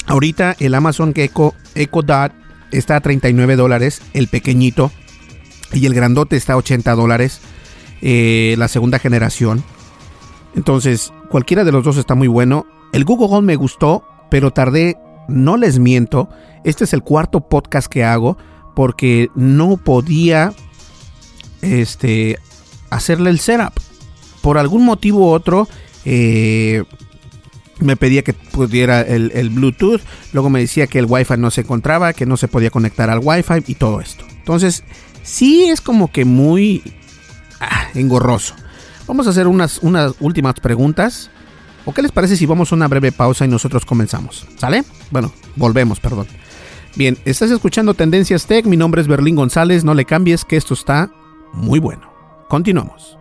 Ahorita 0.07 0.55
el 0.59 0.75
Amazon 0.75 1.13
Echo, 1.15 1.53
Echo 1.75 2.01
Dot 2.01 2.33
está 2.71 2.97
a 2.97 3.01
39 3.01 3.55
dólares, 3.55 4.01
el 4.13 4.27
pequeñito, 4.27 4.91
y 5.73 5.85
el 5.85 5.93
grandote 5.93 6.35
está 6.35 6.53
a 6.53 6.57
80 6.57 6.93
dólares, 6.95 7.39
eh, 8.01 8.55
la 8.57 8.67
segunda 8.67 8.99
generación. 8.99 9.63
Entonces, 10.55 11.13
cualquiera 11.29 11.63
de 11.63 11.71
los 11.71 11.83
dos 11.83 11.97
está 11.97 12.15
muy 12.15 12.27
bueno. 12.27 12.65
El 12.93 13.05
Google 13.05 13.27
Home 13.29 13.47
me 13.47 13.55
gustó, 13.55 14.03
pero 14.29 14.51
tardé, 14.51 14.97
no 15.27 15.55
les 15.55 15.79
miento, 15.79 16.29
este 16.63 16.83
es 16.83 16.93
el 16.93 17.03
cuarto 17.03 17.47
podcast 17.47 17.87
que 17.87 18.03
hago 18.03 18.37
porque 18.75 19.29
no 19.35 19.77
podía 19.77 20.53
este, 21.61 22.37
hacerle 22.89 23.29
el 23.29 23.39
setup. 23.39 23.73
Por 24.41 24.57
algún 24.57 24.85
motivo 24.85 25.19
u 25.19 25.29
otro, 25.29 25.67
eh, 26.05 26.83
me 27.79 27.95
pedía 27.95 28.23
que 28.23 28.33
pudiera 28.33 29.01
el, 29.01 29.31
el, 29.33 29.49
Bluetooth. 29.49 30.01
Luego 30.33 30.49
me 30.49 30.59
decía 30.59 30.87
que 30.87 30.99
el 30.99 31.05
Wi-Fi 31.07 31.37
no 31.37 31.51
se 31.51 31.61
encontraba, 31.61 32.13
que 32.13 32.25
no 32.25 32.37
se 32.37 32.47
podía 32.47 32.69
conectar 32.69 33.09
al 33.09 33.19
Wi-Fi 33.23 33.63
y 33.67 33.75
todo 33.75 34.01
esto. 34.01 34.25
Entonces, 34.37 34.83
sí 35.23 35.65
es 35.69 35.81
como 35.81 36.11
que 36.11 36.25
muy 36.25 36.83
ah, 37.59 37.87
engorroso. 37.95 38.55
Vamos 39.07 39.27
a 39.27 39.31
hacer 39.31 39.47
unas, 39.47 39.79
unas 39.79 40.13
últimas 40.19 40.55
preguntas. 40.55 41.29
¿O 41.85 41.93
qué 41.93 42.01
les 42.01 42.11
parece 42.11 42.37
si 42.37 42.45
vamos 42.45 42.71
a 42.71 42.75
una 42.75 42.87
breve 42.87 43.11
pausa 43.11 43.45
y 43.45 43.47
nosotros 43.47 43.85
comenzamos? 43.85 44.45
¿Sale? 44.57 44.83
Bueno, 45.09 45.33
volvemos, 45.55 45.99
perdón. 45.99 46.27
Bien, 46.95 47.17
estás 47.25 47.49
escuchando 47.49 47.93
Tendencias 47.93 48.45
Tech. 48.45 48.65
Mi 48.65 48.77
nombre 48.77 49.01
es 49.01 49.07
Berlín 49.07 49.35
González. 49.35 49.83
No 49.83 49.93
le 49.93 50.05
cambies 50.05 50.45
que 50.45 50.57
esto 50.57 50.73
está 50.73 51.09
muy 51.53 51.79
bueno. 51.79 52.11
Continuamos. 52.49 53.20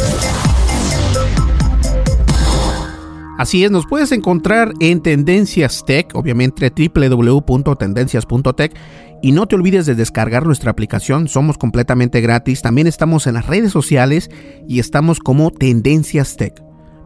Así 3.41 3.63
es, 3.63 3.71
nos 3.71 3.87
puedes 3.87 4.11
encontrar 4.11 4.71
en 4.81 5.01
Tendencias 5.01 5.83
Tech, 5.83 6.13
obviamente 6.13 6.69
www.tendencias.tech. 6.69 8.75
Y 9.23 9.31
no 9.31 9.47
te 9.47 9.55
olvides 9.55 9.87
de 9.87 9.95
descargar 9.95 10.45
nuestra 10.45 10.69
aplicación, 10.69 11.27
somos 11.27 11.57
completamente 11.57 12.21
gratis. 12.21 12.61
También 12.61 12.85
estamos 12.85 13.25
en 13.25 13.33
las 13.33 13.47
redes 13.47 13.71
sociales 13.71 14.29
y 14.67 14.77
estamos 14.77 15.17
como 15.17 15.49
Tendencias 15.49 16.37
Tech. 16.37 16.53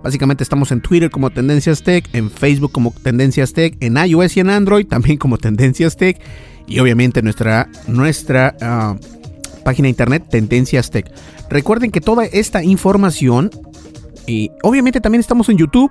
Básicamente 0.03 0.43
estamos 0.43 0.73
en 0.73 0.81
Twitter 0.81 1.09
como 1.09 1.29
Tendencias 1.29 1.83
Tech, 1.83 2.05
en 2.11 2.29
Facebook 2.29 2.73
como 2.73 2.91
Tendencias 2.91 3.53
Tech, 3.53 3.77
en 3.79 3.95
iOS 3.95 4.35
y 4.35 4.41
en 4.41 4.49
Android 4.49 4.87
también 4.87 5.17
como 5.17 5.37
Tendencias 5.37 5.95
Tech. 5.95 6.19
Y 6.67 6.79
obviamente 6.79 7.21
nuestra, 7.21 7.69
nuestra 7.87 8.57
uh, 8.59 9.63
página 9.63 9.85
de 9.85 9.91
internet 9.91 10.25
Tendencias 10.29 10.91
Tech. 10.91 11.09
Recuerden 11.49 11.91
que 11.91 12.01
toda 12.01 12.25
esta 12.25 12.61
información, 12.61 13.51
y 14.27 14.51
obviamente 14.63 14.99
también 14.99 15.21
estamos 15.21 15.47
en 15.47 15.59
YouTube, 15.59 15.89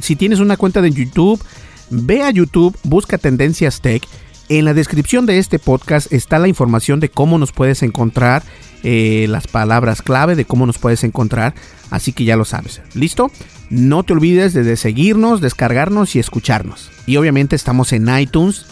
si 0.00 0.16
tienes 0.16 0.40
una 0.40 0.56
cuenta 0.56 0.80
de 0.82 0.90
YouTube, 0.90 1.42
ve 1.90 2.22
a 2.22 2.30
YouTube, 2.30 2.76
busca 2.82 3.18
Tendencias 3.18 3.80
Tech. 3.80 4.02
En 4.48 4.64
la 4.64 4.74
descripción 4.74 5.26
de 5.26 5.38
este 5.38 5.58
podcast 5.58 6.12
está 6.12 6.38
la 6.38 6.48
información 6.48 7.00
de 7.00 7.08
cómo 7.08 7.38
nos 7.38 7.52
puedes 7.52 7.82
encontrar, 7.82 8.44
eh, 8.84 9.26
las 9.28 9.48
palabras 9.48 10.02
clave 10.02 10.36
de 10.36 10.44
cómo 10.44 10.66
nos 10.66 10.78
puedes 10.78 11.02
encontrar, 11.02 11.54
así 11.90 12.12
que 12.12 12.24
ya 12.24 12.36
lo 12.36 12.44
sabes. 12.44 12.80
¿Listo? 12.94 13.30
No 13.70 14.04
te 14.04 14.12
olvides 14.12 14.54
de 14.54 14.76
seguirnos, 14.76 15.40
descargarnos 15.40 16.14
y 16.14 16.20
escucharnos. 16.20 16.90
Y 17.06 17.16
obviamente 17.16 17.56
estamos 17.56 17.92
en 17.92 18.08
iTunes 18.16 18.66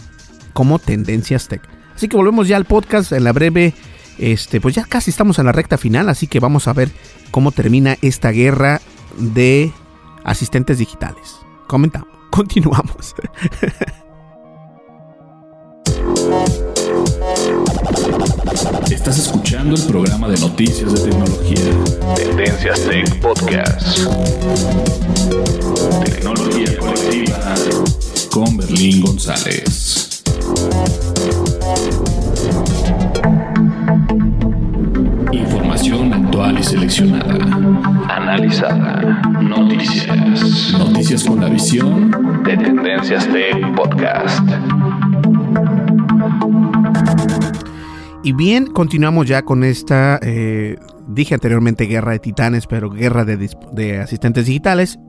como 0.53 0.79
Tendencias 0.79 1.49
Tech. 1.49 1.63
Así 1.97 2.09
que 2.09 2.17
volvemos 2.17 2.49
ya 2.49 2.57
al 2.57 2.65
podcast 2.65 3.13
en 3.13 3.25
la 3.25 3.33
breve, 3.33 3.75
este, 4.19 4.61
pues 4.61 4.75
ya 4.75 4.85
casi 4.85 5.11
estamos 5.11 5.39
en 5.39 5.47
la 5.47 5.53
recta 5.53 5.79
final, 5.79 6.09
así 6.09 6.27
que 6.27 6.41
vamos 6.41 6.69
a 6.69 6.73
ver 6.73 6.91
cómo 7.31 7.51
termina 7.53 7.99
esta 8.01 8.31
guerra 8.31 8.81
de 9.19 9.73
asistentes 10.25 10.79
digitales. 10.79 11.37
Comentamos, 11.67 12.09
continuamos. 12.31 13.15
Estás 18.91 19.19
escuchando 19.19 19.77
el 19.77 19.83
programa 19.83 20.29
de 20.29 20.39
noticias 20.39 20.93
de 20.93 21.11
tecnología. 21.11 22.15
Tendencias 22.17 22.81
Tech 22.81 23.21
Podcast. 23.21 23.99
Tecnología 26.05 26.79
colectiva 26.79 27.55
con 28.31 28.57
Berlín 28.57 29.03
González. 29.03 30.23
Información 35.35 36.13
actual 36.13 36.61
y 36.61 36.63
seleccionada. 36.63 37.35
Analizada. 38.09 39.21
Noticias. 39.43 40.73
Noticias 40.79 41.25
con 41.25 41.41
la 41.41 41.49
visión 41.49 42.13
de 42.45 42.57
Tendencias 42.57 43.27
Tech 43.27 43.75
Podcast. 43.75 44.49
Y 48.23 48.33
bien, 48.33 48.67
continuamos 48.67 49.27
ya 49.27 49.43
con 49.43 49.65
esta, 49.65 50.21
eh, 50.23 50.77
dije 51.09 51.35
anteriormente 51.35 51.87
guerra 51.87 52.13
de 52.13 52.21
titanes, 52.21 52.69
pero 52.69 52.89
guerra 52.89 53.25
de, 53.25 53.51
de, 53.73 53.99
asistentes 53.99 54.47
digitales. 54.47 55.01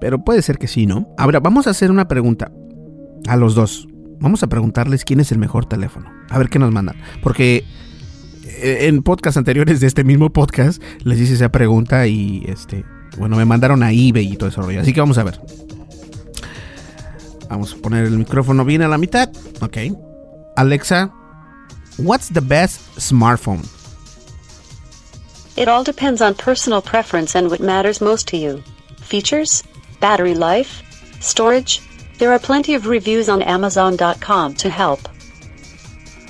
Pero 0.00 0.24
puede 0.24 0.42
ser 0.42 0.58
que 0.58 0.66
sí, 0.66 0.86
¿no? 0.86 1.06
Ahora, 1.16 1.38
vamos 1.38 1.68
a 1.68 1.70
hacer 1.70 1.92
una 1.92 2.08
pregunta 2.08 2.50
a 3.28 3.36
los 3.36 3.54
dos. 3.54 3.86
Vamos 4.18 4.42
a 4.42 4.48
preguntarles 4.48 5.04
quién 5.04 5.20
es 5.20 5.30
el 5.30 5.38
mejor 5.38 5.66
teléfono. 5.66 6.10
A 6.30 6.38
ver 6.38 6.48
qué 6.48 6.58
nos 6.58 6.72
mandan. 6.72 6.96
Porque 7.22 7.64
en 8.62 9.02
podcasts 9.02 9.36
anteriores 9.36 9.80
de 9.80 9.86
este 9.86 10.04
mismo 10.04 10.30
podcast 10.30 10.82
les 11.04 11.20
hice 11.20 11.34
esa 11.34 11.50
pregunta 11.50 12.06
y 12.06 12.44
este, 12.46 12.84
bueno, 13.18 13.36
me 13.36 13.44
mandaron 13.44 13.82
a 13.82 13.92
eBay 13.92 14.32
y 14.32 14.36
todo 14.36 14.48
eso 14.48 14.62
rollo. 14.62 14.80
Así 14.80 14.92
que 14.92 15.00
vamos 15.00 15.18
a 15.18 15.24
ver. 15.24 15.40
Vamos 17.48 17.74
a 17.74 17.76
poner 17.82 18.04
el 18.04 18.16
micrófono 18.16 18.64
bien 18.64 18.82
a 18.82 18.88
la 18.88 18.96
mitad. 18.96 19.28
Ok. 19.60 19.78
Alexa, 20.56 21.10
what's 21.98 22.28
the 22.28 22.40
best 22.40 22.80
smartphone? 22.96 23.62
It 25.56 25.68
all 25.68 25.82
depends 25.82 26.22
on 26.22 26.34
personal 26.34 26.80
preference 26.80 27.34
and 27.34 27.50
what 27.50 27.60
matters 27.60 28.00
most 28.00 28.28
to 28.28 28.36
you. 28.36 28.62
Features, 29.02 29.64
battery 30.00 30.34
life, 30.34 30.82
storage. 31.20 31.80
There 32.18 32.30
are 32.30 32.38
plenty 32.38 32.74
of 32.74 32.86
reviews 32.86 33.28
on 33.28 33.42
Amazon.com 33.42 34.54
to 34.54 34.70
help. 34.70 35.00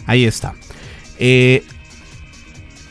Ahí 0.06 0.24
está. 0.24 0.54
Eh, 1.18 1.62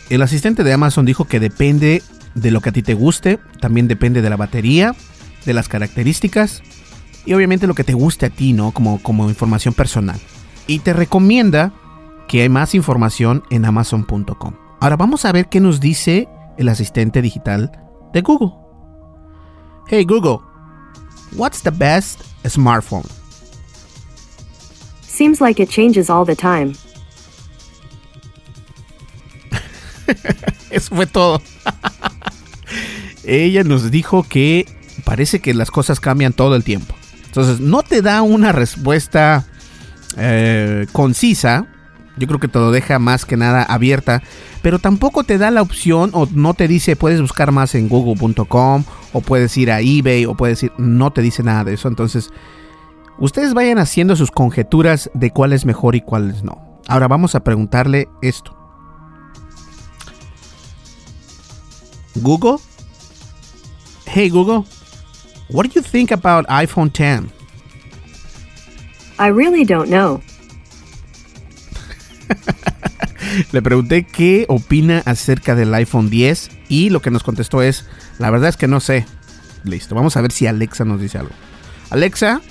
el 0.10 0.22
asistente 0.22 0.64
de 0.64 0.74
Amazon 0.74 1.06
dijo 1.06 1.26
que 1.26 1.40
depende 1.40 2.02
de 2.36 2.52
lo 2.52 2.62
que 2.62 2.70
a 2.70 2.72
ti 2.72 2.82
te 2.82 2.94
guste, 2.94 3.40
también 3.60 3.88
depende 3.88 4.22
de 4.22 4.30
la 4.30 4.38
batería, 4.38 4.96
de 5.46 5.54
las 5.54 5.68
características 5.68 6.62
y 7.26 7.34
obviamente 7.34 7.68
lo 7.68 7.76
que 7.76 7.84
te 7.84 7.94
guste 7.94 8.26
a 8.26 8.30
ti, 8.30 8.54
¿no? 8.54 8.72
Como, 8.72 9.02
como 9.02 9.30
información 9.30 9.74
personal. 9.74 10.20
Y 10.68 10.80
te 10.80 10.94
recomienda 10.94 11.74
que 12.28 12.42
hay 12.42 12.50
más 12.50 12.76
información 12.76 13.44
en 13.50 13.66
amazon.com. 13.66 14.54
Ahora 14.80 14.96
vamos 14.96 15.26
a 15.26 15.32
ver 15.32 15.48
qué 15.50 15.60
nos 15.60 15.80
dice 15.80 16.28
el 16.58 16.70
asistente 16.70 17.22
digital 17.22 17.72
de 18.14 18.22
Google. 18.22 18.54
Hey 19.88 20.06
Google, 20.06 20.40
what's 21.36 21.62
the 21.62 21.72
best 21.72 22.22
smartphone? 22.46 23.04
Seems 25.02 25.42
like 25.42 25.62
it 25.62 25.70
changes 25.70 26.10
all 26.10 26.26
the 26.26 26.36
time. 26.36 26.74
Eso 30.70 30.96
fue 30.96 31.08
todo. 31.08 31.42
Ella 33.24 33.64
nos 33.64 33.92
dijo 33.92 34.24
que 34.24 34.66
parece 35.04 35.40
que 35.40 35.54
las 35.54 35.72
cosas 35.72 36.00
cambian 36.00 36.34
todo 36.34 36.56
el 36.56 36.64
tiempo. 36.64 36.96
Entonces, 37.26 37.60
no 37.60 37.84
te 37.84 38.02
da 38.02 38.22
una 38.22 38.52
respuesta 38.52 39.46
eh, 40.18 40.88
concisa. 40.92 41.68
Yo 42.18 42.28
creo 42.28 42.40
que 42.40 42.48
te 42.48 42.60
lo 42.60 42.72
deja 42.72 43.00
más 43.00 43.26
que 43.26 43.38
nada 43.38 43.64
abierta. 43.64 44.22
Pero 44.62 44.80
tampoco 44.80 45.24
te 45.24 45.38
da 45.38 45.52
la 45.52 45.62
opción 45.62 46.10
o 46.14 46.28
no 46.34 46.54
te 46.54 46.68
dice 46.68 46.96
puedes 46.96 47.22
buscar 47.22 47.52
más 47.52 47.76
en 47.76 47.88
google.com 47.88 48.84
o 49.14 49.22
puedes 49.22 49.56
ir 49.58 49.72
a 49.72 49.80
eBay 49.80 50.26
o 50.26 50.36
puedes 50.36 50.64
ir... 50.64 50.72
No 50.78 51.12
te 51.12 51.22
dice 51.22 51.44
nada 51.44 51.64
de 51.64 51.76
eso. 51.76 51.88
Entonces, 51.88 52.32
ustedes 53.20 53.54
vayan 53.54 53.78
haciendo 53.78 54.16
sus 54.16 54.32
conjeturas 54.32 55.10
de 55.14 55.32
cuál 55.32 55.54
es 55.54 55.66
mejor 55.66 55.96
y 55.96 56.02
cuál 56.02 56.32
es 56.32 56.44
no. 56.44 56.82
Ahora 56.88 57.08
vamos 57.08 57.36
a 57.36 57.44
preguntarle 57.44 58.10
esto. 58.22 58.59
Google? 62.24 62.60
Hey 64.06 64.30
Google, 64.30 64.66
what 65.50 65.66
do 65.66 65.72
you 65.76 65.82
think 65.82 66.12
about 66.12 66.46
iPhone 66.48 66.92
10? 66.92 67.32
I 69.20 69.28
really 69.28 69.66
don't 69.66 69.90
know. 69.90 70.22
Le 73.52 73.62
pregunté 73.62 74.06
qué 74.06 74.46
opina 74.48 75.04
acerca 75.06 75.56
del 75.56 75.74
iPhone 75.74 76.10
10 76.10 76.50
y 76.70 76.90
lo 76.90 77.02
que 77.02 77.12
nos 77.12 77.24
contestó 77.24 77.62
es, 77.62 77.86
la 78.18 78.30
verdad 78.32 78.50
es 78.50 78.58
que 78.58 78.68
no 78.68 78.80
sé. 78.80 79.06
Listo, 79.64 79.94
vamos 79.94 80.16
a 80.18 80.22
ver 80.22 80.32
si 80.32 80.48
Alexa 80.48 80.86
nos 80.86 81.00
dice 81.02 81.18
algo. 81.20 81.34
Alexa, 81.90 82.42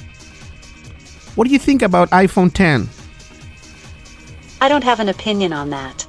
what 1.36 1.46
do 1.46 1.52
you 1.52 1.58
think 1.58 1.82
about 1.82 2.10
iPhone 2.10 2.50
10? 2.52 2.88
I 4.60 4.68
don't 4.68 4.84
have 4.84 5.00
an 5.00 5.08
opinion 5.08 5.52
on 5.52 5.70
that. 5.70 6.04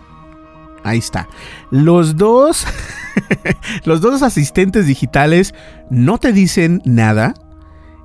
Ahí 0.83 0.97
está. 0.97 1.27
Los 1.71 2.15
dos, 2.17 2.65
los 3.85 4.01
dos 4.01 4.21
asistentes 4.21 4.85
digitales 4.87 5.53
no 5.89 6.17
te 6.17 6.33
dicen 6.33 6.81
nada. 6.85 7.33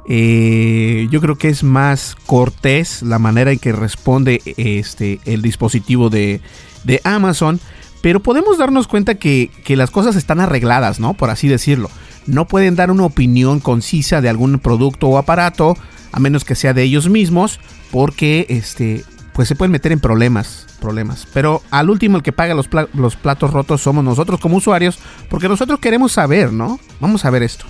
Eh, 0.07 1.09
yo 1.11 1.21
creo 1.21 1.37
que 1.37 1.49
es 1.49 1.63
más 1.63 2.15
cortés 2.27 3.03
la 3.03 3.19
manera 3.19 3.53
en 3.53 3.59
que 3.59 3.73
responde 3.73 4.43
este, 4.57 5.21
el 5.25 5.41
dispositivo 5.43 6.11
de, 6.11 6.41
de 6.85 7.01
Amazon. 7.05 7.61
Pero 8.03 8.21
podemos 8.21 8.59
darnos 8.59 8.87
cuenta 8.87 9.15
que, 9.15 9.51
que, 9.65 9.77
las 9.77 9.91
cosas 9.91 10.15
están 10.15 10.39
arregladas, 10.39 11.01
¿no? 11.01 11.15
Por 11.15 11.31
así 11.31 11.49
decirlo. 11.49 11.91
No 12.27 12.47
pueden 12.47 12.77
dar 12.77 12.91
una 12.91 13.05
opinión 13.05 13.61
concisa 13.61 14.21
de 14.21 14.29
algún 14.29 14.59
producto 14.59 15.09
o 15.09 15.17
aparato, 15.17 15.77
a 16.13 16.21
menos 16.21 16.45
que 16.45 16.55
sea 16.55 16.75
de 16.75 16.83
ellos 16.83 17.09
mismos, 17.09 17.61
porque 17.91 18.45
este, 18.51 19.05
pues 19.35 19.49
se 19.49 19.57
pueden 19.57 19.73
meter 19.73 19.93
en 19.93 20.01
problemas, 20.01 20.67
problemas. 20.81 21.27
Pero 21.35 21.61
al 21.71 21.91
último 21.91 22.17
el 22.17 22.23
que 22.23 22.33
paga 22.33 22.55
los, 22.55 22.69
pla 22.69 22.89
los 22.95 23.17
platos 23.17 23.53
rotos 23.53 23.83
somos 23.83 24.05
nosotros 24.05 24.41
como 24.41 24.57
usuarios, 24.57 24.99
porque 25.29 25.49
nosotros 25.49 25.81
queremos 25.81 26.13
saber, 26.13 26.53
¿no? 26.53 26.79
Vamos 27.01 27.25
a 27.25 27.31
ver 27.31 27.43
esto. 27.43 27.67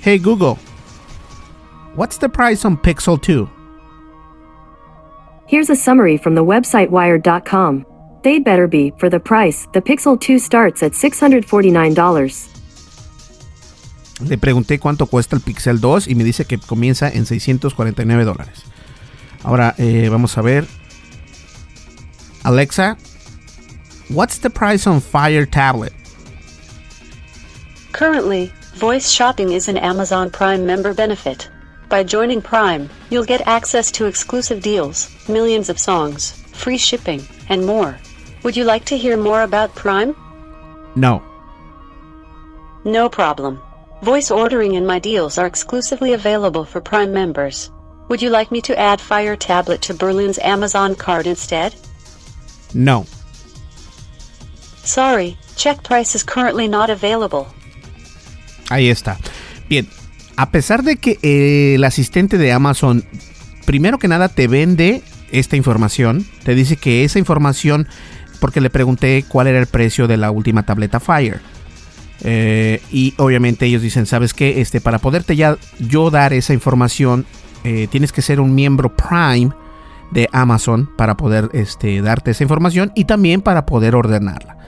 Hey 0.00 0.18
Google, 0.18 0.56
what's 1.96 2.18
the 2.18 2.28
price 2.28 2.64
on 2.64 2.76
Pixel 2.76 3.20
2? 3.20 3.48
Here's 5.46 5.68
a 5.68 5.76
summary 5.76 6.16
from 6.16 6.34
the 6.36 6.44
website 6.44 6.88
wired.com. 6.90 7.84
They'd 8.22 8.44
better 8.44 8.66
be, 8.66 8.92
for 8.96 9.10
the 9.10 9.20
price, 9.20 9.66
the 9.72 9.82
Pixel 9.82 10.18
2 10.18 10.38
starts 10.38 10.82
at 10.82 10.92
$649. 10.92 12.48
Le 14.26 14.38
pregunté 14.38 14.78
cuánto 14.78 15.06
cuesta 15.06 15.36
el 15.36 15.42
Pixel 15.42 15.80
2 15.80 16.08
y 16.08 16.14
me 16.14 16.24
dice 16.24 16.44
que 16.46 16.58
comienza 16.58 17.08
en 17.08 17.26
649 17.26 18.24
dólares. 18.24 18.64
Ahora 19.44 19.74
eh, 19.78 20.08
vamos 20.08 20.36
a 20.38 20.42
ver. 20.42 20.66
Alexa, 22.44 22.96
what's 24.08 24.38
the 24.38 24.50
price 24.50 24.86
on 24.86 25.00
Fire 25.00 25.46
Tablet? 25.46 25.92
Currently, 27.92 28.52
voice 28.74 29.10
shopping 29.10 29.52
is 29.52 29.68
an 29.68 29.76
Amazon 29.76 30.30
Prime 30.30 30.66
member 30.66 30.94
benefit. 30.94 31.48
By 31.88 32.02
joining 32.02 32.42
Prime, 32.42 32.90
you'll 33.10 33.24
get 33.24 33.46
access 33.46 33.90
to 33.92 34.06
exclusive 34.06 34.62
deals, 34.62 35.14
millions 35.28 35.68
of 35.68 35.78
songs, 35.78 36.32
free 36.52 36.78
shipping, 36.78 37.22
and 37.48 37.64
more. 37.64 37.98
Would 38.42 38.56
you 38.56 38.64
like 38.64 38.84
to 38.86 38.96
hear 38.98 39.16
more 39.16 39.42
about 39.42 39.74
Prime? 39.74 40.16
No. 40.96 41.22
No 42.84 43.08
problem. 43.08 43.60
Voice 44.02 44.30
ordering 44.30 44.76
and 44.76 44.86
my 44.86 44.98
deals 44.98 45.38
are 45.38 45.46
exclusively 45.46 46.14
available 46.14 46.64
for 46.64 46.80
Prime 46.80 47.12
members. 47.12 47.70
Would 48.08 48.20
you 48.20 48.30
like 48.30 48.50
me 48.50 48.60
to 48.62 48.78
add 48.78 49.00
Fire 49.00 49.36
Tablet 49.36 49.80
to 49.82 49.94
Berlin's 49.94 50.38
Amazon 50.42 50.94
card 50.94 51.26
instead? 51.26 51.74
No. 52.74 53.06
Sorry, 54.84 55.36
check 55.56 55.82
price 55.82 56.14
is 56.14 56.22
currently 56.22 56.68
not 56.68 56.90
available. 56.90 57.46
Ahí 58.68 58.90
está. 58.90 59.18
Bien, 59.68 59.88
a 60.36 60.50
pesar 60.50 60.82
de 60.82 60.96
que 60.96 61.18
eh, 61.22 61.76
el 61.76 61.84
asistente 61.84 62.36
de 62.36 62.52
Amazon, 62.52 63.04
primero 63.64 63.98
que 63.98 64.08
nada, 64.08 64.28
te 64.28 64.48
vende 64.48 65.02
esta 65.32 65.56
información, 65.56 66.26
te 66.44 66.54
dice 66.54 66.76
que 66.76 67.04
esa 67.04 67.18
información, 67.18 67.88
porque 68.40 68.60
le 68.60 68.68
pregunté 68.70 69.24
cuál 69.26 69.46
era 69.46 69.58
el 69.58 69.66
precio 69.66 70.06
de 70.06 70.18
la 70.18 70.30
última 70.30 70.64
tableta 70.64 71.00
Fire. 71.00 71.40
Eh, 72.22 72.80
y 72.90 73.14
obviamente 73.18 73.66
ellos 73.66 73.82
dicen, 73.82 74.06
¿sabes 74.06 74.34
qué? 74.34 74.60
Este, 74.60 74.80
para 74.80 74.98
poderte 74.98 75.36
ya 75.36 75.56
yo 75.78 76.10
dar 76.10 76.32
esa 76.32 76.52
información, 76.52 77.26
eh, 77.64 77.88
tienes 77.90 78.12
que 78.12 78.22
ser 78.22 78.40
un 78.40 78.54
miembro 78.54 78.94
Prime 78.94 79.50
de 80.10 80.28
Amazon 80.32 80.90
para 80.96 81.16
poder 81.16 81.50
este, 81.52 82.00
darte 82.00 82.30
esa 82.30 82.44
información 82.44 82.92
y 82.94 83.04
también 83.04 83.40
para 83.40 83.66
poder 83.66 83.94
ordenarla. 83.94 84.58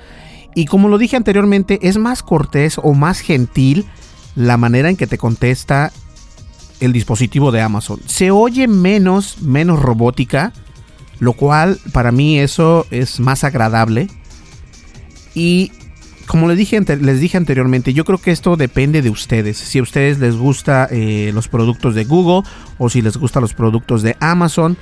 Y 0.54 0.64
como 0.64 0.88
lo 0.88 0.98
dije 0.98 1.16
anteriormente, 1.16 1.78
es 1.82 1.98
más 1.98 2.22
cortés 2.22 2.78
o 2.82 2.94
más 2.94 3.20
gentil 3.20 3.86
la 4.34 4.56
manera 4.56 4.88
en 4.88 4.96
que 4.96 5.06
te 5.06 5.18
contesta 5.18 5.92
el 6.80 6.92
dispositivo 6.92 7.52
de 7.52 7.60
Amazon. 7.60 8.00
Se 8.06 8.30
oye 8.30 8.66
menos, 8.66 9.42
menos 9.42 9.80
robótica, 9.80 10.52
lo 11.18 11.34
cual 11.34 11.78
para 11.92 12.12
mí 12.12 12.38
eso 12.38 12.86
es 12.90 13.20
más 13.20 13.44
agradable. 13.44 14.08
Y 15.34 15.72
como 16.26 16.48
les 16.48 16.58
dije, 16.58 16.80
les 16.80 17.20
dije 17.20 17.36
anteriormente, 17.36 17.92
yo 17.92 18.04
creo 18.04 18.18
que 18.18 18.32
esto 18.32 18.56
depende 18.56 19.02
de 19.02 19.10
ustedes. 19.10 19.56
Si 19.56 19.78
a 19.78 19.82
ustedes 19.82 20.18
les 20.18 20.36
gusta 20.36 20.88
eh, 20.90 21.30
los 21.32 21.48
productos 21.48 21.94
de 21.94 22.04
Google 22.04 22.48
o 22.78 22.90
si 22.90 23.02
les 23.02 23.16
gustan 23.16 23.42
los 23.42 23.54
productos 23.54 24.02
de 24.02 24.16
Amazon, 24.20 24.76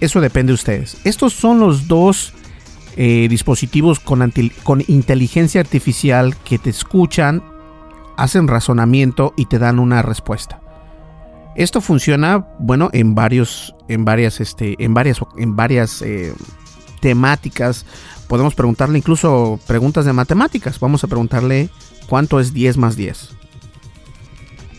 eso 0.00 0.20
depende 0.20 0.50
de 0.50 0.54
ustedes. 0.54 0.96
Estos 1.04 1.32
son 1.32 1.60
los 1.60 1.88
dos 1.88 2.32
eh, 2.96 3.28
dispositivos 3.28 4.00
con, 4.00 4.32
con 4.62 4.82
inteligencia 4.88 5.60
artificial 5.60 6.36
que 6.44 6.58
te 6.58 6.70
escuchan, 6.70 7.42
hacen 8.16 8.48
razonamiento 8.48 9.32
y 9.36 9.46
te 9.46 9.58
dan 9.58 9.78
una 9.78 10.02
respuesta. 10.02 10.60
Esto 11.56 11.80
funciona, 11.80 12.46
bueno, 12.58 12.90
en 12.92 13.14
varios, 13.14 13.74
en 13.88 14.04
varias, 14.04 14.40
este, 14.40 14.76
en 14.82 14.94
varias, 14.94 15.20
en 15.36 15.56
varias 15.56 16.02
eh, 16.02 16.32
temáticas. 17.00 17.86
Podemos 18.30 18.54
preguntarle 18.54 18.96
incluso 18.96 19.58
preguntas 19.66 20.04
de 20.04 20.12
matemáticas. 20.12 20.78
Vamos 20.78 21.02
a 21.02 21.08
preguntarle 21.08 21.68
cuánto 22.08 22.38
es 22.38 22.54
10 22.54 22.76
más 22.76 22.94
10. 22.94 23.30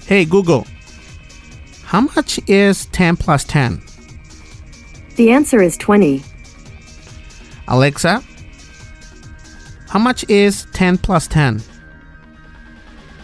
Hey 0.08 0.26
Google, 0.26 0.64
how 1.91 1.99
much 2.02 2.39
is 2.47 2.88
10 2.93 3.18
plus 3.18 3.45
10? 3.45 3.82
The 5.18 5.34
answer 5.34 5.62
is 5.62 5.78
20. 5.78 6.24
Alexa, 7.66 8.22
how 9.93 9.99
much 9.99 10.24
is 10.30 10.66
10 10.72 10.99
plus 10.99 11.28
10? 11.28 11.62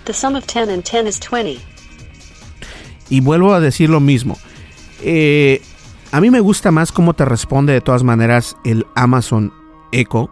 The 0.03 0.13
sum 0.13 0.35
of 0.35 0.45
10 0.45 0.69
and 0.69 0.83
10 0.83 1.07
is 1.07 1.21
20. 1.21 1.61
Y 3.09 3.21
vuelvo 3.21 3.53
a 3.53 3.61
decir 3.61 3.89
lo 3.89 4.01
mismo. 4.01 4.37
Eh, 5.01 5.61
a 6.11 6.19
mí 6.19 6.29
me 6.29 6.41
gusta 6.41 6.71
más 6.71 6.91
cómo 6.91 7.13
te 7.13 7.23
responde 7.23 7.71
de 7.71 7.79
todas 7.79 8.03
maneras 8.03 8.57
el 8.65 8.85
Amazon 8.93 9.53
Echo, 9.91 10.29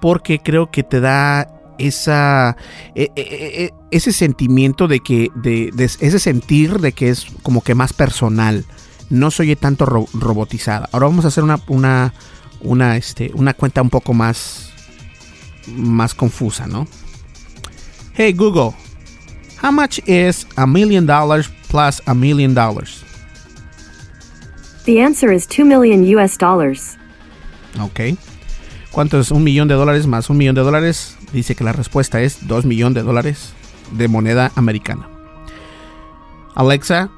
porque 0.00 0.38
creo 0.38 0.70
que 0.70 0.82
te 0.82 1.00
da 1.00 1.48
esa 1.78 2.56
e, 2.94 3.10
e, 3.16 3.22
e, 3.64 3.74
ese 3.90 4.12
sentimiento 4.12 4.88
de 4.88 5.00
que 5.00 5.30
de, 5.34 5.72
ese 5.76 6.18
sentir 6.18 6.78
de 6.80 6.92
que 6.92 7.08
es 7.08 7.26
como 7.42 7.62
que 7.62 7.74
más 7.74 7.92
personal 7.92 8.64
no 9.10 9.30
se 9.30 9.42
oye 9.42 9.56
tanto 9.56 9.86
robotizada 9.86 10.88
ahora 10.92 11.06
vamos 11.06 11.24
a 11.24 11.28
hacer 11.28 11.42
una, 11.42 11.58
una 11.68 12.12
una 12.60 12.96
este 12.98 13.32
una 13.34 13.54
cuenta 13.54 13.80
un 13.80 13.90
poco 13.90 14.12
más 14.12 14.70
más 15.66 16.14
confusa 16.14 16.66
no 16.66 16.86
hey 18.14 18.32
Google 18.32 18.74
how 19.62 19.72
much 19.72 19.98
is 20.06 20.46
a 20.56 20.66
million 20.66 21.06
dollars 21.06 21.50
plus 21.68 22.02
a 22.06 22.14
million 22.14 22.54
dollars 22.54 23.02
The 24.84 25.00
answer 25.00 25.30
is 25.30 25.46
2 25.46 25.64
million 25.64 26.02
US 26.16 26.36
dollars. 26.36 26.98
Ok. 27.80 28.18
¿Cuánto 28.92 29.18
es 29.18 29.30
un 29.30 29.42
millón 29.42 29.68
de 29.68 29.74
dólares 29.74 30.06
más 30.06 30.28
un 30.28 30.36
millón 30.36 30.54
de 30.54 30.60
dólares? 30.60 31.16
Dice 31.32 31.54
que 31.54 31.64
la 31.64 31.72
respuesta 31.72 32.20
es 32.20 32.46
2 32.46 32.66
millones 32.66 32.96
de 32.96 33.02
dólares 33.02 33.54
de 33.90 34.06
moneda 34.06 34.52
americana. 34.54 35.08
Alexa, 36.54 37.10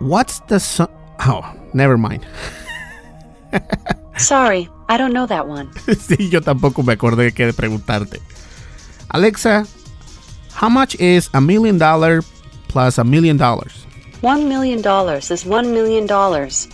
what's 0.00 0.42
the 0.46 0.58
su 0.58 0.88
Oh, 1.26 1.42
never 1.74 1.98
mind. 1.98 2.24
Sorry, 4.16 4.70
I 4.88 4.96
don't 4.96 5.12
know 5.12 5.26
that 5.26 5.46
one. 5.46 5.68
sí, 5.98 6.30
yo 6.30 6.40
tampoco 6.40 6.82
me 6.82 6.94
acordé 6.94 7.32
que 7.32 7.44
de 7.46 7.52
preguntarte. 7.52 8.20
Alexa, 9.10 9.66
how 10.54 10.70
much 10.70 10.94
is 10.98 11.28
a 11.34 11.40
million 11.40 11.76
dollar 11.78 12.22
plus 12.68 12.98
a 12.98 13.04
million 13.04 13.36
dollars? 13.36 13.84
One 14.22 14.48
million 14.48 14.80
dollars 14.80 15.30
is 15.30 15.44
one 15.44 15.72
million 15.72 16.06
dollars. 16.06 16.68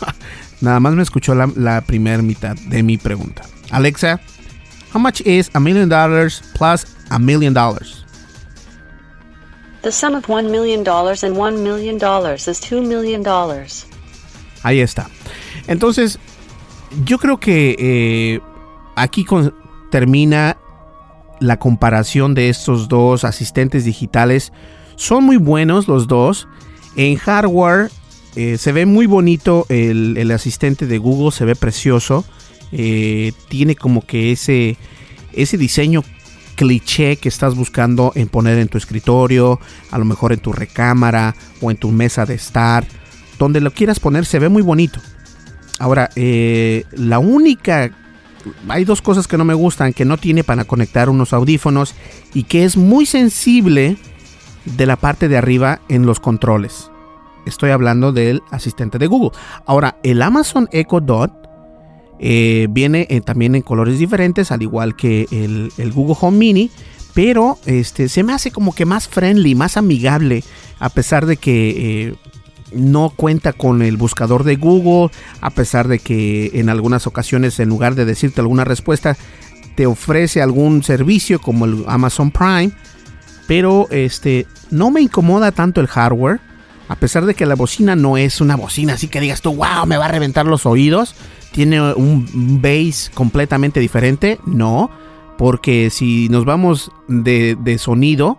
Nada 0.62 0.80
más 0.80 0.94
me 0.94 1.02
escuchó 1.02 1.34
la, 1.34 1.50
la 1.56 1.80
primera 1.82 2.22
mitad 2.22 2.56
de 2.56 2.82
mi 2.82 2.96
pregunta. 2.96 3.42
Alexa, 3.70 4.20
how 4.94 5.00
much 5.00 5.20
is 5.26 5.50
a 5.54 5.60
million 5.60 5.88
dollars 5.88 6.40
plus 6.54 6.86
a 7.10 7.18
million 7.18 7.52
dollars? 7.52 8.06
The 9.82 9.90
sum 9.90 10.14
of 10.14 10.28
one 10.28 10.52
million 10.52 10.84
dollars 10.84 11.24
and 11.24 11.36
one 11.36 11.64
million 11.64 11.98
dollars 11.98 12.46
is 12.46 12.60
two 12.60 12.80
million 12.80 13.24
dollars. 13.24 13.84
Ahí 14.62 14.80
está. 14.80 15.08
Entonces, 15.66 16.20
yo 17.04 17.18
creo 17.18 17.40
que 17.40 17.74
eh, 17.78 18.40
aquí 18.94 19.24
con, 19.24 19.52
termina 19.90 20.56
la 21.40 21.58
comparación 21.58 22.34
de 22.34 22.48
estos 22.48 22.88
dos 22.88 23.24
asistentes 23.24 23.84
digitales. 23.84 24.52
Son 24.94 25.24
muy 25.24 25.38
buenos 25.38 25.88
los 25.88 26.06
dos. 26.06 26.46
En 26.94 27.16
hardware 27.16 27.90
eh, 28.34 28.56
se 28.58 28.72
ve 28.72 28.86
muy 28.86 29.06
bonito 29.06 29.66
el, 29.68 30.16
el, 30.16 30.30
asistente 30.30 30.86
de 30.86 30.98
Google, 30.98 31.32
se 31.32 31.44
ve 31.44 31.54
precioso. 31.54 32.24
Eh, 32.72 33.32
tiene 33.48 33.76
como 33.76 34.06
que 34.06 34.32
ese, 34.32 34.78
ese 35.34 35.58
diseño 35.58 36.02
cliché 36.56 37.16
que 37.16 37.28
estás 37.28 37.54
buscando 37.54 38.12
en 38.14 38.28
poner 38.28 38.58
en 38.58 38.68
tu 38.68 38.78
escritorio, 38.78 39.60
a 39.90 39.98
lo 39.98 40.06
mejor 40.06 40.32
en 40.32 40.40
tu 40.40 40.52
recámara 40.52 41.34
o 41.60 41.70
en 41.70 41.76
tu 41.76 41.90
mesa 41.90 42.24
de 42.24 42.34
estar. 42.34 42.86
Donde 43.38 43.60
lo 43.60 43.70
quieras 43.72 44.00
poner 44.00 44.24
se 44.24 44.38
ve 44.38 44.48
muy 44.48 44.62
bonito. 44.62 45.00
Ahora, 45.78 46.10
eh, 46.16 46.84
la 46.92 47.18
única... 47.18 47.90
Hay 48.68 48.84
dos 48.84 49.02
cosas 49.02 49.28
que 49.28 49.38
no 49.38 49.44
me 49.44 49.54
gustan, 49.54 49.92
que 49.92 50.04
no 50.04 50.16
tiene 50.16 50.42
para 50.42 50.64
conectar 50.64 51.08
unos 51.08 51.32
audífonos 51.32 51.94
y 52.34 52.42
que 52.42 52.64
es 52.64 52.76
muy 52.76 53.06
sensible 53.06 53.96
de 54.64 54.86
la 54.86 54.96
parte 54.96 55.28
de 55.28 55.36
arriba 55.36 55.80
en 55.88 56.06
los 56.06 56.18
controles. 56.18 56.91
Estoy 57.46 57.70
hablando 57.70 58.12
del 58.12 58.42
asistente 58.50 58.98
de 58.98 59.06
Google. 59.06 59.30
Ahora, 59.66 59.96
el 60.02 60.22
Amazon 60.22 60.68
Echo 60.72 61.00
Dot 61.00 61.32
eh, 62.18 62.68
viene 62.70 63.06
eh, 63.10 63.20
también 63.20 63.54
en 63.54 63.62
colores 63.62 63.98
diferentes, 63.98 64.52
al 64.52 64.62
igual 64.62 64.94
que 64.94 65.26
el, 65.30 65.72
el, 65.76 65.92
Google 65.92 66.16
Home 66.20 66.38
Mini, 66.38 66.70
pero 67.14 67.58
este, 67.66 68.08
se 68.08 68.22
me 68.22 68.32
hace 68.32 68.52
como 68.52 68.74
que 68.74 68.86
más 68.86 69.08
friendly, 69.08 69.54
más 69.54 69.76
amigable, 69.76 70.44
a 70.78 70.88
pesar 70.88 71.26
de 71.26 71.36
que 71.36 71.70
eh, 72.06 72.14
no 72.72 73.10
cuenta 73.10 73.52
con 73.52 73.82
el 73.82 73.96
buscador 73.96 74.44
de 74.44 74.56
Google, 74.56 75.10
a 75.40 75.50
pesar 75.50 75.88
de 75.88 75.98
que 75.98 76.52
en 76.54 76.68
algunas 76.68 77.06
ocasiones 77.06 77.58
en 77.60 77.68
lugar 77.68 77.94
de 77.96 78.04
decirte 78.04 78.40
alguna 78.40 78.64
respuesta, 78.64 79.16
te 79.74 79.86
ofrece 79.86 80.42
algún 80.42 80.82
servicio 80.82 81.40
como 81.40 81.64
el 81.64 81.84
Amazon 81.86 82.30
Prime, 82.30 82.70
pero 83.46 83.88
este 83.90 84.46
no 84.70 84.90
me 84.90 85.00
incomoda 85.00 85.50
tanto 85.50 85.80
el 85.80 85.88
hardware, 85.88 86.40
a 86.92 86.96
pesar 86.96 87.24
de 87.24 87.34
que 87.34 87.46
la 87.46 87.54
bocina 87.54 87.96
no 87.96 88.18
es 88.18 88.42
una 88.42 88.54
bocina 88.54 88.92
así 88.92 89.08
que 89.08 89.18
digas 89.18 89.40
tú, 89.40 89.54
wow, 89.54 89.86
me 89.86 89.96
va 89.96 90.04
a 90.04 90.08
reventar 90.08 90.44
los 90.44 90.66
oídos, 90.66 91.14
tiene 91.50 91.80
un 91.94 92.60
bass 92.60 93.10
completamente 93.14 93.80
diferente, 93.80 94.38
no, 94.44 94.90
porque 95.38 95.88
si 95.88 96.28
nos 96.28 96.44
vamos 96.44 96.92
de, 97.08 97.76
sonido, 97.78 98.38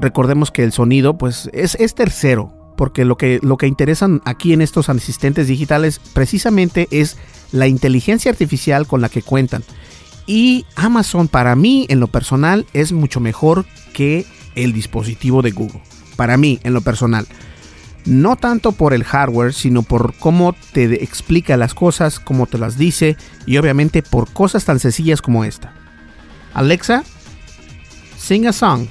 recordemos 0.00 0.50
que 0.50 0.64
el 0.64 0.72
sonido 0.72 1.16
pues 1.16 1.48
es, 1.52 1.76
es 1.76 1.94
tercero, 1.94 2.52
porque 2.76 3.04
lo 3.04 3.16
que, 3.16 3.38
lo 3.42 3.58
que 3.58 3.68
interesan 3.68 4.20
aquí 4.24 4.52
en 4.52 4.60
estos 4.60 4.88
asistentes 4.88 5.46
digitales 5.46 6.00
precisamente 6.12 6.88
es 6.90 7.16
la 7.52 7.68
inteligencia 7.68 8.32
artificial 8.32 8.88
con 8.88 9.02
la 9.02 9.08
que 9.08 9.22
cuentan. 9.22 9.62
Y 10.26 10.66
Amazon 10.74 11.28
para 11.28 11.54
mí 11.54 11.86
en 11.88 12.00
lo 12.00 12.08
personal 12.08 12.66
es 12.72 12.90
mucho 12.90 13.20
mejor 13.20 13.66
que 13.92 14.26
el 14.56 14.72
dispositivo 14.72 15.42
de 15.42 15.52
Google. 15.52 15.82
Para 16.16 16.36
mí 16.36 16.58
en 16.64 16.74
lo 16.74 16.80
personal. 16.80 17.28
No 18.04 18.36
tanto 18.36 18.72
por 18.72 18.92
el 18.92 19.04
hardware, 19.04 19.52
sino 19.54 19.82
por 19.82 20.14
cómo 20.14 20.54
te 20.72 21.02
explica 21.02 21.56
las 21.56 21.74
cosas, 21.74 22.20
cómo 22.20 22.46
te 22.46 22.58
las 22.58 22.76
dice 22.76 23.16
y 23.46 23.56
obviamente 23.56 24.02
por 24.02 24.30
cosas 24.32 24.64
tan 24.64 24.78
sencillas 24.78 25.22
como 25.22 25.44
esta. 25.44 25.72
Alexa, 26.52 27.02
sing 28.18 28.46
a 28.46 28.52
song. 28.52 28.86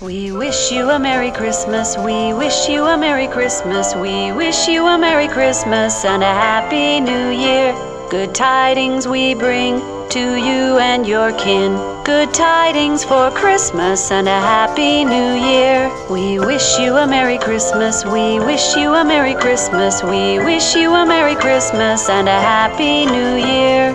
We 0.00 0.32
wish 0.32 0.70
you 0.72 0.88
a 0.90 0.98
Merry 0.98 1.30
Christmas, 1.30 1.96
we 1.98 2.32
wish 2.32 2.68
you 2.68 2.86
a 2.86 2.96
Merry 2.96 3.28
Christmas, 3.28 3.94
we 3.94 4.32
wish 4.32 4.66
you 4.66 4.86
a 4.86 4.96
Merry 4.96 5.28
Christmas 5.28 6.06
and 6.06 6.22
a 6.22 6.32
Happy 6.32 7.00
New 7.00 7.30
Year. 7.30 7.74
Good 8.10 8.34
tidings 8.34 9.06
we 9.06 9.34
bring 9.34 9.78
to 10.10 10.34
you 10.34 10.78
and 10.78 11.06
your 11.06 11.32
kin. 11.34 11.76
Good 12.04 12.34
tidings 12.34 13.04
for 13.04 13.30
Christmas 13.30 14.10
and 14.10 14.26
a 14.26 14.40
Happy 14.40 15.04
New 15.04 15.34
Year. 15.34 15.88
We 16.10 16.40
wish 16.40 16.80
you 16.80 16.96
a 16.96 17.06
Merry 17.06 17.38
Christmas, 17.38 18.04
we 18.04 18.40
wish 18.40 18.74
you 18.74 18.92
a 18.92 19.04
Merry 19.04 19.34
Christmas, 19.34 20.02
we 20.02 20.40
wish 20.40 20.74
you 20.74 20.92
a 20.92 21.06
Merry 21.06 21.36
Christmas 21.36 22.08
and 22.08 22.28
a 22.28 22.40
Happy 22.40 23.06
New 23.06 23.36
Year. 23.36 23.94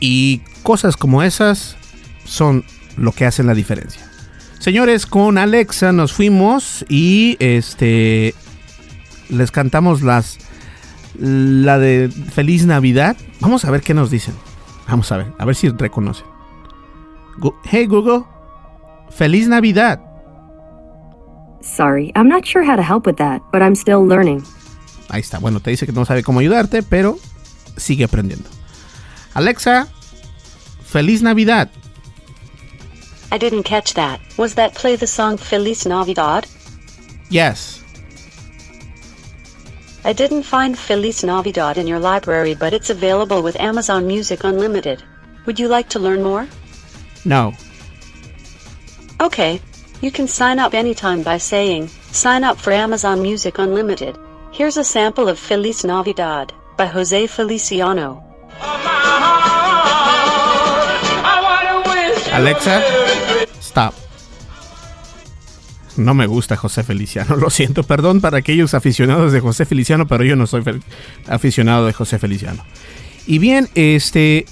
Y 0.00 0.42
cosas 0.64 0.96
como 0.96 1.22
esas 1.22 1.76
son 2.24 2.64
lo 2.96 3.12
que 3.12 3.24
hacen 3.24 3.46
la 3.46 3.54
diferencia. 3.54 4.02
Señores, 4.58 5.06
con 5.06 5.38
Alexa 5.38 5.92
nos 5.92 6.12
fuimos 6.12 6.84
y 6.88 7.36
este 7.38 8.34
les 9.28 9.52
cantamos 9.52 10.02
las 10.02 10.38
la 11.18 11.78
de 11.78 12.08
Feliz 12.08 12.66
Navidad. 12.66 13.16
Vamos 13.40 13.64
a 13.64 13.70
ver 13.70 13.82
qué 13.82 13.94
nos 13.94 14.10
dicen. 14.10 14.34
Vamos 14.88 15.10
a 15.12 15.18
ver, 15.18 15.32
a 15.38 15.44
ver 15.44 15.54
si 15.54 15.68
reconocen. 15.68 16.26
hey 17.64 17.86
Google, 17.86 18.24
Feliz 19.10 19.48
Navidad. 19.48 20.00
Sorry, 21.60 22.12
I'm 22.14 22.28
not 22.28 22.44
sure 22.44 22.62
how 22.62 22.76
to 22.76 22.82
help 22.82 23.06
with 23.06 23.16
that, 23.16 23.42
but 23.50 23.62
I'm 23.62 23.74
still 23.74 24.06
learning. 24.06 24.42
Ahí 25.08 25.20
está. 25.20 25.38
Bueno, 25.38 25.60
te 25.60 25.70
dice 25.70 25.86
que 25.86 25.92
no 25.92 26.04
sabe 26.04 26.22
cómo 26.22 26.40
ayudarte, 26.40 26.82
pero 26.82 27.18
sigue 27.76 28.04
aprendiendo. 28.04 28.48
Alexa, 29.34 29.88
Feliz 30.84 31.22
Navidad. 31.22 31.70
I 33.32 33.38
didn't 33.38 33.64
catch 33.64 33.94
that. 33.94 34.20
Was 34.36 34.54
that 34.54 34.74
play 34.74 34.96
the 34.96 35.06
song 35.06 35.38
Feliz 35.38 35.86
Navidad? 35.86 36.46
Yes. 37.30 37.83
I 40.06 40.12
didn't 40.12 40.42
find 40.42 40.78
Feliz 40.78 41.24
Navidad 41.24 41.78
in 41.78 41.86
your 41.86 41.98
library, 41.98 42.54
but 42.54 42.74
it's 42.74 42.90
available 42.90 43.42
with 43.42 43.58
Amazon 43.58 44.06
Music 44.06 44.44
Unlimited. 44.44 45.02
Would 45.46 45.58
you 45.58 45.66
like 45.66 45.88
to 45.90 45.98
learn 45.98 46.22
more? 46.22 46.46
No. 47.24 47.54
Okay. 49.18 49.62
You 50.02 50.10
can 50.10 50.28
sign 50.28 50.58
up 50.58 50.74
anytime 50.74 51.22
by 51.22 51.38
saying, 51.38 51.88
Sign 52.12 52.44
up 52.44 52.58
for 52.58 52.70
Amazon 52.70 53.22
Music 53.22 53.58
Unlimited. 53.58 54.18
Here's 54.52 54.76
a 54.76 54.84
sample 54.84 55.26
of 55.26 55.38
Feliz 55.38 55.84
Navidad 55.84 56.52
by 56.76 56.84
Jose 56.84 57.26
Feliciano. 57.26 58.22
Alexa, 62.36 63.46
stop. 63.60 63.94
No 65.96 66.14
me 66.14 66.26
gusta 66.26 66.56
José 66.56 66.82
Feliciano, 66.82 67.36
lo 67.40 67.50
siento, 67.50 67.84
perdón 67.84 68.20
para 68.20 68.38
aquellos 68.38 68.74
aficionados 68.74 69.32
de 69.32 69.40
José 69.40 69.64
Feliciano, 69.64 70.06
pero 70.06 70.24
yo 70.24 70.36
no 70.36 70.46
soy 70.46 70.62
aficionado 71.28 71.86
de 71.86 71.92
José 71.92 72.18
Feliciano. 72.18 72.64
Y 73.26 73.38
bien, 73.38 73.68
este, 73.74 74.44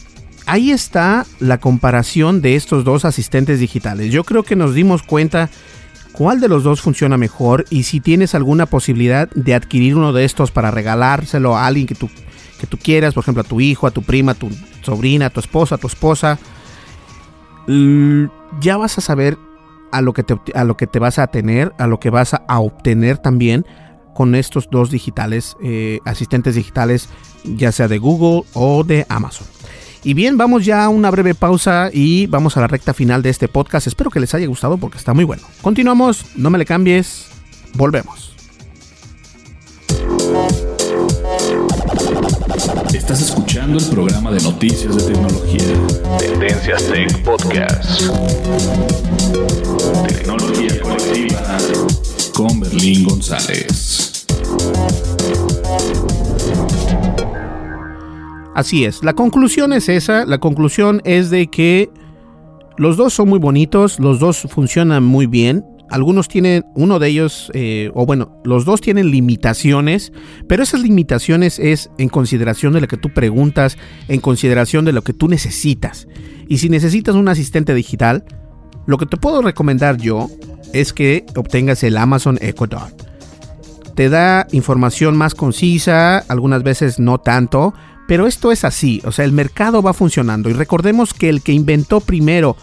ahí 0.47 0.71
está 0.71 1.27
la 1.41 1.59
comparación 1.59 2.41
de 2.41 2.57
estos 2.57 2.85
dos 2.85 3.05
asistentes 3.05 3.61
digitales. 3.61 4.13
Yo 4.13 4.25
creo 4.25 4.43
que 4.43 4.57
nos 4.57 4.75
dimos 4.75 5.03
cuenta 5.03 5.51
cuál 6.13 6.41
de 6.41 6.49
los 6.49 6.63
dos 6.63 6.81
funciona 6.81 7.17
mejor 7.17 7.65
y 7.71 7.85
si 7.85 8.01
tienes 8.01 8.35
alguna 8.35 8.67
posibilidad 8.67 9.29
de 9.31 9.55
adquirir 9.55 9.97
uno 9.97 10.13
de 10.13 10.25
estos 10.25 10.51
para 10.51 10.71
regalárselo 10.71 11.57
a 11.57 11.67
alguien 11.67 11.87
que 11.87 11.95
tú, 11.95 12.09
que 12.61 12.67
tú 12.67 12.79
quieras, 12.79 13.15
por 13.15 13.25
ejemplo 13.25 13.43
a 13.43 13.47
tu 13.47 13.61
hijo, 13.61 13.87
a 13.87 13.91
tu 13.91 14.03
prima, 14.03 14.33
a 14.33 14.37
tu 14.37 14.51
sobrina, 14.83 15.27
a 15.27 15.31
tu 15.31 15.41
esposa, 15.41 15.75
a 15.75 15.79
tu 15.79 15.87
esposa, 15.87 16.39
ya 17.67 18.77
vas 18.77 18.99
a 18.99 19.01
saber 19.01 19.39
a 19.93 20.01
lo 20.01 20.13
que 20.13 20.23
te, 20.23 20.37
a 20.55 20.65
lo 20.65 20.77
que 20.77 20.87
te 20.87 20.99
vas 20.99 21.19
a 21.19 21.27
tener, 21.29 21.73
a 21.79 21.87
lo 21.87 22.01
que 22.01 22.11
vas 22.11 22.35
a, 22.35 22.61
obtener 22.61 23.19
también 23.19 23.65
con 24.15 24.35
estos 24.35 24.69
dos 24.71 24.91
digitales, 24.91 25.57
eh, 25.63 26.01
asistentes 26.05 26.55
digitales, 26.55 27.09
ya 27.45 27.73
sea 27.73 27.89
de 27.89 27.99
Google 27.99 28.47
o 28.55 28.85
de 28.85 29.07
Amazon. 29.09 29.47
Y 30.05 30.15
bien, 30.15 30.37
vamos 30.37 30.65
ya 30.65 30.85
a 30.85 30.89
una 30.89 31.11
breve 31.11 31.35
pausa 31.35 31.89
y 31.93 32.27
vamos 32.27 32.57
a 32.57 32.61
la 32.61 32.67
recta 32.67 32.93
final 32.93 33.23
de 33.23 33.31
este 33.31 33.47
podcast. 33.47 33.87
Espero 33.87 34.11
que 34.11 34.19
les 34.19 34.35
haya 34.35 34.47
gustado 34.47 34.77
porque 34.77 34.99
está 34.99 35.15
muy 35.15 35.25
bueno. 35.25 35.43
Continuamos, 35.63 36.37
no 36.37 36.51
me 36.51 36.59
le 36.59 36.65
cambies, 36.65 37.29
volvemos. 37.75 38.33
Estás 43.03 43.21
escuchando 43.21 43.79
el 43.79 43.85
programa 43.91 44.31
de 44.31 44.41
noticias 44.43 44.95
de 44.97 45.13
tecnología. 45.13 45.75
Tendencias 46.21 46.87
Tech 46.87 47.25
Podcast. 47.25 48.01
Tecnología 50.07 50.81
colectiva 50.81 51.59
con 52.33 52.61
Berlín 52.61 53.03
González. 53.03 54.25
Así 58.55 58.85
es, 58.85 59.03
la 59.03 59.15
conclusión 59.15 59.73
es 59.73 59.89
esa, 59.89 60.25
la 60.25 60.39
conclusión 60.39 61.03
es 61.05 61.29
de 61.31 61.49
que 61.49 61.91
los 62.77 62.97
dos 62.97 63.15
son 63.15 63.29
muy 63.29 63.41
bonitos, 63.41 63.99
los 63.99 64.21
dos 64.21 64.47
funcionan 64.49 65.03
muy 65.03 65.27
bien, 65.27 65.67
algunos 65.91 66.29
tienen, 66.29 66.65
uno 66.75 66.99
de 66.99 67.09
ellos, 67.09 67.51
eh, 67.55 67.91
o 67.95 68.07
bueno, 68.07 68.41
los 68.45 68.65
dos 68.65 68.81
tienen 68.81 69.11
limitaciones, 69.11 70.13
pero 70.49 70.63
esas 70.63 70.81
limitaciones 70.81 71.59
es 71.59 71.91
en 71.99 72.09
consideración 72.09 72.73
de 72.73 72.81
lo 72.81 72.89
que 72.89 72.97
tú 72.97 73.11
preguntas, 73.11 73.77
en 74.09 74.21
consideración 74.21 74.85
de 74.85 74.93
lo 74.93 75.03
que 75.03 75.13
tú 75.13 75.29
necesitas. 75.29 76.09
Y 76.49 76.59
si 76.59 76.69
necesitas 76.69 77.15
un 77.15 77.29
asistente 77.29 77.75
digital, 77.75 78.25
lo 78.87 78.99
que 78.99 79.07
te 79.07 79.17
puedo 79.17 79.43
recomendar 79.43 79.97
yo 79.97 80.29
es 80.73 80.93
que 80.93 81.27
obtengas 81.37 81.83
el 81.83 81.97
Amazon 81.97 82.39
Echo 82.41 82.67
Dot. 82.67 83.13
Te 83.95 84.09
da 84.09 84.47
información 84.53 85.17
más 85.17 85.35
concisa, 85.35 86.19
algunas 86.19 86.63
veces 86.63 86.99
no 86.99 87.19
tanto, 87.19 87.75
pero 88.09 88.27
esto 88.27 88.51
es 88.51 88.65
así, 88.65 89.01
o 89.05 89.13
sea, 89.13 89.25
el 89.25 89.33
mercado 89.33 89.83
va 89.83 89.93
funcionando 89.93 90.51
y 90.51 90.55
recordemos 90.55 91.15
que 91.15 91.29
el 91.29 91.43
que 91.43 91.53
inventó 91.53 92.01
primero 92.01 92.57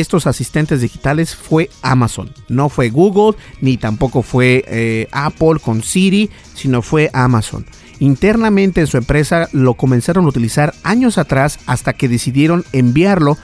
estos 0.00 0.26
asistentes 0.26 0.80
digitales 0.80 1.34
fue 1.34 1.70
Amazon. 1.82 2.32
No 2.48 2.68
fue 2.68 2.90
Google, 2.90 3.38
ni 3.60 3.76
tampoco 3.76 4.22
fue 4.22 4.64
eh, 4.68 5.08
Apple 5.12 5.58
con 5.62 5.82
Siri, 5.82 6.30
sino 6.54 6.82
fue 6.82 7.10
Amazon. 7.12 7.66
Internamente 7.98 8.80
en 8.80 8.86
su 8.86 8.96
empresa 8.98 9.48
lo 9.52 9.74
comenzaron 9.74 10.26
a 10.26 10.28
utilizar 10.28 10.74
años 10.82 11.18
atrás 11.18 11.58
hasta 11.66 11.94
que 11.94 12.08
decidieron 12.08 12.64
enviarlo 12.72 13.38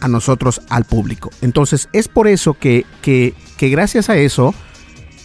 a 0.00 0.08
nosotros, 0.08 0.62
al 0.68 0.84
público. 0.84 1.30
Entonces 1.40 1.88
es 1.92 2.08
por 2.08 2.28
eso 2.28 2.54
que, 2.54 2.84
que, 3.02 3.34
gracias 3.58 4.10
a 4.10 4.16
eso 4.16 4.54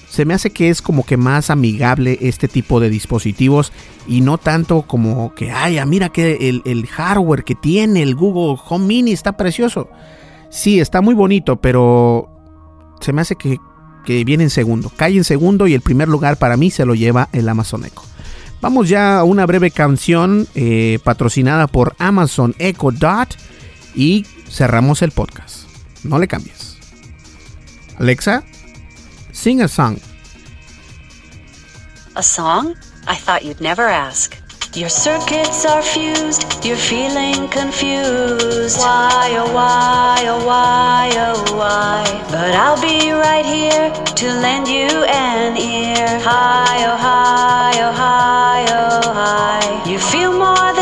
se 0.10 0.26
me 0.26 0.34
hace 0.34 0.50
que 0.50 0.70
es 0.70 0.82
como 0.82 1.06
que 1.06 1.18
más 1.18 1.50
amigable 1.50 2.18
este 2.22 2.48
tipo 2.48 2.80
de 2.80 2.90
dispositivos 2.90 3.72
y 4.08 4.22
no 4.22 4.38
tanto 4.38 4.84
como 4.84 5.36
que, 5.36 5.52
ay, 5.52 5.80
mira 5.86 6.10
que 6.10 6.50
el, 6.50 6.62
el 6.66 6.88
hardware 6.88 7.44
que 7.44 7.56
tiene 7.56 8.02
el 8.02 8.16
Google 8.16 8.60
Home 8.68 8.88
Mini 8.88 9.12
está 9.12 9.38
precioso. 9.38 9.90
Sí, 10.50 10.80
está 10.80 11.02
muy 11.02 11.14
bonito, 11.14 11.58
pero 11.58 12.30
se 13.02 13.14
me 13.14 13.22
hace 13.22 13.36
que, 13.36 13.60
viene 14.06 14.44
en 14.44 14.50
segundo. 14.50 14.92
Cae 14.96 15.16
en 15.16 15.24
segundo 15.24 15.68
y 15.68 15.76
el 15.76 15.82
primer 15.82 16.08
lugar 16.08 16.38
para 16.38 16.58
mí 16.58 16.72
se 16.72 16.86
lo 16.86 16.96
lleva 16.96 17.30
el 17.32 17.48
Amazon 17.48 17.86
Echo. 17.86 18.02
Vamos 18.62 18.90
ya 18.90 19.20
a 19.20 19.24
una 19.24 19.46
breve 19.46 19.72
canción 19.72 20.48
eh, 20.56 21.00
patrocinada 21.04 21.68
por 21.68 21.96
Amazon 22.00 22.56
Echo 22.58 22.92
Dot 22.92 23.38
y 23.94 24.26
cerramos 24.50 25.02
el 25.02 25.12
podcast. 25.12 25.66
No 26.04 26.18
le 26.18 26.28
cambies. 26.28 26.78
Alexa, 28.00 28.44
sing 29.32 29.62
a 29.62 29.68
song. 29.68 29.98
A 32.16 32.24
song? 32.24 32.74
I 33.08 33.16
thought 33.16 33.44
you'd 33.44 33.62
never 33.62 33.88
ask. 33.88 34.39
Your 34.76 34.88
circuits 34.90 35.66
are 35.66 35.82
fused, 35.82 36.64
you're 36.64 36.78
feeling 36.78 37.48
confused. 37.50 38.78
Why, 38.78 39.36
oh, 39.36 39.52
why, 39.52 40.24
oh, 40.28 40.46
why, 40.46 41.10
oh, 41.16 41.58
why? 41.58 42.06
But 42.30 42.54
I'll 42.54 42.80
be 42.80 43.12
right 43.12 43.44
here 43.44 43.90
to 43.92 44.28
lend 44.28 44.68
you 44.68 44.86
an 45.06 45.58
ear. 45.58 46.20
Hi, 46.22 46.86
oh, 46.86 46.98
hi, 46.98 47.72
oh, 47.82 47.92
hi, 47.92 48.66
oh, 48.70 49.12
hi. 49.12 49.90
You 49.90 49.98
feel 49.98 50.29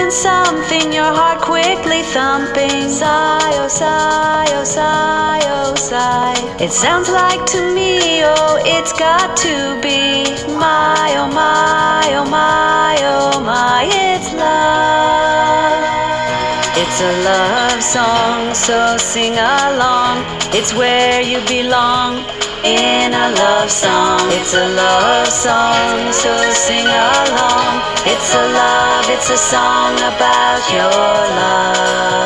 more 0.07 0.11
something, 0.11 0.93
your 0.93 1.11
heart 1.19 1.41
quickly 1.41 2.01
thumping. 2.03 2.89
Sigh, 2.89 3.51
oh, 3.63 3.67
sigh, 3.67 4.47
oh, 4.51 4.63
sigh, 4.63 5.41
oh, 5.43 5.75
sigh. 5.75 6.35
It 6.59 6.71
sounds 6.71 7.09
like 7.09 7.45
to 7.47 7.59
me, 7.75 8.23
oh, 8.23 8.57
it's 8.63 8.93
got 8.93 9.35
to 9.37 9.55
be. 9.81 10.23
My, 10.55 11.15
oh, 11.17 11.29
my, 11.33 12.03
oh, 12.19 12.25
my, 12.29 12.97
oh, 13.13 13.39
my, 13.41 13.83
it's 13.83 14.31
love. 14.33 15.83
It's 16.81 17.01
a 17.01 17.13
love 17.29 17.81
song, 17.83 18.53
so 18.53 18.97
sing 18.97 19.33
along. 19.33 20.23
It's 20.53 20.73
where 20.73 21.21
you 21.21 21.39
belong 21.47 22.23
in 22.63 23.13
a 23.13 23.29
love 23.31 23.69
song. 23.69 24.21
It's 24.31 24.53
a 24.53 24.67
love 24.69 25.27
song, 25.27 26.13
so 26.13 26.31
sing 26.53 26.87
along. 26.87 27.81
It's 28.05 28.33
a 28.33 28.43
love, 28.53 29.09
it's 29.09 29.29
a 29.29 29.37
song 29.37 29.95
about 29.97 30.61
your 30.71 30.91
love. 31.39 32.17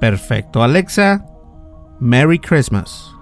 Perfecto. 0.00 0.62
Alexa, 0.64 1.24
Merry 2.00 2.38
Christmas. 2.38 3.12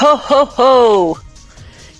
Ho, 0.00 0.16
ho, 0.16 0.48
ho. 0.56 1.18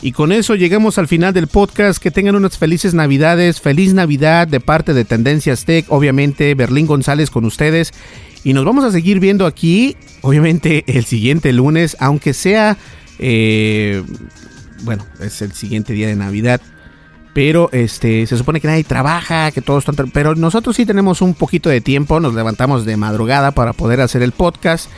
Y 0.00 0.12
con 0.12 0.30
eso 0.30 0.54
llegamos 0.54 0.96
al 0.98 1.08
final 1.08 1.34
del 1.34 1.48
podcast. 1.48 2.00
Que 2.00 2.10
tengan 2.10 2.36
unas 2.36 2.56
felices 2.56 2.94
navidades. 2.94 3.60
Feliz 3.60 3.94
Navidad 3.94 4.46
de 4.46 4.60
parte 4.60 4.94
de 4.94 5.04
Tendencias 5.04 5.64
Tech. 5.64 5.86
Obviamente, 5.88 6.54
Berlín 6.54 6.86
González 6.86 7.30
con 7.30 7.44
ustedes. 7.44 7.92
Y 8.44 8.52
nos 8.52 8.64
vamos 8.64 8.84
a 8.84 8.90
seguir 8.90 9.20
viendo 9.20 9.46
aquí, 9.46 9.96
obviamente, 10.22 10.84
el 10.86 11.04
siguiente 11.04 11.52
lunes. 11.52 11.96
Aunque 12.00 12.34
sea, 12.34 12.76
eh, 13.18 14.02
bueno, 14.82 15.04
es 15.20 15.42
el 15.42 15.52
siguiente 15.52 15.92
día 15.92 16.08
de 16.08 16.16
Navidad. 16.16 16.60
Pero 17.34 17.68
este, 17.72 18.26
se 18.26 18.36
supone 18.36 18.60
que 18.60 18.68
nadie 18.68 18.84
trabaja, 18.84 19.50
que 19.50 19.60
todos 19.60 19.88
están... 19.88 20.10
Pero 20.10 20.34
nosotros 20.34 20.74
sí 20.74 20.86
tenemos 20.86 21.22
un 21.22 21.34
poquito 21.34 21.68
de 21.68 21.80
tiempo. 21.80 22.20
Nos 22.20 22.34
levantamos 22.34 22.84
de 22.84 22.96
madrugada 22.96 23.52
para 23.52 23.72
poder 23.72 24.00
hacer 24.00 24.22
el 24.22 24.32
podcast. 24.32 24.90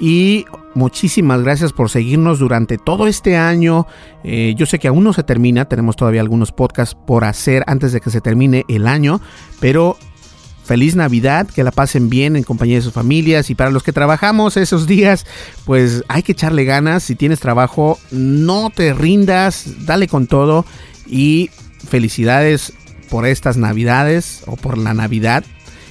Y 0.00 0.44
muchísimas 0.74 1.42
gracias 1.42 1.72
por 1.72 1.88
seguirnos 1.88 2.38
durante 2.38 2.78
todo 2.78 3.06
este 3.06 3.36
año. 3.36 3.86
Eh, 4.24 4.54
yo 4.56 4.66
sé 4.66 4.78
que 4.78 4.88
aún 4.88 5.04
no 5.04 5.12
se 5.12 5.22
termina, 5.22 5.66
tenemos 5.66 5.96
todavía 5.96 6.20
algunos 6.20 6.52
podcasts 6.52 6.96
por 7.06 7.24
hacer 7.24 7.62
antes 7.66 7.92
de 7.92 8.00
que 8.00 8.10
se 8.10 8.20
termine 8.20 8.64
el 8.68 8.88
año, 8.88 9.20
pero 9.60 9.96
feliz 10.64 10.96
Navidad, 10.96 11.46
que 11.46 11.62
la 11.62 11.70
pasen 11.70 12.08
bien 12.08 12.36
en 12.36 12.42
compañía 12.42 12.76
de 12.76 12.82
sus 12.82 12.92
familias 12.92 13.50
y 13.50 13.54
para 13.54 13.70
los 13.70 13.82
que 13.82 13.92
trabajamos 13.92 14.56
esos 14.56 14.86
días, 14.86 15.26
pues 15.64 16.02
hay 16.08 16.22
que 16.22 16.32
echarle 16.32 16.64
ganas. 16.64 17.02
Si 17.02 17.14
tienes 17.14 17.40
trabajo, 17.40 17.98
no 18.10 18.70
te 18.70 18.94
rindas, 18.94 19.86
dale 19.86 20.08
con 20.08 20.26
todo 20.26 20.64
y 21.06 21.50
felicidades 21.88 22.72
por 23.10 23.26
estas 23.26 23.56
Navidades 23.56 24.42
o 24.46 24.56
por 24.56 24.78
la 24.78 24.94
Navidad 24.94 25.44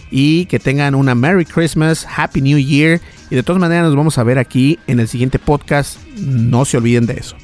y 0.10 0.46
que 0.46 0.60
tengan 0.60 0.94
una 0.94 1.16
Merry 1.16 1.46
Christmas, 1.46 2.06
Happy 2.16 2.42
New 2.42 2.60
Year 2.60 3.02
y 3.30 3.36
de 3.36 3.44
todas 3.44 3.60
maneras 3.60 3.86
nos 3.86 3.96
vamos 3.96 4.18
a 4.18 4.24
ver 4.24 4.38
aquí 4.38 4.78
en 4.88 5.00
el 5.00 5.08
siguiente 5.08 5.40
podcast, 5.40 5.98
no 6.18 6.66
se 6.66 6.78
olviden 6.78 7.06
de 7.06 7.14
eso. 7.14 7.36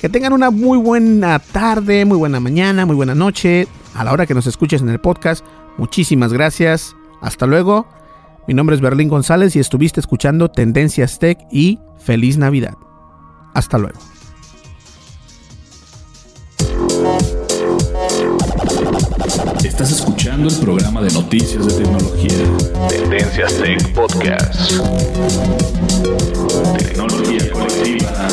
Que 0.00 0.08
tengan 0.08 0.32
una 0.32 0.50
muy 0.50 0.78
buena 0.78 1.38
tarde, 1.38 2.04
muy 2.04 2.16
buena 2.16 2.40
mañana, 2.40 2.86
muy 2.86 2.96
buena 2.96 3.14
noche, 3.14 3.66
a 3.94 4.04
la 4.04 4.12
hora 4.12 4.26
que 4.26 4.34
nos 4.34 4.46
escuches 4.46 4.82
en 4.82 4.88
el 4.88 5.00
podcast. 5.00 5.44
Muchísimas 5.76 6.32
gracias, 6.32 6.94
hasta 7.20 7.46
luego. 7.46 7.86
Mi 8.46 8.54
nombre 8.54 8.76
es 8.76 8.82
Berlín 8.82 9.08
González 9.08 9.56
y 9.56 9.60
estuviste 9.60 10.00
escuchando 10.00 10.50
Tendencias 10.50 11.18
Tech 11.18 11.38
y 11.50 11.80
Feliz 11.98 12.36
Navidad. 12.36 12.74
Hasta 13.54 13.78
luego. 13.78 13.98
Estás 19.64 19.90
escuchando 19.92 20.48
el 20.48 20.56
programa 20.56 21.00
de 21.02 21.10
noticias 21.12 21.66
de 21.66 21.82
tecnología. 21.82 22.44
Tendencias 22.88 23.54
Tech 23.54 23.94
Podcast. 23.94 24.72
Tecnología 26.78 27.50
colectiva 27.52 28.28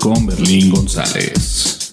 con 0.00 0.26
Berlín 0.26 0.70
González. 0.70 1.92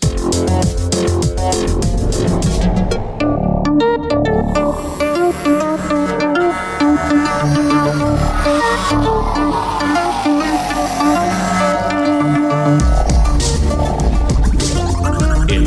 El 3.77 3.85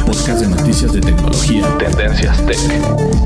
podcast 0.05 0.41
de 0.41 0.49
noticias 0.49 0.93
de 0.93 1.01
tecnología 1.01 1.79
Tendencias 1.79 2.45
Tech 2.47 2.59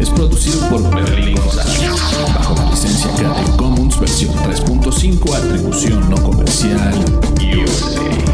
es 0.01 0.11
producido 0.11 0.61
por 0.69 0.95
Berlín 0.95 1.37
González 1.37 1.91
bajo 2.35 2.55
la 2.55 2.71
licencia 2.71 3.11
Creative 3.17 3.57
Commons 3.57 3.99
versión 3.99 4.35
3.5 4.35 5.35
atribución 5.35 6.11
no 6.11 6.23
comercial 6.23 6.93
USA. 7.41 8.34